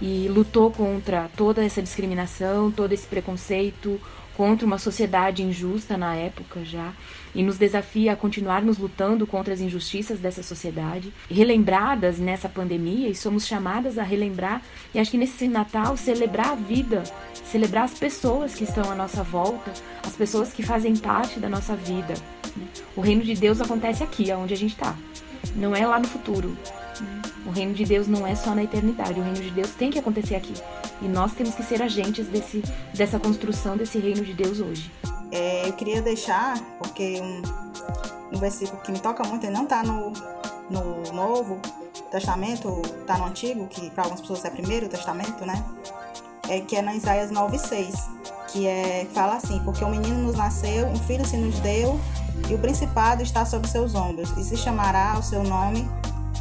e 0.00 0.28
lutou 0.28 0.70
contra 0.70 1.28
toda 1.36 1.64
essa 1.64 1.82
discriminação, 1.82 2.70
todo 2.70 2.92
esse 2.92 3.06
preconceito, 3.06 4.00
contra 4.38 4.64
uma 4.64 4.78
sociedade 4.78 5.42
injusta 5.42 5.96
na 5.96 6.14
época 6.14 6.64
já, 6.64 6.92
e 7.34 7.42
nos 7.42 7.58
desafia 7.58 8.12
a 8.12 8.16
continuarmos 8.16 8.78
lutando 8.78 9.26
contra 9.26 9.52
as 9.52 9.60
injustiças 9.60 10.20
dessa 10.20 10.44
sociedade, 10.44 11.12
relembradas 11.28 12.20
nessa 12.20 12.48
pandemia, 12.48 13.08
e 13.08 13.16
somos 13.16 13.44
chamadas 13.44 13.98
a 13.98 14.04
relembrar, 14.04 14.62
e 14.94 15.00
acho 15.00 15.10
que 15.10 15.18
nesse 15.18 15.48
Natal, 15.48 15.96
celebrar 15.96 16.52
a 16.52 16.54
vida, 16.54 17.02
celebrar 17.44 17.84
as 17.84 17.98
pessoas 17.98 18.54
que 18.54 18.62
estão 18.62 18.88
à 18.88 18.94
nossa 18.94 19.24
volta, 19.24 19.72
as 20.06 20.14
pessoas 20.14 20.52
que 20.52 20.62
fazem 20.62 20.94
parte 20.94 21.40
da 21.40 21.48
nossa 21.48 21.74
vida. 21.74 22.14
O 22.94 23.00
reino 23.00 23.24
de 23.24 23.34
Deus 23.34 23.60
acontece 23.60 24.04
aqui, 24.04 24.32
onde 24.32 24.54
a 24.54 24.56
gente 24.56 24.74
está, 24.74 24.96
não 25.56 25.74
é 25.74 25.84
lá 25.84 25.98
no 25.98 26.06
futuro. 26.06 26.56
O 27.48 27.50
reino 27.50 27.72
de 27.72 27.86
Deus 27.86 28.06
não 28.06 28.26
é 28.26 28.34
só 28.34 28.54
na 28.54 28.62
eternidade, 28.62 29.18
o 29.18 29.22
reino 29.22 29.40
de 29.40 29.50
Deus 29.50 29.70
tem 29.70 29.90
que 29.90 29.98
acontecer 29.98 30.36
aqui. 30.36 30.52
E 31.00 31.08
nós 31.08 31.32
temos 31.32 31.54
que 31.54 31.62
ser 31.62 31.80
agentes 31.80 32.26
desse, 32.26 32.62
dessa 32.92 33.18
construção 33.18 33.74
desse 33.74 33.98
reino 33.98 34.22
de 34.22 34.34
Deus 34.34 34.60
hoje. 34.60 34.92
É, 35.32 35.66
eu 35.66 35.72
queria 35.72 36.02
deixar, 36.02 36.60
porque 36.78 37.18
um, 37.22 38.36
um 38.36 38.38
versículo 38.38 38.82
que 38.82 38.92
me 38.92 38.98
toca 39.00 39.24
muito, 39.24 39.46
ele 39.46 39.54
não 39.54 39.62
está 39.62 39.82
no, 39.82 40.12
no 40.68 41.10
Novo 41.14 41.58
Testamento, 42.10 42.82
está 43.00 43.16
no 43.16 43.24
Antigo, 43.24 43.66
que 43.66 43.88
para 43.92 44.04
algumas 44.04 44.20
pessoas 44.20 44.44
é 44.44 44.50
primeiro 44.50 44.86
Testamento, 44.86 45.46
né? 45.46 45.64
É, 46.50 46.60
que 46.60 46.76
é 46.76 46.82
na 46.82 46.94
Isaías 46.94 47.32
9,6, 47.32 47.94
que 48.52 48.66
é, 48.66 49.06
fala 49.14 49.36
assim, 49.36 49.58
porque 49.64 49.82
um 49.82 49.90
menino 49.90 50.18
nos 50.18 50.36
nasceu, 50.36 50.86
um 50.86 50.98
filho 50.98 51.24
se 51.24 51.38
nos 51.38 51.58
deu, 51.60 51.98
e 52.50 52.54
o 52.54 52.58
principado 52.58 53.22
está 53.22 53.46
sobre 53.46 53.70
seus 53.70 53.94
ombros, 53.94 54.36
e 54.36 54.44
se 54.44 54.56
chamará 54.56 55.18
o 55.18 55.22
seu 55.22 55.42
nome 55.42 55.88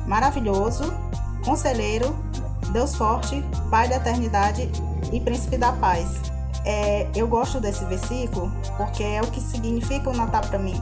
maravilhoso, 0.08 0.92
conselheiro, 1.44 2.16
Deus 2.72 2.96
forte, 2.96 3.44
Pai 3.70 3.88
da 3.88 3.98
eternidade 3.98 4.70
e 5.12 5.20
Príncipe 5.20 5.58
da 5.58 5.72
paz. 5.74 6.22
É, 6.66 7.08
eu 7.16 7.28
gosto 7.28 7.62
desse 7.62 7.86
versículo 7.86 8.52
porque 8.76 9.04
é 9.04 9.22
o 9.22 9.28
que 9.28 9.40
significa 9.40 10.10
o 10.10 10.16
Natal 10.16 10.42
para 10.42 10.60
mim. 10.60 10.82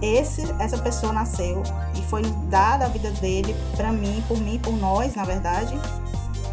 Esse, 0.00 0.42
essa 0.60 0.78
pessoa 0.78 1.12
nasceu 1.12 1.62
e 1.94 2.02
foi 2.02 2.22
dada 2.48 2.86
a 2.86 2.88
vida 2.88 3.10
dele 3.12 3.54
para 3.76 3.90
mim, 3.90 4.22
por 4.28 4.38
mim, 4.38 4.58
por 4.58 4.76
nós, 4.76 5.14
na 5.14 5.24
verdade. 5.24 5.78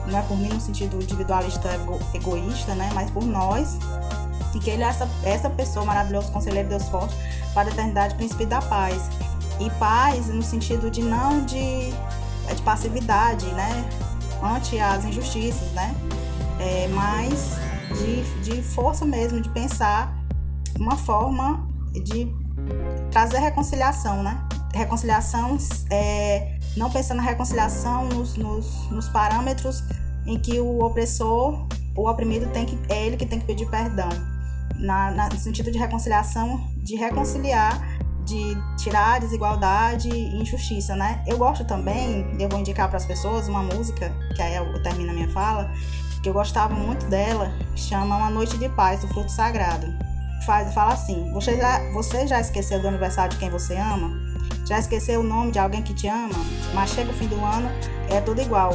Não 0.07 0.19
é 0.19 0.21
por 0.23 0.37
mim 0.37 0.49
no 0.49 0.59
sentido 0.59 1.01
individualista, 1.01 1.69
ego, 1.69 1.99
egoísta, 2.13 2.75
né? 2.75 2.89
Mas 2.93 3.09
por 3.11 3.23
nós. 3.23 3.77
E 4.53 4.59
que 4.59 4.69
ele 4.69 4.83
é 4.83 4.87
essa, 4.87 5.07
essa 5.23 5.49
pessoa 5.49 5.85
maravilhosa, 5.85 6.31
conselheiro 6.31 6.69
Deus 6.69 6.87
forte, 6.89 7.15
para 7.53 7.69
a 7.69 7.71
eternidade, 7.71 8.15
príncipe 8.15 8.45
da 8.45 8.61
paz. 8.61 9.09
E 9.59 9.69
paz 9.71 10.27
no 10.27 10.43
sentido 10.43 10.89
de 10.89 11.01
não 11.01 11.45
de, 11.45 11.91
de 12.53 12.61
passividade, 12.63 13.45
né? 13.47 13.89
Ante 14.43 14.77
as 14.79 15.05
injustiças, 15.05 15.71
né? 15.71 15.95
É, 16.59 16.87
mas 16.89 17.57
de, 17.95 18.23
de 18.41 18.61
força 18.61 19.05
mesmo, 19.05 19.39
de 19.39 19.49
pensar 19.49 20.13
uma 20.79 20.97
forma 20.97 21.67
de 22.03 22.27
trazer 23.11 23.39
reconciliação, 23.39 24.21
né? 24.23 24.37
Reconciliação, 24.73 25.57
é, 25.89 26.57
não 26.75 26.89
pensando 26.91 27.17
na 27.17 27.23
reconciliação 27.23 28.07
nos, 28.09 28.35
nos, 28.35 28.91
nos, 28.91 29.07
parâmetros 29.07 29.83
em 30.25 30.37
que 30.37 30.59
o 30.59 30.83
opressor, 30.83 31.65
o 31.95 32.09
oprimido, 32.09 32.47
tem 32.51 32.65
que, 32.65 32.77
é 32.89 33.05
ele 33.05 33.15
que 33.15 33.25
tem 33.25 33.39
que 33.39 33.45
pedir 33.45 33.69
perdão. 33.69 34.09
Na, 34.75 35.11
na, 35.11 35.29
no 35.29 35.37
sentido 35.37 35.71
de 35.71 35.77
reconciliação, 35.77 36.59
de 36.75 36.97
reconciliar 36.97 37.94
de 38.25 38.57
tirar 38.77 39.15
a 39.15 39.19
desigualdade 39.19 40.09
e 40.09 40.41
injustiça, 40.41 40.95
né? 40.95 41.23
Eu 41.27 41.37
gosto 41.37 41.63
também, 41.63 42.35
eu 42.39 42.49
vou 42.49 42.59
indicar 42.59 42.87
para 42.87 42.97
as 42.97 43.05
pessoas 43.05 43.47
uma 43.47 43.61
música, 43.61 44.11
que 44.35 44.41
aí 44.41 44.55
eu 44.55 44.81
termino 44.81 45.11
a 45.11 45.13
minha 45.13 45.29
fala, 45.29 45.71
que 46.21 46.27
eu 46.27 46.33
gostava 46.33 46.73
muito 46.73 47.05
dela, 47.05 47.53
chama 47.75 48.17
Uma 48.17 48.29
Noite 48.29 48.57
de 48.57 48.67
Paz, 48.67 49.01
do 49.01 49.07
Fruto 49.07 49.31
Sagrado. 49.31 49.87
Faz, 50.45 50.73
fala 50.73 50.93
assim: 50.93 51.31
você 51.31 51.55
já, 51.55 51.79
você 51.91 52.27
já 52.27 52.41
esqueceu 52.41 52.81
do 52.81 52.87
aniversário 52.87 53.31
de 53.31 53.37
quem 53.37 53.49
você 53.49 53.75
ama? 53.75 54.11
Já 54.65 54.79
esqueceu 54.79 55.19
o 55.19 55.23
nome 55.23 55.51
de 55.51 55.59
alguém 55.59 55.83
que 55.83 55.93
te 55.93 56.07
ama? 56.07 56.35
Mas 56.73 56.89
chega 56.89 57.11
o 57.11 57.13
fim 57.13 57.27
do 57.27 57.35
ano, 57.43 57.69
é 58.09 58.19
tudo 58.19 58.41
igual. 58.41 58.71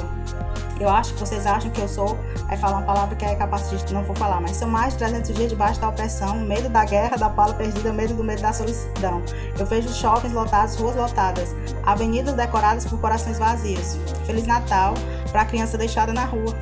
Eu 0.81 0.89
acho 0.89 1.13
que 1.13 1.21
vocês 1.21 1.47
acham 1.47 1.71
que 1.71 1.79
eu 1.79 1.87
sou. 1.87 2.19
Aí 2.49 2.57
fala 2.57 2.79
uma 2.79 2.87
palavra 2.87 3.15
que 3.15 3.23
é 3.23 3.37
de 3.37 3.93
não 3.93 4.03
vou 4.03 4.17
falar, 4.17 4.41
mas 4.41 4.57
são 4.57 4.67
mais 4.67 4.95
de 4.95 5.01
300 5.01 5.35
dias 5.35 5.51
debaixo 5.51 5.79
da 5.79 5.91
opressão, 5.91 6.41
medo 6.41 6.71
da 6.71 6.87
guerra, 6.87 7.19
da 7.19 7.29
bala 7.29 7.53
perdida, 7.53 7.93
medo 7.93 8.15
do 8.15 8.25
medo 8.25 8.41
da 8.41 8.51
solidão. 8.51 9.23
Eu 9.59 9.67
vejo 9.67 9.91
shoppings 9.91 10.33
lotados, 10.33 10.77
ruas 10.77 10.97
lotadas, 10.97 11.55
avenidas 11.85 12.35
decoradas 12.35 12.87
por 12.87 12.99
corações 12.99 13.39
vazios. 13.39 13.99
Feliz 14.25 14.47
Natal 14.47 14.95
para 15.31 15.43
a 15.43 15.45
criança 15.45 15.77
deixada 15.77 16.15
na 16.15 16.25
rua. 16.25 16.57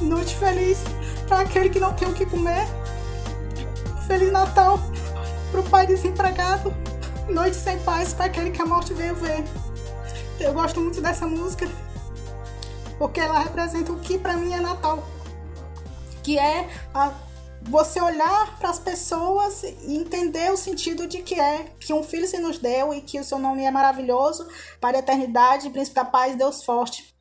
Noite 0.00 0.36
feliz 0.36 0.84
para 1.26 1.40
aquele 1.40 1.68
que 1.68 1.80
não 1.80 1.92
tem 1.92 2.08
o 2.08 2.14
que 2.14 2.24
comer. 2.24 2.64
Feliz 4.06 4.30
Natal 4.30 4.78
para 5.50 5.60
o 5.60 5.64
pai 5.64 5.84
desempregado. 5.84 6.72
Noite 7.28 7.56
sem 7.56 7.76
paz 7.80 8.12
para 8.12 8.26
aquele 8.26 8.50
que 8.50 8.62
a 8.62 8.66
morte 8.66 8.94
veio 8.94 9.16
ver. 9.16 9.44
Eu 10.38 10.54
gosto 10.54 10.80
muito 10.80 11.00
dessa 11.00 11.26
música 11.26 11.68
porque 13.00 13.18
ela 13.18 13.38
representa 13.38 13.90
o 13.90 13.98
que 13.98 14.18
para 14.18 14.36
mim 14.36 14.52
é 14.52 14.60
Natal, 14.60 15.02
que 16.22 16.38
é 16.38 16.68
a, 16.92 17.10
você 17.62 17.98
olhar 17.98 18.58
para 18.58 18.68
as 18.68 18.78
pessoas 18.78 19.62
e 19.62 19.96
entender 19.96 20.52
o 20.52 20.56
sentido 20.56 21.06
de 21.06 21.22
que 21.22 21.34
é 21.34 21.64
que 21.80 21.94
um 21.94 22.02
filho 22.02 22.26
se 22.26 22.38
nos 22.38 22.58
deu 22.58 22.92
e 22.92 23.00
que 23.00 23.18
o 23.18 23.24
seu 23.24 23.38
nome 23.38 23.64
é 23.64 23.70
maravilhoso 23.70 24.46
para 24.78 24.98
a 24.98 25.00
eternidade, 25.00 25.70
príncipe 25.70 25.94
da 25.94 26.04
paz, 26.04 26.36
Deus 26.36 26.62
forte. 26.62 27.14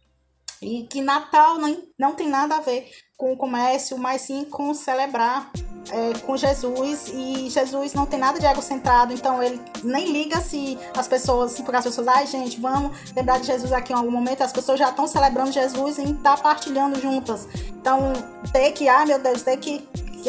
E 0.61 0.83
que 0.83 1.01
Natal 1.01 1.57
não, 1.57 1.81
não 1.97 2.13
tem 2.13 2.27
nada 2.27 2.57
a 2.57 2.61
ver 2.61 2.91
com 3.15 3.31
o 3.31 3.37
comércio, 3.37 3.97
mas 3.97 4.23
sim 4.23 4.43
com 4.43 4.73
celebrar 4.73 5.49
é, 5.91 6.19
com 6.19 6.37
Jesus 6.37 7.09
e 7.13 7.49
Jesus 7.49 7.93
não 7.93 8.05
tem 8.05 8.19
nada 8.19 8.39
de 8.39 8.45
egocentrado, 8.45 9.13
então 9.13 9.41
ele 9.41 9.59
nem 9.83 10.11
liga 10.11 10.39
se 10.39 10.77
as 10.95 11.07
pessoas, 11.07 11.51
se 11.53 11.63
as 11.71 11.83
pessoas, 11.83 12.07
ai 12.07 12.27
gente, 12.27 12.59
vamos 12.59 12.91
lembrar 13.15 13.39
de 13.39 13.47
Jesus 13.47 13.71
aqui 13.71 13.93
em 13.93 13.95
algum 13.95 14.11
momento, 14.11 14.43
as 14.43 14.51
pessoas 14.51 14.77
já 14.77 14.89
estão 14.89 15.07
celebrando 15.07 15.51
Jesus 15.51 15.97
e 15.97 16.13
tá 16.15 16.37
partilhando 16.37 16.99
juntas. 16.99 17.47
Então, 17.69 18.13
ter 18.51 18.71
que, 18.71 18.87
ai 18.87 19.05
meu 19.05 19.19
Deus, 19.19 19.41
ter 19.41 19.57
que 19.57 19.87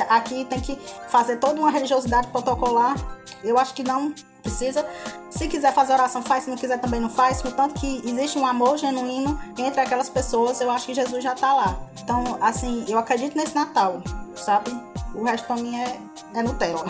aqui 0.09 0.45
tem 0.45 0.61
que 0.61 0.79
fazer 1.09 1.37
toda 1.37 1.61
uma 1.61 1.71
religiosidade 1.71 2.29
protocolar, 2.29 2.95
eu 3.43 3.59
acho 3.59 3.75
que 3.75 3.83
não 3.83 4.15
precisa. 4.41 4.87
Se 5.31 5.49
quiser 5.49 5.73
fazer 5.73 5.93
oração, 5.93 6.23
faz. 6.23 6.45
Se 6.45 6.51
não 6.51 6.57
quiser, 6.57 6.79
também 6.81 7.01
não 7.01 7.11
faz. 7.11 7.43
Portanto, 7.43 7.75
que 7.79 8.03
existe 8.05 8.39
um 8.39 8.47
amor 8.47 8.79
genuíno 8.79 9.39
entre 9.59 9.81
aquelas 9.81 10.09
pessoas, 10.09 10.61
eu 10.61 10.71
acho 10.71 10.87
que 10.87 10.95
Jesus 10.95 11.23
já 11.23 11.35
tá 11.35 11.53
lá. 11.53 11.79
Então, 12.03 12.39
assim, 12.41 12.85
eu 12.89 12.99
acredito 12.99 13.37
nesse 13.37 13.55
Natal, 13.55 14.03
sabe? 14.35 14.71
O 15.15 15.25
resto 15.25 15.47
pra 15.47 15.57
mim 15.57 15.77
é, 15.77 15.99
é 16.35 16.43
Nutella. 16.43 16.85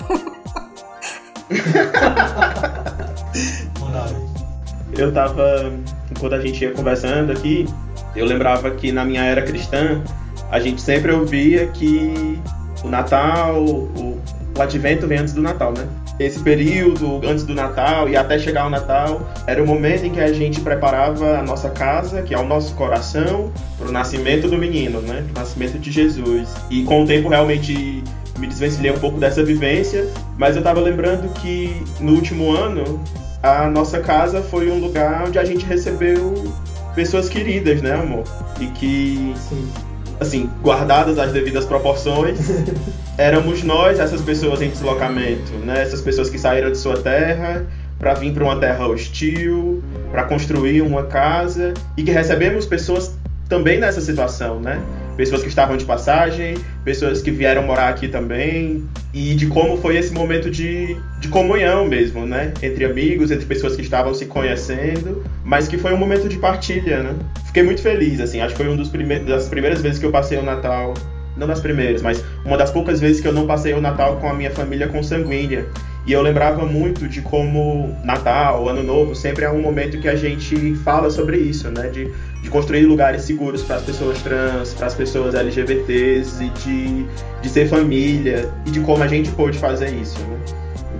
eu 4.96 5.12
tava. 5.12 5.72
Enquanto 6.10 6.34
a 6.34 6.40
gente 6.40 6.62
ia 6.62 6.72
conversando 6.72 7.32
aqui, 7.32 7.66
eu 8.14 8.26
lembrava 8.26 8.70
que 8.72 8.92
na 8.92 9.04
minha 9.04 9.24
era 9.24 9.42
cristã, 9.42 10.02
a 10.50 10.58
gente 10.58 10.80
sempre 10.80 11.12
ouvia 11.12 11.68
que 11.68 12.38
o 12.82 12.88
Natal, 12.88 13.62
o, 13.62 14.20
o 14.60 14.62
advento 14.62 15.06
vem 15.06 15.18
antes 15.18 15.32
do 15.32 15.40
Natal, 15.40 15.72
né? 15.72 15.88
esse 16.18 16.38
período 16.40 17.26
antes 17.26 17.44
do 17.44 17.54
Natal 17.54 18.06
e 18.10 18.14
até 18.14 18.38
chegar 18.38 18.62
ao 18.62 18.70
Natal 18.70 19.26
era 19.46 19.62
o 19.62 19.66
momento 19.66 20.04
em 20.04 20.10
que 20.10 20.20
a 20.20 20.30
gente 20.34 20.60
preparava 20.60 21.38
a 21.38 21.42
nossa 21.42 21.70
casa, 21.70 22.20
que 22.20 22.34
é 22.34 22.38
o 22.38 22.44
nosso 22.44 22.74
coração, 22.74 23.50
para 23.78 23.88
o 23.88 23.92
nascimento 23.92 24.46
do 24.46 24.58
menino, 24.58 25.00
né? 25.00 25.24
Para 25.32 25.40
o 25.40 25.44
nascimento 25.44 25.78
de 25.78 25.90
Jesus. 25.90 26.50
E 26.68 26.82
com 26.82 27.04
o 27.04 27.06
tempo 27.06 27.30
realmente 27.30 28.04
me 28.38 28.46
desvencilhei 28.46 28.90
um 28.90 28.98
pouco 28.98 29.18
dessa 29.18 29.42
vivência, 29.42 30.06
mas 30.36 30.56
eu 30.56 30.60
estava 30.60 30.78
lembrando 30.78 31.32
que 31.40 31.82
no 31.98 32.12
último 32.12 32.52
ano 32.52 33.02
a 33.42 33.66
nossa 33.66 34.00
casa 34.00 34.42
foi 34.42 34.70
um 34.70 34.78
lugar 34.78 35.24
onde 35.26 35.38
a 35.38 35.44
gente 35.44 35.64
recebeu 35.64 36.52
pessoas 36.94 37.30
queridas, 37.30 37.80
né, 37.80 37.94
amor? 37.94 38.24
E 38.60 38.66
que 38.66 39.32
Sim 39.36 39.89
assim, 40.20 40.50
guardadas 40.62 41.18
as 41.18 41.32
devidas 41.32 41.64
proporções, 41.64 42.38
éramos 43.16 43.62
nós, 43.64 43.98
essas 43.98 44.20
pessoas 44.20 44.60
em 44.60 44.68
deslocamento, 44.68 45.52
né? 45.64 45.82
Essas 45.82 46.02
pessoas 46.02 46.28
que 46.28 46.38
saíram 46.38 46.70
de 46.70 46.78
sua 46.78 47.00
terra 47.00 47.66
para 47.98 48.14
vir 48.14 48.32
para 48.32 48.44
uma 48.44 48.58
terra 48.58 48.86
hostil, 48.86 49.82
para 50.10 50.24
construir 50.24 50.82
uma 50.82 51.04
casa 51.04 51.74
e 51.96 52.02
que 52.02 52.10
recebemos 52.10 52.66
pessoas 52.66 53.14
também 53.48 53.80
nessa 53.80 54.00
situação, 54.00 54.60
né? 54.60 54.80
Pessoas 55.16 55.42
que 55.42 55.48
estavam 55.48 55.76
de 55.76 55.84
passagem, 55.84 56.54
pessoas 56.84 57.22
que 57.22 57.30
vieram 57.30 57.62
morar 57.62 57.88
aqui 57.88 58.08
também, 58.08 58.84
e 59.12 59.34
de 59.34 59.46
como 59.46 59.76
foi 59.76 59.96
esse 59.96 60.12
momento 60.12 60.50
de, 60.50 60.96
de 61.20 61.28
comunhão 61.28 61.86
mesmo, 61.86 62.26
né? 62.26 62.52
Entre 62.62 62.84
amigos, 62.84 63.30
entre 63.30 63.46
pessoas 63.46 63.76
que 63.76 63.82
estavam 63.82 64.14
se 64.14 64.26
conhecendo, 64.26 65.24
mas 65.44 65.68
que 65.68 65.76
foi 65.76 65.92
um 65.92 65.96
momento 65.98 66.28
de 66.28 66.38
partilha, 66.38 67.02
né? 67.02 67.14
Fiquei 67.46 67.62
muito 67.62 67.82
feliz, 67.82 68.20
assim, 68.20 68.40
acho 68.40 68.54
que 68.54 68.62
foi 68.62 68.72
uma 68.72 68.76
das 69.24 69.48
primeiras 69.48 69.82
vezes 69.82 69.98
que 69.98 70.06
eu 70.06 70.12
passei 70.12 70.38
o 70.38 70.42
Natal 70.42 70.94
não 71.36 71.46
das 71.46 71.60
primeiras, 71.60 72.02
mas 72.02 72.22
uma 72.44 72.56
das 72.56 72.70
poucas 72.70 73.00
vezes 73.00 73.20
que 73.20 73.26
eu 73.26 73.32
não 73.32 73.46
passei 73.46 73.72
o 73.72 73.80
Natal 73.80 74.16
com 74.16 74.28
a 74.28 74.34
minha 74.34 74.50
família 74.50 74.88
consanguínea. 74.88 75.66
E 76.06 76.12
eu 76.12 76.22
lembrava 76.22 76.64
muito 76.64 77.06
de 77.06 77.20
como 77.20 77.94
Natal, 78.02 78.68
Ano 78.68 78.82
Novo, 78.82 79.14
sempre 79.14 79.44
é 79.44 79.50
um 79.50 79.60
momento 79.60 80.00
que 80.00 80.08
a 80.08 80.16
gente 80.16 80.74
fala 80.76 81.10
sobre 81.10 81.36
isso, 81.36 81.70
né? 81.70 81.88
De, 81.88 82.10
de 82.42 82.48
construir 82.48 82.86
lugares 82.86 83.22
seguros 83.22 83.62
para 83.62 83.76
as 83.76 83.82
pessoas 83.82 84.22
trans, 84.22 84.72
para 84.74 84.86
as 84.86 84.94
pessoas 84.94 85.34
LGBTs 85.34 86.42
e 86.42 86.48
de, 86.50 87.06
de 87.42 87.48
ser 87.48 87.68
família 87.68 88.50
e 88.66 88.70
de 88.70 88.80
como 88.80 89.02
a 89.02 89.08
gente 89.08 89.30
pôde 89.32 89.58
fazer 89.58 89.90
isso, 89.90 90.18
né? 90.20 90.38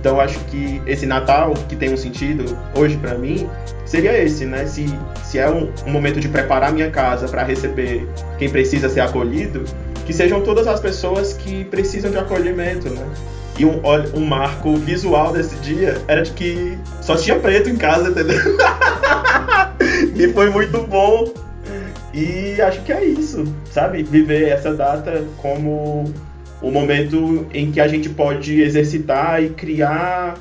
Então 0.01 0.19
acho 0.19 0.39
que 0.47 0.81
esse 0.87 1.05
Natal, 1.05 1.53
que 1.69 1.77
tem 1.77 1.93
um 1.93 1.97
sentido 1.97 2.57
hoje 2.75 2.97
para 2.97 3.19
mim, 3.19 3.47
seria 3.85 4.19
esse, 4.19 4.47
né? 4.47 4.65
Se, 4.65 4.87
se 5.23 5.39
é 5.39 5.49
um, 5.49 5.71
um 5.87 5.91
momento 5.91 6.19
de 6.19 6.27
preparar 6.27 6.73
minha 6.73 6.91
casa 6.91 7.29
para 7.29 7.43
receber 7.43 8.09
quem 8.39 8.49
precisa 8.49 8.89
ser 8.89 9.01
acolhido, 9.01 9.63
que 10.07 10.15
sejam 10.15 10.41
todas 10.41 10.67
as 10.67 10.81
pessoas 10.81 11.35
que 11.35 11.65
precisam 11.67 12.11
de 12.11 12.17
acolhimento, 12.17 12.89
né? 12.89 13.07
E 13.59 13.65
um, 13.67 13.83
um 14.15 14.25
marco 14.25 14.75
visual 14.77 15.35
desse 15.35 15.57
dia 15.57 16.01
era 16.09 16.23
de 16.23 16.31
que 16.31 16.79
só 17.03 17.15
tinha 17.15 17.39
preto 17.39 17.69
em 17.69 17.77
casa, 17.77 18.09
entendeu? 18.09 18.41
e 20.17 20.33
foi 20.33 20.49
muito 20.49 20.81
bom. 20.87 21.31
E 22.15 22.59
acho 22.63 22.81
que 22.85 22.93
é 22.93 23.05
isso, 23.05 23.45
sabe? 23.71 24.03
Viver 24.03 24.49
essa 24.49 24.73
data 24.73 25.25
como 25.37 26.11
o 26.63 26.71
momento 26.71 27.47
em 27.53 27.71
que 27.71 27.81
a 27.81 27.89
gente 27.89 28.09
pode 28.09 28.61
exercitar 28.61 29.43
e 29.43 29.51
criar 29.51 30.39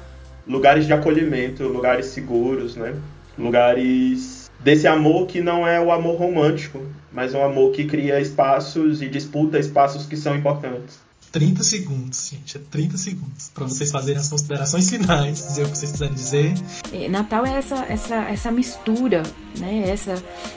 lugares 0.48 0.86
de 0.86 0.94
acolhimento, 0.94 1.64
lugares 1.64 2.08
seguros, 2.08 2.76
né? 2.76 2.96
Lugares 3.38 4.50
desse 4.60 4.88
amor 4.88 5.28
que 5.28 5.42
não 5.42 5.66
é 5.66 5.80
o 5.80 5.92
amor 5.92 6.18
romântico, 6.18 6.86
mas 7.12 7.34
um 7.34 7.44
amor 7.44 7.72
que 7.72 7.86
cria 7.86 8.20
espaços 8.20 9.02
e 9.02 9.08
disputa 9.08 9.58
espaços 9.58 10.06
que 10.06 10.18
são 10.18 10.36
importantes. 10.36 11.00
30 11.32 11.64
segundos, 11.64 12.30
gente, 12.32 12.58
é 12.58 12.62
30 12.72 12.98
segundos 12.98 13.52
para 13.54 13.64
vocês 13.66 13.92
fazerem 13.92 14.20
as 14.20 14.30
considerações 14.30 14.90
finais, 14.90 15.38
dizer 15.48 15.64
o 15.64 15.70
que 15.70 15.78
vocês 15.78 15.92
quiserem 15.92 16.16
dizer. 16.16 16.54
É, 16.92 17.08
Natal 17.08 17.46
é 17.46 17.56
essa, 17.56 17.86
essa, 17.88 18.16
essa 18.16 18.52
mistura, 18.52 19.22
né? 19.60 19.90
Essa, 19.90 20.16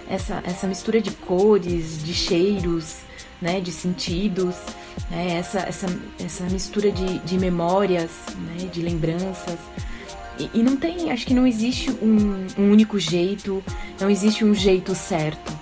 essa, 0.09 0.43
essa 0.45 0.67
mistura 0.67 1.01
de 1.01 1.11
cores, 1.11 2.03
de 2.03 2.15
cheiros, 2.15 2.97
né? 3.41 3.61
De 3.61 3.71
sentidos, 3.71 4.55
né? 5.11 5.39
Essa, 5.39 5.61
essa, 5.61 5.87
essa 6.25 6.45
mistura 6.45 6.91
de, 6.91 7.19
de 7.21 7.39
memórias, 7.39 8.11
né? 8.37 8.69
De 8.73 8.81
lembranças. 8.83 9.59
E, 10.39 10.51
e 10.55 10.63
não 10.63 10.77
tem, 10.77 11.11
acho 11.11 11.27
que 11.27 11.35
não 11.35 11.47
existe 11.47 11.91
um, 11.91 12.47
um 12.59 12.71
único 12.71 12.99
jeito, 12.99 13.63
não 14.01 14.09
existe 14.09 14.45
um 14.45 14.55
jeito 14.55 14.95
certo 14.95 15.53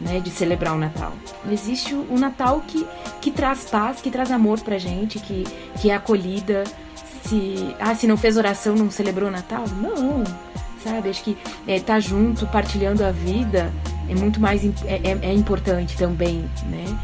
né, 0.00 0.20
de 0.20 0.30
celebrar 0.30 0.74
o 0.74 0.78
Natal. 0.78 1.12
Existe 1.50 1.94
o 1.94 2.18
Natal 2.18 2.62
que, 2.66 2.86
que 3.20 3.30
traz 3.30 3.64
paz, 3.64 4.00
que 4.00 4.10
traz 4.10 4.30
amor 4.30 4.60
pra 4.60 4.78
gente, 4.78 5.18
que, 5.18 5.44
que 5.80 5.90
é 5.90 5.94
acolhida. 5.94 6.64
Se, 7.24 7.74
ah, 7.78 7.94
se 7.94 8.06
não 8.06 8.16
fez 8.16 8.36
oração, 8.36 8.74
não 8.74 8.90
celebrou 8.90 9.28
o 9.28 9.32
Natal? 9.32 9.64
Não, 9.68 10.24
sabe? 10.82 11.10
Acho 11.10 11.22
que 11.22 11.36
é, 11.66 11.78
tá 11.78 12.00
junto, 12.00 12.46
partilhando 12.46 13.04
a 13.04 13.10
vida 13.10 13.72
é 14.10 14.14
muito 14.14 14.40
mais 14.40 14.64
é, 14.64 15.00
é, 15.04 15.18
é 15.22 15.32
importante 15.32 15.96
também, 15.96 16.48
né? 16.66 16.98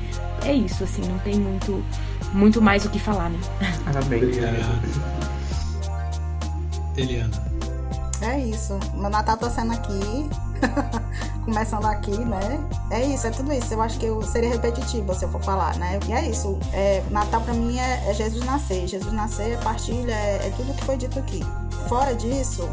É 0.45 0.53
isso, 0.53 0.85
assim, 0.85 1.03
não 1.03 1.19
tem 1.21 1.37
muito, 1.37 1.85
muito 2.33 2.61
mais 2.61 2.85
o 2.85 2.91
que 2.91 2.99
falar, 2.99 3.31
né? 3.31 3.39
Amém. 4.05 4.23
Eliana. 6.97 7.47
É 8.23 8.39
isso. 8.41 8.79
Meu 8.95 9.11
Natal 9.11 9.37
tá 9.37 9.49
sendo 9.51 9.73
aqui. 9.73 10.29
Começando 11.45 11.85
aqui, 11.85 12.17
né? 12.25 12.59
É 12.91 13.05
isso, 13.07 13.27
é 13.27 13.31
tudo 13.31 13.53
isso. 13.53 13.73
Eu 13.73 13.83
acho 13.83 13.99
que 13.99 14.07
eu 14.07 14.21
seria 14.23 14.49
repetitiva 14.49 15.15
se 15.15 15.25
eu 15.25 15.29
for 15.29 15.43
falar, 15.43 15.77
né? 15.77 16.01
E 16.09 16.13
é 16.13 16.29
isso. 16.29 16.59
É, 16.73 17.05
Natal 17.11 17.41
para 17.43 17.55
mim 17.55 17.79
é, 17.79 18.11
é, 18.11 18.15
Jesus 18.15 18.45
nascer. 18.45 18.89
Jesus 18.89 19.13
nascer 19.13 19.53
é 19.53 19.57
partilha, 19.59 20.13
é, 20.13 20.49
é 20.49 20.53
tudo 20.57 20.75
que 20.75 20.85
foi 20.85 20.97
dito 20.97 21.19
aqui. 21.19 21.41
Fora 21.89 22.15
disso, 22.15 22.69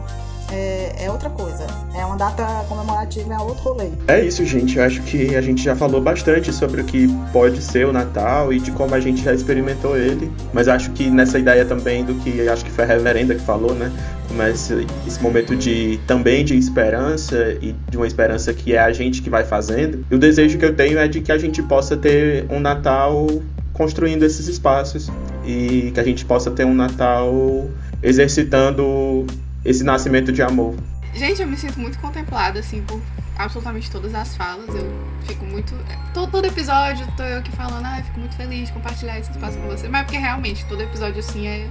é, 0.51 1.05
é 1.05 1.11
outra 1.11 1.29
coisa. 1.29 1.65
É 1.95 2.05
uma 2.05 2.15
data 2.15 2.45
comemorativa, 2.67 3.33
é 3.33 3.37
outro 3.37 3.63
rolê. 3.63 3.89
É 4.07 4.23
isso, 4.23 4.45
gente. 4.45 4.77
Eu 4.77 4.83
acho 4.83 5.01
que 5.03 5.35
a 5.35 5.41
gente 5.41 5.63
já 5.63 5.75
falou 5.75 6.01
bastante 6.01 6.51
sobre 6.51 6.81
o 6.81 6.83
que 6.83 7.07
pode 7.31 7.61
ser 7.61 7.85
o 7.85 7.93
Natal 7.93 8.51
e 8.51 8.59
de 8.59 8.71
como 8.71 8.95
a 8.95 8.99
gente 8.99 9.23
já 9.23 9.33
experimentou 9.33 9.97
ele. 9.97 10.31
Mas 10.51 10.67
acho 10.67 10.91
que 10.91 11.09
nessa 11.09 11.39
ideia 11.39 11.65
também 11.65 12.03
do 12.03 12.15
que 12.15 12.47
acho 12.47 12.63
que 12.63 12.71
foi 12.71 12.83
a 12.83 12.87
reverenda 12.87 13.35
que 13.35 13.41
falou, 13.41 13.73
né? 13.73 13.91
Começa 14.27 14.83
esse 15.05 15.21
momento 15.21 15.55
de 15.55 15.99
também 16.07 16.43
de 16.43 16.57
esperança 16.57 17.57
e 17.61 17.75
de 17.89 17.97
uma 17.97 18.07
esperança 18.07 18.53
que 18.53 18.73
é 18.73 18.79
a 18.79 18.91
gente 18.91 19.21
que 19.21 19.29
vai 19.29 19.43
fazendo. 19.43 20.05
E 20.09 20.15
o 20.15 20.19
desejo 20.19 20.57
que 20.57 20.65
eu 20.65 20.75
tenho 20.75 20.97
é 20.97 21.07
de 21.07 21.21
que 21.21 21.31
a 21.31 21.37
gente 21.37 21.61
possa 21.61 21.95
ter 21.95 22.45
um 22.49 22.59
Natal 22.59 23.27
construindo 23.73 24.23
esses 24.23 24.47
espaços 24.47 25.09
e 25.45 25.91
que 25.93 25.99
a 25.99 26.03
gente 26.03 26.23
possa 26.25 26.51
ter 26.51 26.65
um 26.65 26.73
Natal 26.73 27.67
exercitando 28.01 29.25
esse 29.65 29.83
nascimento 29.83 30.31
de 30.31 30.41
amor. 30.41 30.75
Gente, 31.13 31.41
eu 31.41 31.47
me 31.47 31.57
sinto 31.57 31.79
muito 31.79 31.99
contemplada, 31.99 32.59
assim, 32.59 32.81
por 32.81 33.01
absolutamente 33.37 33.89
todas 33.89 34.13
as 34.15 34.35
falas. 34.35 34.67
Eu 34.73 34.91
fico 35.25 35.45
muito. 35.45 35.73
Todo, 36.13 36.31
todo 36.31 36.45
episódio 36.45 37.05
tô 37.15 37.23
eu 37.23 37.39
aqui 37.39 37.51
falando, 37.51 37.85
ah, 37.85 37.99
eu 37.99 38.03
fico 38.03 38.19
muito 38.19 38.35
feliz 38.35 38.67
de 38.67 38.73
compartilhar 38.73 39.19
esse 39.19 39.31
espaço 39.31 39.57
com 39.57 39.67
você. 39.67 39.87
Mas 39.87 40.01
é 40.01 40.03
porque 40.05 40.17
realmente, 40.17 40.65
todo 40.65 40.81
episódio, 40.81 41.19
assim, 41.19 41.47
é, 41.47 41.69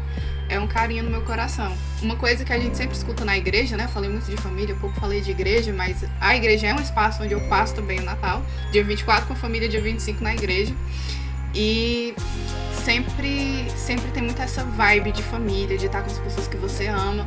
é 0.49 0.61
um 0.61 0.67
carinho 0.67 1.03
no 1.03 1.11
meu 1.11 1.23
coração. 1.23 1.73
Uma 2.01 2.17
coisa 2.17 2.45
que 2.45 2.53
a 2.53 2.59
gente 2.59 2.77
sempre 2.77 2.97
escuta 2.97 3.25
na 3.25 3.37
igreja, 3.37 3.77
né? 3.77 3.89
Falei 3.89 4.11
muito 4.11 4.31
de 4.31 4.37
família, 4.37 4.77
pouco 4.77 4.99
falei 5.01 5.21
de 5.21 5.31
igreja, 5.31 5.73
mas 5.73 6.05
a 6.21 6.37
igreja 6.37 6.69
é 6.69 6.75
um 6.75 6.81
espaço 6.81 7.23
onde 7.23 7.35
eu 7.35 7.41
passo 7.49 7.75
também 7.75 7.99
o 7.99 8.05
Natal. 8.05 8.43
Dia 8.71 8.85
24 8.85 9.27
com 9.27 9.33
a 9.33 9.37
família, 9.37 9.69
dia 9.69 9.81
25 9.81 10.23
na 10.23 10.35
igreja. 10.35 10.75
E 11.55 12.15
sempre, 12.85 13.67
sempre 13.77 14.11
tem 14.13 14.23
muito 14.23 14.41
essa 14.41 14.65
vibe 14.65 15.13
de 15.13 15.23
família, 15.23 15.77
de 15.77 15.87
estar 15.87 16.01
com 16.01 16.11
as 16.11 16.19
pessoas 16.19 16.49
que 16.49 16.57
você 16.57 16.87
ama. 16.87 17.27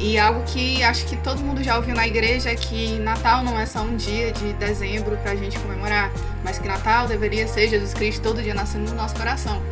E 0.00 0.18
algo 0.18 0.42
que 0.44 0.82
acho 0.82 1.04
que 1.04 1.14
todo 1.18 1.42
mundo 1.42 1.62
já 1.62 1.76
ouviu 1.76 1.94
na 1.94 2.06
igreja 2.06 2.50
é 2.50 2.56
que 2.56 2.98
Natal 2.98 3.44
não 3.44 3.60
é 3.60 3.66
só 3.66 3.82
um 3.82 3.96
dia 3.96 4.32
de 4.32 4.54
dezembro 4.54 5.14
pra 5.18 5.36
gente 5.36 5.58
comemorar, 5.58 6.10
mas 6.42 6.58
que 6.58 6.66
Natal 6.66 7.06
deveria 7.06 7.46
ser 7.46 7.68
Jesus 7.68 7.92
Cristo 7.92 8.22
todo 8.22 8.42
dia 8.42 8.54
nascendo 8.54 8.90
no 8.90 8.96
nosso 8.96 9.14
coração. 9.14 9.62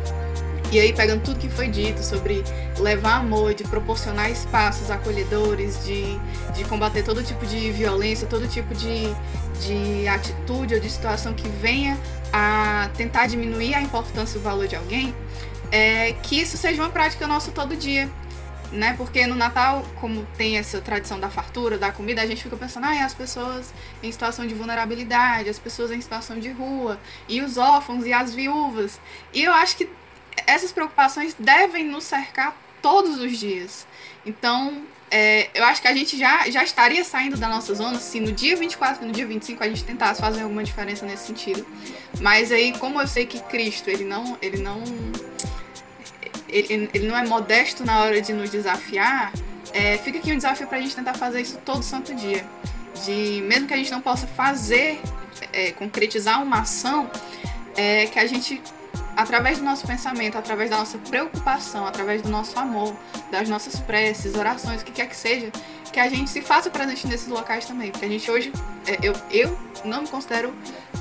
E 0.71 0.79
aí, 0.79 0.93
pegando 0.93 1.23
tudo 1.23 1.39
que 1.39 1.49
foi 1.49 1.67
dito 1.67 2.03
sobre 2.03 2.43
levar 2.77 3.15
amor, 3.15 3.55
de 3.55 3.63
proporcionar 3.63 4.29
espaços 4.29 4.91
acolhedores, 4.91 5.83
de, 5.83 6.19
de 6.53 6.63
combater 6.65 7.03
todo 7.03 7.23
tipo 7.23 7.43
de 7.47 7.71
violência, 7.71 8.27
todo 8.27 8.47
tipo 8.47 8.75
de, 8.75 9.11
de 9.61 10.07
atitude 10.07 10.75
ou 10.75 10.79
de 10.79 10.87
situação 10.87 11.33
que 11.33 11.49
venha 11.49 11.97
a 12.31 12.87
tentar 12.95 13.25
diminuir 13.25 13.73
a 13.73 13.81
importância 13.81 14.37
e 14.37 14.39
o 14.39 14.43
valor 14.43 14.67
de 14.67 14.75
alguém, 14.75 15.15
é 15.71 16.13
que 16.21 16.39
isso 16.39 16.55
seja 16.55 16.79
uma 16.79 16.91
prática 16.91 17.25
nossa 17.25 17.49
todo 17.49 17.75
dia 17.75 18.07
né? 18.71 18.93
Porque 18.97 19.25
no 19.25 19.35
Natal, 19.35 19.83
como 19.99 20.25
tem 20.37 20.57
essa 20.57 20.79
tradição 20.81 21.19
da 21.19 21.29
fartura, 21.29 21.77
da 21.77 21.91
comida, 21.91 22.21
a 22.21 22.25
gente 22.25 22.43
fica 22.43 22.55
pensando, 22.55 22.85
ah, 22.85 23.05
as 23.05 23.13
pessoas 23.13 23.73
em 24.01 24.11
situação 24.11 24.45
de 24.45 24.53
vulnerabilidade, 24.53 25.49
as 25.49 25.59
pessoas 25.59 25.91
em 25.91 26.01
situação 26.01 26.39
de 26.39 26.51
rua, 26.51 26.99
e 27.27 27.41
os 27.41 27.57
órfãos 27.57 28.05
e 28.05 28.13
as 28.13 28.33
viúvas. 28.33 28.99
E 29.33 29.43
eu 29.43 29.53
acho 29.53 29.77
que 29.77 29.89
essas 30.45 30.71
preocupações 30.71 31.35
devem 31.37 31.85
nos 31.85 32.03
cercar 32.03 32.55
todos 32.81 33.19
os 33.19 33.37
dias. 33.37 33.85
Então, 34.25 34.83
é, 35.11 35.49
eu 35.53 35.63
acho 35.63 35.81
que 35.81 35.87
a 35.87 35.93
gente 35.93 36.17
já, 36.17 36.49
já 36.49 36.63
estaria 36.63 37.03
saindo 37.03 37.37
da 37.37 37.47
nossa 37.47 37.73
zona 37.73 37.97
se 37.97 38.19
no 38.19 38.31
dia 38.31 38.55
24 38.55 39.03
e 39.03 39.07
no 39.07 39.11
dia 39.11 39.25
25 39.25 39.63
a 39.63 39.67
gente 39.67 39.83
tentasse 39.83 40.21
fazer 40.21 40.41
alguma 40.41 40.63
diferença 40.63 41.05
nesse 41.05 41.27
sentido. 41.27 41.65
Mas 42.21 42.51
aí, 42.51 42.77
como 42.77 43.01
eu 43.01 43.07
sei 43.07 43.25
que 43.25 43.39
Cristo, 43.43 43.89
ele 43.89 44.03
não, 44.03 44.37
ele 44.41 44.61
não 44.61 44.83
ele, 46.51 46.89
ele 46.93 47.07
não 47.07 47.17
é 47.17 47.25
modesto 47.25 47.85
na 47.85 47.99
hora 48.01 48.21
de 48.21 48.33
nos 48.33 48.49
desafiar, 48.49 49.31
é, 49.73 49.97
fica 49.97 50.17
aqui 50.17 50.31
um 50.33 50.35
desafio 50.35 50.67
para 50.67 50.77
a 50.77 50.81
gente 50.81 50.95
tentar 50.95 51.13
fazer 51.13 51.41
isso 51.41 51.57
todo 51.63 51.83
santo 51.83 52.13
dia. 52.15 52.45
De, 53.05 53.41
mesmo 53.47 53.67
que 53.67 53.73
a 53.73 53.77
gente 53.77 53.91
não 53.91 54.01
possa 54.01 54.27
fazer, 54.27 54.99
é, 55.53 55.71
concretizar 55.71 56.41
uma 56.41 56.61
ação, 56.61 57.09
é, 57.75 58.07
que 58.07 58.19
a 58.19 58.25
gente, 58.25 58.61
através 59.15 59.59
do 59.59 59.63
nosso 59.63 59.85
pensamento, 59.87 60.37
através 60.37 60.69
da 60.69 60.77
nossa 60.77 60.97
preocupação, 60.97 61.85
através 61.85 62.21
do 62.21 62.29
nosso 62.29 62.57
amor, 62.59 62.95
das 63.31 63.47
nossas 63.47 63.79
preces, 63.79 64.35
orações, 64.35 64.81
o 64.81 64.85
que 64.85 64.91
quer 64.91 65.07
que 65.07 65.15
seja, 65.15 65.51
que 65.91 65.99
a 65.99 66.09
gente 66.09 66.29
se 66.29 66.41
faça 66.41 66.69
presente 66.69 67.07
nesses 67.07 67.27
locais 67.27 67.65
também. 67.65 67.91
Porque 67.91 68.05
a 68.05 68.09
gente 68.09 68.29
hoje, 68.29 68.51
é, 68.85 68.97
eu, 69.01 69.13
eu 69.31 69.57
não 69.85 70.01
me 70.01 70.07
considero 70.07 70.53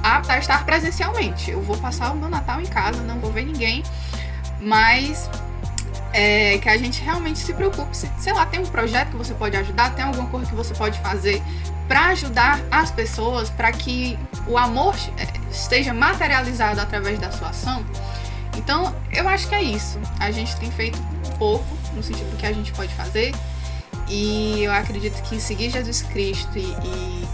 apta 0.03 0.35
a 0.35 0.39
estar 0.39 0.65
presencialmente. 0.65 1.51
Eu 1.51 1.61
vou 1.63 1.77
passar 1.79 2.13
o 2.13 2.17
meu 2.17 2.29
Natal 2.29 2.61
em 2.61 2.67
casa, 2.67 3.03
não 3.03 3.19
vou 3.19 3.33
ver 3.33 3.45
ninguém 3.45 3.83
mas 4.61 5.31
é, 6.13 6.59
que 6.59 6.69
a 6.69 6.77
gente 6.77 7.03
realmente 7.03 7.39
se 7.39 7.53
preocupe. 7.53 7.97
Se, 7.97 8.11
sei 8.19 8.33
lá, 8.33 8.47
tem 8.47 8.61
um 8.61 8.67
projeto 8.67 9.11
que 9.11 9.17
você 9.17 9.35
pode 9.35 9.57
ajudar, 9.57 9.95
tem 9.95 10.05
alguma 10.05 10.29
coisa 10.29 10.47
que 10.47 10.55
você 10.55 10.75
pode 10.75 10.99
fazer 11.01 11.43
para 11.87 12.09
ajudar 12.09 12.61
as 12.71 12.91
pessoas, 12.91 13.49
para 13.51 13.73
que 13.73 14.19
o 14.47 14.59
amor 14.59 14.95
é, 15.17 15.27
esteja 15.51 15.95
materializado 15.95 16.81
através 16.81 17.19
da 17.19 17.31
sua 17.31 17.49
ação. 17.49 17.85
Então, 18.57 18.95
eu 19.13 19.29
acho 19.29 19.49
que 19.49 19.55
é 19.55 19.63
isso. 19.63 19.99
A 20.19 20.31
gente 20.31 20.55
tem 20.57 20.71
feito 20.71 20.99
pouco 21.39 21.65
no 21.95 22.03
sentido 22.03 22.31
do 22.31 22.37
que 22.37 22.47
a 22.47 22.53
gente 22.53 22.73
pode 22.73 22.93
fazer. 22.95 23.35
E 24.09 24.65
eu 24.65 24.73
acredito 24.73 25.23
que 25.23 25.41
seguir 25.41 25.71
Jesus 25.71 26.03
Cristo 26.03 26.57
e, 26.57 26.63
e, 26.63 26.65
e, 26.65 27.28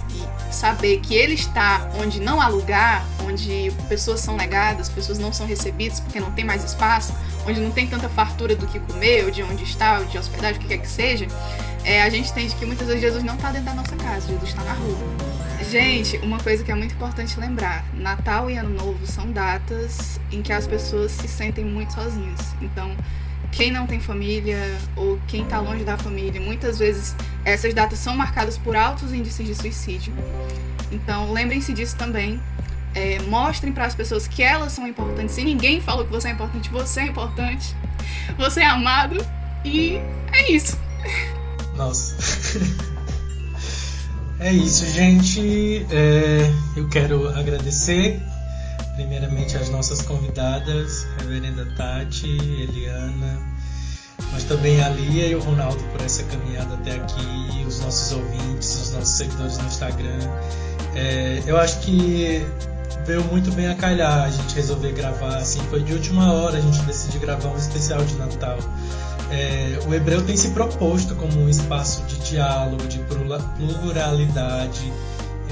saber 0.54 1.00
que 1.00 1.14
Ele 1.14 1.34
está 1.34 1.90
onde 2.00 2.20
não 2.20 2.40
há 2.40 2.48
lugar, 2.48 3.04
onde 3.26 3.72
pessoas 3.88 4.20
são 4.20 4.36
negadas, 4.36 4.88
pessoas 4.88 5.18
não 5.18 5.32
são 5.32 5.46
recebidas 5.46 6.00
porque 6.00 6.20
não 6.20 6.30
tem 6.30 6.44
mais 6.44 6.64
espaço, 6.64 7.14
onde 7.46 7.60
não 7.60 7.70
tem 7.70 7.86
tanta 7.86 8.08
fartura 8.08 8.56
do 8.56 8.66
que 8.66 8.78
comer, 8.80 9.24
ou 9.24 9.30
de 9.30 9.42
onde 9.42 9.64
está, 9.64 9.98
ou 9.98 10.06
de 10.06 10.16
hospedagem, 10.16 10.56
o 10.56 10.60
que 10.60 10.68
quer 10.68 10.78
que 10.78 10.88
seja, 10.88 11.26
é, 11.84 12.02
a 12.02 12.08
gente 12.08 12.30
entende 12.30 12.54
que 12.54 12.64
muitas 12.64 12.86
vezes 12.86 13.02
Jesus 13.02 13.22
não 13.22 13.34
está 13.34 13.50
dentro 13.50 13.66
da 13.66 13.74
nossa 13.74 13.96
casa, 13.96 14.28
Jesus 14.28 14.48
está 14.48 14.64
na 14.64 14.72
rua. 14.72 15.34
Gente, 15.70 16.18
uma 16.18 16.38
coisa 16.38 16.62
que 16.62 16.70
é 16.70 16.74
muito 16.74 16.94
importante 16.94 17.38
lembrar: 17.38 17.84
Natal 17.94 18.50
e 18.50 18.56
Ano 18.56 18.70
Novo 18.70 19.06
são 19.06 19.30
datas 19.30 20.20
em 20.30 20.40
que 20.42 20.52
as 20.52 20.66
pessoas 20.66 21.12
se 21.12 21.26
sentem 21.26 21.64
muito 21.64 21.92
sozinhas. 21.94 22.54
Então, 22.60 22.94
quem 23.54 23.70
não 23.70 23.86
tem 23.86 24.00
família 24.00 24.58
ou 24.96 25.18
quem 25.28 25.44
está 25.44 25.60
longe 25.60 25.84
da 25.84 25.96
família, 25.96 26.40
muitas 26.40 26.78
vezes 26.78 27.14
essas 27.44 27.72
datas 27.72 27.98
são 27.98 28.16
marcadas 28.16 28.58
por 28.58 28.76
altos 28.76 29.12
índices 29.12 29.46
de 29.46 29.54
suicídio. 29.54 30.12
Então, 30.90 31.32
lembrem-se 31.32 31.72
disso 31.72 31.96
também. 31.96 32.40
É, 32.94 33.20
mostrem 33.22 33.72
para 33.72 33.86
as 33.86 33.94
pessoas 33.94 34.28
que 34.28 34.40
elas 34.40 34.72
são 34.72 34.86
importantes. 34.86 35.34
Se 35.34 35.42
ninguém 35.42 35.80
falou 35.80 36.04
que 36.04 36.12
você 36.12 36.28
é 36.28 36.30
importante, 36.30 36.70
você 36.70 37.00
é 37.00 37.06
importante. 37.06 37.74
Você 38.38 38.60
é 38.60 38.66
amado. 38.66 39.24
E 39.64 39.96
é 40.32 40.52
isso. 40.52 40.78
Nossa. 41.76 42.16
é 44.38 44.52
isso, 44.52 44.86
gente. 44.92 45.86
É, 45.90 46.50
eu 46.76 46.88
quero 46.88 47.28
agradecer 47.36 48.20
primeiramente 48.94 49.56
as 49.56 49.68
nossas 49.70 50.02
convidadas, 50.02 51.06
Reverenda 51.18 51.66
Tati, 51.76 52.28
Eliana, 52.28 53.38
mas 54.32 54.44
também 54.44 54.82
a 54.82 54.88
Lia 54.88 55.26
e 55.26 55.34
o 55.34 55.40
Ronaldo 55.40 55.82
por 55.92 56.00
essa 56.00 56.22
caminhada 56.24 56.74
até 56.74 56.92
aqui, 56.92 57.64
os 57.66 57.80
nossos 57.80 58.12
ouvintes, 58.12 58.74
os 58.82 58.92
nossos 58.92 59.16
seguidores 59.16 59.58
no 59.58 59.66
Instagram. 59.66 60.18
É, 60.94 61.42
eu 61.46 61.56
acho 61.58 61.80
que 61.80 62.46
veio 63.04 63.22
muito 63.24 63.52
bem 63.52 63.68
a 63.68 63.74
calhar 63.74 64.24
a 64.24 64.30
gente 64.30 64.54
resolver 64.54 64.92
gravar, 64.92 65.36
assim, 65.36 65.60
foi 65.68 65.82
de 65.82 65.92
última 65.92 66.32
hora 66.32 66.58
a 66.58 66.60
gente 66.60 66.80
decidiu 66.82 67.20
gravar 67.20 67.48
um 67.48 67.56
especial 67.56 68.04
de 68.04 68.14
Natal. 68.14 68.58
É, 69.30 69.78
o 69.86 69.94
Hebreu 69.94 70.24
tem 70.24 70.36
se 70.36 70.50
proposto 70.50 71.14
como 71.16 71.40
um 71.40 71.48
espaço 71.48 72.02
de 72.04 72.18
diálogo, 72.18 72.86
de 72.86 73.00
pluralidade, 73.58 74.92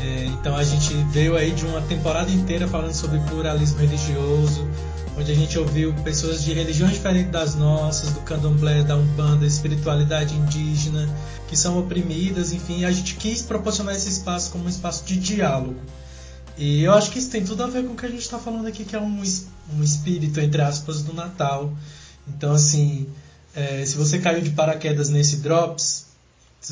é, 0.03 0.25
então 0.25 0.57
a 0.57 0.65
gente 0.65 0.93
veio 1.13 1.37
aí 1.37 1.53
de 1.53 1.65
uma 1.65 1.81
temporada 1.83 2.29
inteira 2.31 2.67
falando 2.67 2.93
sobre 2.93 3.21
pluralismo 3.21 3.79
religioso, 3.79 4.69
onde 5.17 5.31
a 5.31 5.35
gente 5.35 5.57
ouviu 5.57 5.95
pessoas 6.03 6.43
de 6.43 6.53
religiões 6.53 6.95
diferentes 6.95 7.31
das 7.31 7.55
nossas, 7.55 8.11
do 8.11 8.21
candomblé, 8.21 8.83
da 8.83 8.97
umbanda, 8.97 9.47
espiritualidade 9.47 10.35
indígena, 10.35 11.09
que 11.49 11.57
são 11.57 11.79
oprimidas, 11.79 12.53
enfim, 12.53 12.85
a 12.85 12.91
gente 12.91 13.15
quis 13.15 13.43
proporcionar 13.43 13.95
esse 13.95 14.09
espaço 14.09 14.51
como 14.51 14.65
um 14.65 14.69
espaço 14.69 15.05
de 15.05 15.17
diálogo. 15.17 15.81
E 16.59 16.83
eu 16.83 16.93
acho 16.93 17.11
que 17.13 17.21
isso 17.21 17.31
tem 17.31 17.45
tudo 17.45 17.63
a 17.63 17.69
ver 17.69 17.85
com 17.85 17.93
o 17.93 17.97
que 17.97 18.05
a 18.05 18.11
gente 18.11 18.23
está 18.23 18.39
falando 18.39 18.67
aqui, 18.67 18.85
que 18.85 18.97
é 18.97 19.01
um, 19.01 19.23
um 19.77 19.83
espírito, 19.83 20.41
entre 20.41 20.61
aspas, 20.61 21.03
do 21.03 21.13
Natal. 21.13 21.73
Então, 22.27 22.53
assim, 22.53 23.07
é, 23.55 23.85
se 23.87 23.97
você 23.97 24.19
caiu 24.19 24.41
de 24.41 24.51
paraquedas 24.51 25.09
nesse 25.09 25.37
Drops, 25.37 26.07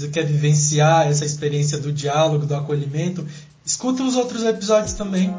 você 0.00 0.08
quer 0.08 0.24
vivenciar 0.24 1.08
essa 1.08 1.24
experiência 1.24 1.78
do 1.78 1.92
diálogo, 1.92 2.46
do 2.46 2.54
acolhimento, 2.54 3.26
escuta 3.64 4.02
os 4.02 4.16
outros 4.16 4.44
episódios 4.44 4.94
também. 4.94 5.34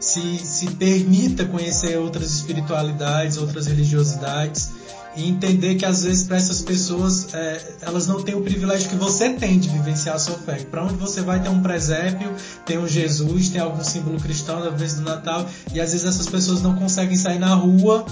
Se, 0.00 0.38
se 0.38 0.66
permita 0.72 1.44
conhecer 1.44 1.96
outras 1.96 2.32
espiritualidades, 2.32 3.38
outras 3.38 3.68
religiosidades 3.68 4.72
e 5.16 5.28
entender 5.28 5.74
que 5.74 5.84
às 5.84 6.04
vezes 6.04 6.24
para 6.24 6.36
essas 6.36 6.62
pessoas 6.62 7.32
é, 7.34 7.60
elas 7.82 8.06
não 8.06 8.22
têm 8.22 8.34
o 8.34 8.42
privilégio 8.42 8.88
que 8.88 8.96
você 8.96 9.30
tem 9.30 9.58
de 9.58 9.68
vivenciar 9.68 10.16
a 10.16 10.18
sua 10.18 10.36
fé. 10.38 10.64
Para 10.70 10.84
onde 10.84 10.94
você 10.94 11.20
vai 11.20 11.40
ter 11.40 11.48
um 11.48 11.60
presépio, 11.60 12.30
tem 12.64 12.78
um 12.78 12.88
Jesus, 12.88 13.50
tem 13.50 13.60
algum 13.60 13.84
símbolo 13.84 14.18
cristão 14.18 14.60
da 14.60 14.70
vez 14.70 14.94
do 14.94 15.02
Natal 15.02 15.46
e 15.72 15.80
às 15.80 15.92
vezes 15.92 16.06
essas 16.06 16.26
pessoas 16.26 16.62
não 16.62 16.74
conseguem 16.76 17.16
sair 17.16 17.38
na 17.38 17.54
rua 17.54 18.04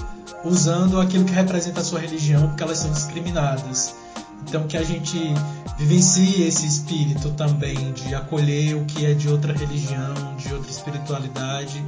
usando 0.43 0.99
aquilo 0.99 1.25
que 1.25 1.33
representa 1.33 1.81
a 1.81 1.83
sua 1.83 1.99
religião 1.99 2.47
porque 2.49 2.63
elas 2.63 2.77
são 2.77 2.91
discriminadas. 2.91 3.95
Então 4.47 4.67
que 4.67 4.77
a 4.77 4.83
gente 4.83 5.17
vivencie 5.77 6.43
esse 6.43 6.65
espírito 6.65 7.31
também 7.31 7.93
de 7.93 8.13
acolher 8.13 8.75
o 8.75 8.85
que 8.85 9.05
é 9.05 9.13
de 9.13 9.29
outra 9.29 9.53
religião, 9.53 10.13
de 10.37 10.53
outra 10.53 10.69
espiritualidade 10.69 11.83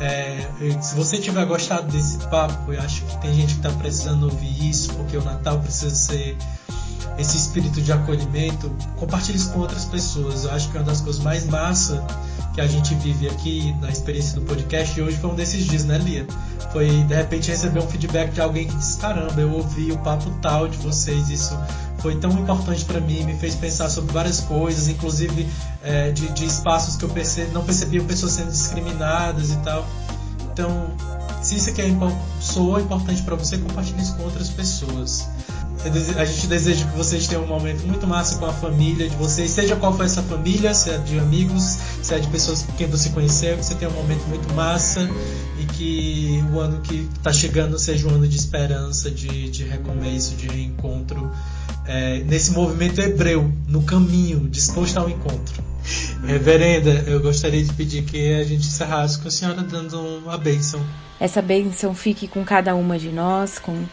é, 0.00 0.48
se 0.80 0.94
você 0.94 1.18
tiver 1.18 1.44
gostado 1.46 1.90
desse 1.90 2.18
papo, 2.28 2.72
eu 2.72 2.80
acho 2.80 3.04
que 3.04 3.20
tem 3.20 3.34
gente 3.34 3.54
que 3.54 3.66
está 3.66 3.70
precisando 3.70 4.24
ouvir 4.24 4.68
isso, 4.68 4.92
porque 4.94 5.16
o 5.16 5.24
Natal 5.24 5.60
precisa 5.60 5.94
ser 5.94 6.36
esse 7.18 7.36
espírito 7.36 7.80
de 7.80 7.92
acolhimento. 7.92 8.70
Compartilhe 8.96 9.38
isso 9.38 9.50
com 9.50 9.60
outras 9.60 9.84
pessoas. 9.84 10.44
Eu 10.44 10.50
acho 10.52 10.70
que 10.70 10.76
é 10.76 10.80
uma 10.80 10.86
das 10.86 11.00
coisas 11.00 11.22
mais 11.22 11.46
massa 11.46 12.04
que 12.54 12.60
a 12.60 12.66
gente 12.66 12.94
vive 12.94 13.28
aqui 13.28 13.74
na 13.80 13.90
experiência 13.90 14.38
do 14.38 14.46
podcast. 14.46 14.98
E 14.98 15.02
hoje 15.02 15.16
foi 15.16 15.30
um 15.30 15.34
desses 15.34 15.64
dias, 15.66 15.84
né, 15.84 15.98
Lia? 15.98 16.26
Foi 16.72 16.88
de 16.88 17.14
repente 17.14 17.50
receber 17.50 17.80
um 17.80 17.88
feedback 17.88 18.32
de 18.32 18.40
alguém 18.40 18.66
que 18.66 18.74
disse: 18.76 18.98
caramba, 18.98 19.40
eu 19.40 19.52
ouvi 19.52 19.92
o 19.92 19.98
papo 19.98 20.30
tal 20.40 20.68
de 20.68 20.76
vocês, 20.78 21.28
isso 21.28 21.56
foi 21.98 22.16
tão 22.16 22.30
importante 22.32 22.84
para 22.84 23.00
mim, 23.00 23.24
me 23.24 23.34
fez 23.34 23.54
pensar 23.54 23.88
sobre 23.88 24.12
várias 24.12 24.40
coisas, 24.40 24.88
inclusive 24.88 25.48
é, 25.82 26.10
de, 26.10 26.28
de, 26.32 26.44
espaços 26.44 26.96
que 26.96 27.04
eu 27.04 27.10
não 27.52 27.64
percebia 27.64 28.02
pessoas 28.02 28.32
sendo 28.32 28.50
discriminadas 28.50 29.52
e 29.52 29.56
tal. 29.58 29.86
Então, 30.52 30.90
se 31.40 31.56
isso 31.56 31.70
aqui 31.70 31.80
é, 31.80 31.88
importante 31.88 33.22
para 33.22 33.36
você, 33.36 33.56
compartilhe 33.56 34.02
isso 34.02 34.14
com 34.16 34.24
outras 34.24 34.50
pessoas. 34.50 35.28
A 36.16 36.24
gente 36.24 36.46
deseja 36.46 36.86
que 36.86 36.96
vocês 36.96 37.26
tenham 37.26 37.44
um 37.44 37.46
momento 37.46 37.86
muito 37.86 38.06
massa 38.06 38.38
com 38.38 38.46
a 38.46 38.52
família 38.52 39.06
de 39.06 39.14
vocês, 39.16 39.50
seja 39.50 39.76
qual 39.76 39.94
for 39.94 40.06
essa 40.06 40.22
família, 40.22 40.72
se 40.72 40.90
é 40.90 40.96
de 40.98 41.18
amigos, 41.18 41.78
se 42.02 42.14
é 42.14 42.18
de 42.18 42.26
pessoas 42.28 42.62
com 42.62 42.72
quem 42.72 42.86
você 42.86 43.10
conheceu, 43.10 43.58
que 43.58 43.64
você 43.64 43.74
tenha 43.74 43.90
um 43.90 43.94
momento 43.94 44.24
muito 44.26 44.50
massa 44.54 45.06
e 45.60 45.64
que 45.66 46.42
o 46.52 46.58
ano 46.58 46.80
que 46.80 47.08
está 47.16 47.32
chegando 47.32 47.78
seja 47.78 48.08
um 48.08 48.14
ano 48.14 48.26
de 48.26 48.36
esperança, 48.36 49.10
de, 49.10 49.50
de 49.50 49.64
recomeço, 49.64 50.34
de 50.36 50.46
reencontro, 50.46 51.30
é, 51.86 52.20
nesse 52.20 52.52
movimento 52.52 53.00
hebreu, 53.00 53.52
no 53.68 53.82
caminho, 53.82 54.48
disposto 54.48 54.96
ao 54.96 55.10
encontro. 55.10 55.62
Reverenda, 56.24 57.04
eu 57.06 57.20
gostaria 57.20 57.62
de 57.62 57.72
pedir 57.74 58.04
que 58.04 58.34
a 58.34 58.44
gente 58.44 58.66
encerrasse 58.66 59.18
com 59.18 59.28
a 59.28 59.30
senhora 59.30 59.62
dando 59.62 60.00
uma 60.00 60.38
bênção. 60.38 60.80
Essa 61.20 61.42
bênção 61.42 61.94
fique 61.94 62.26
com 62.26 62.42
cada 62.42 62.74
uma 62.74 62.98
de 62.98 63.10
nós, 63.10 63.58
com 63.58 63.84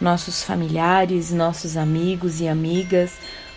nossos 0.00 0.42
familiares, 0.42 1.32
nossos 1.32 1.76
amigos 1.76 2.40
e 2.40 2.48
amigas, 2.48 3.12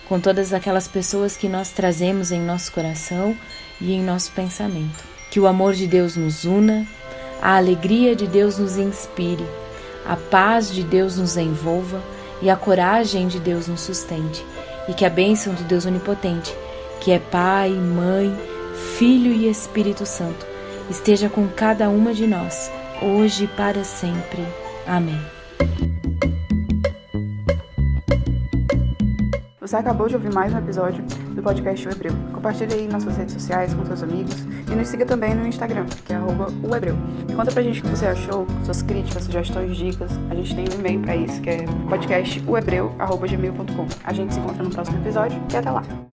com 0.07 0.19
todas 0.19 0.53
aquelas 0.53 0.87
pessoas 0.87 1.37
que 1.37 1.47
nós 1.47 1.69
trazemos 1.69 2.31
em 2.31 2.41
nosso 2.41 2.71
coração 2.71 3.35
e 3.79 3.93
em 3.93 4.01
nosso 4.01 4.31
pensamento. 4.31 5.03
Que 5.29 5.39
o 5.39 5.47
amor 5.47 5.73
de 5.73 5.85
Deus 5.85 6.15
nos 6.15 6.45
una, 6.45 6.85
a 7.41 7.55
alegria 7.57 8.15
de 8.15 8.25
Deus 8.25 8.57
nos 8.57 8.77
inspire, 8.77 9.45
a 10.05 10.15
paz 10.15 10.73
de 10.73 10.83
Deus 10.83 11.17
nos 11.17 11.37
envolva 11.37 12.01
e 12.41 12.49
a 12.49 12.55
coragem 12.55 13.27
de 13.27 13.39
Deus 13.39 13.67
nos 13.67 13.81
sustente. 13.81 14.43
E 14.87 14.93
que 14.93 15.05
a 15.05 15.09
bênção 15.09 15.53
do 15.53 15.63
Deus 15.63 15.85
Onipotente, 15.85 16.55
que 16.99 17.11
é 17.11 17.19
Pai, 17.19 17.69
Mãe, 17.69 18.35
Filho 18.97 19.31
e 19.31 19.47
Espírito 19.47 20.05
Santo, 20.05 20.47
esteja 20.89 21.29
com 21.29 21.47
cada 21.47 21.89
uma 21.89 22.13
de 22.13 22.25
nós, 22.25 22.71
hoje 23.01 23.43
e 23.43 23.47
para 23.47 23.83
sempre. 23.83 24.43
Amém. 24.87 25.19
Você 29.69 29.75
acabou 29.75 30.09
de 30.09 30.15
ouvir 30.15 30.33
mais 30.33 30.51
um 30.51 30.57
episódio 30.57 31.03
do 31.35 31.43
podcast 31.43 31.87
O 31.87 31.91
Hebreu. 31.91 32.11
Compartilhe 32.33 32.73
aí 32.73 32.87
nas 32.87 33.03
suas 33.03 33.17
redes 33.17 33.35
sociais 33.35 33.71
com 33.71 33.85
seus 33.85 34.01
amigos 34.01 34.33
e 34.41 34.73
nos 34.73 34.87
siga 34.87 35.05
também 35.05 35.35
no 35.35 35.45
Instagram, 35.45 35.85
que 36.07 36.11
é 36.11 36.17
o 36.17 36.75
Hebreu. 36.75 36.95
E 37.29 37.33
conta 37.33 37.51
pra 37.51 37.61
gente 37.61 37.79
o 37.79 37.83
que 37.83 37.89
você 37.89 38.07
achou, 38.07 38.47
suas 38.65 38.81
críticas, 38.81 39.25
sugestões, 39.25 39.77
dicas. 39.77 40.09
A 40.31 40.33
gente 40.33 40.55
tem 40.55 40.65
um 40.75 40.79
e-mail 40.79 41.01
pra 41.01 41.15
isso, 41.15 41.39
que 41.39 41.51
é 41.51 41.65
podcastohebreu.gmail.com. 41.87 43.87
A 44.03 44.11
gente 44.11 44.33
se 44.33 44.39
encontra 44.39 44.63
no 44.63 44.71
próximo 44.71 44.97
episódio 45.03 45.39
e 45.53 45.57
até 45.57 45.69
lá! 45.69 45.83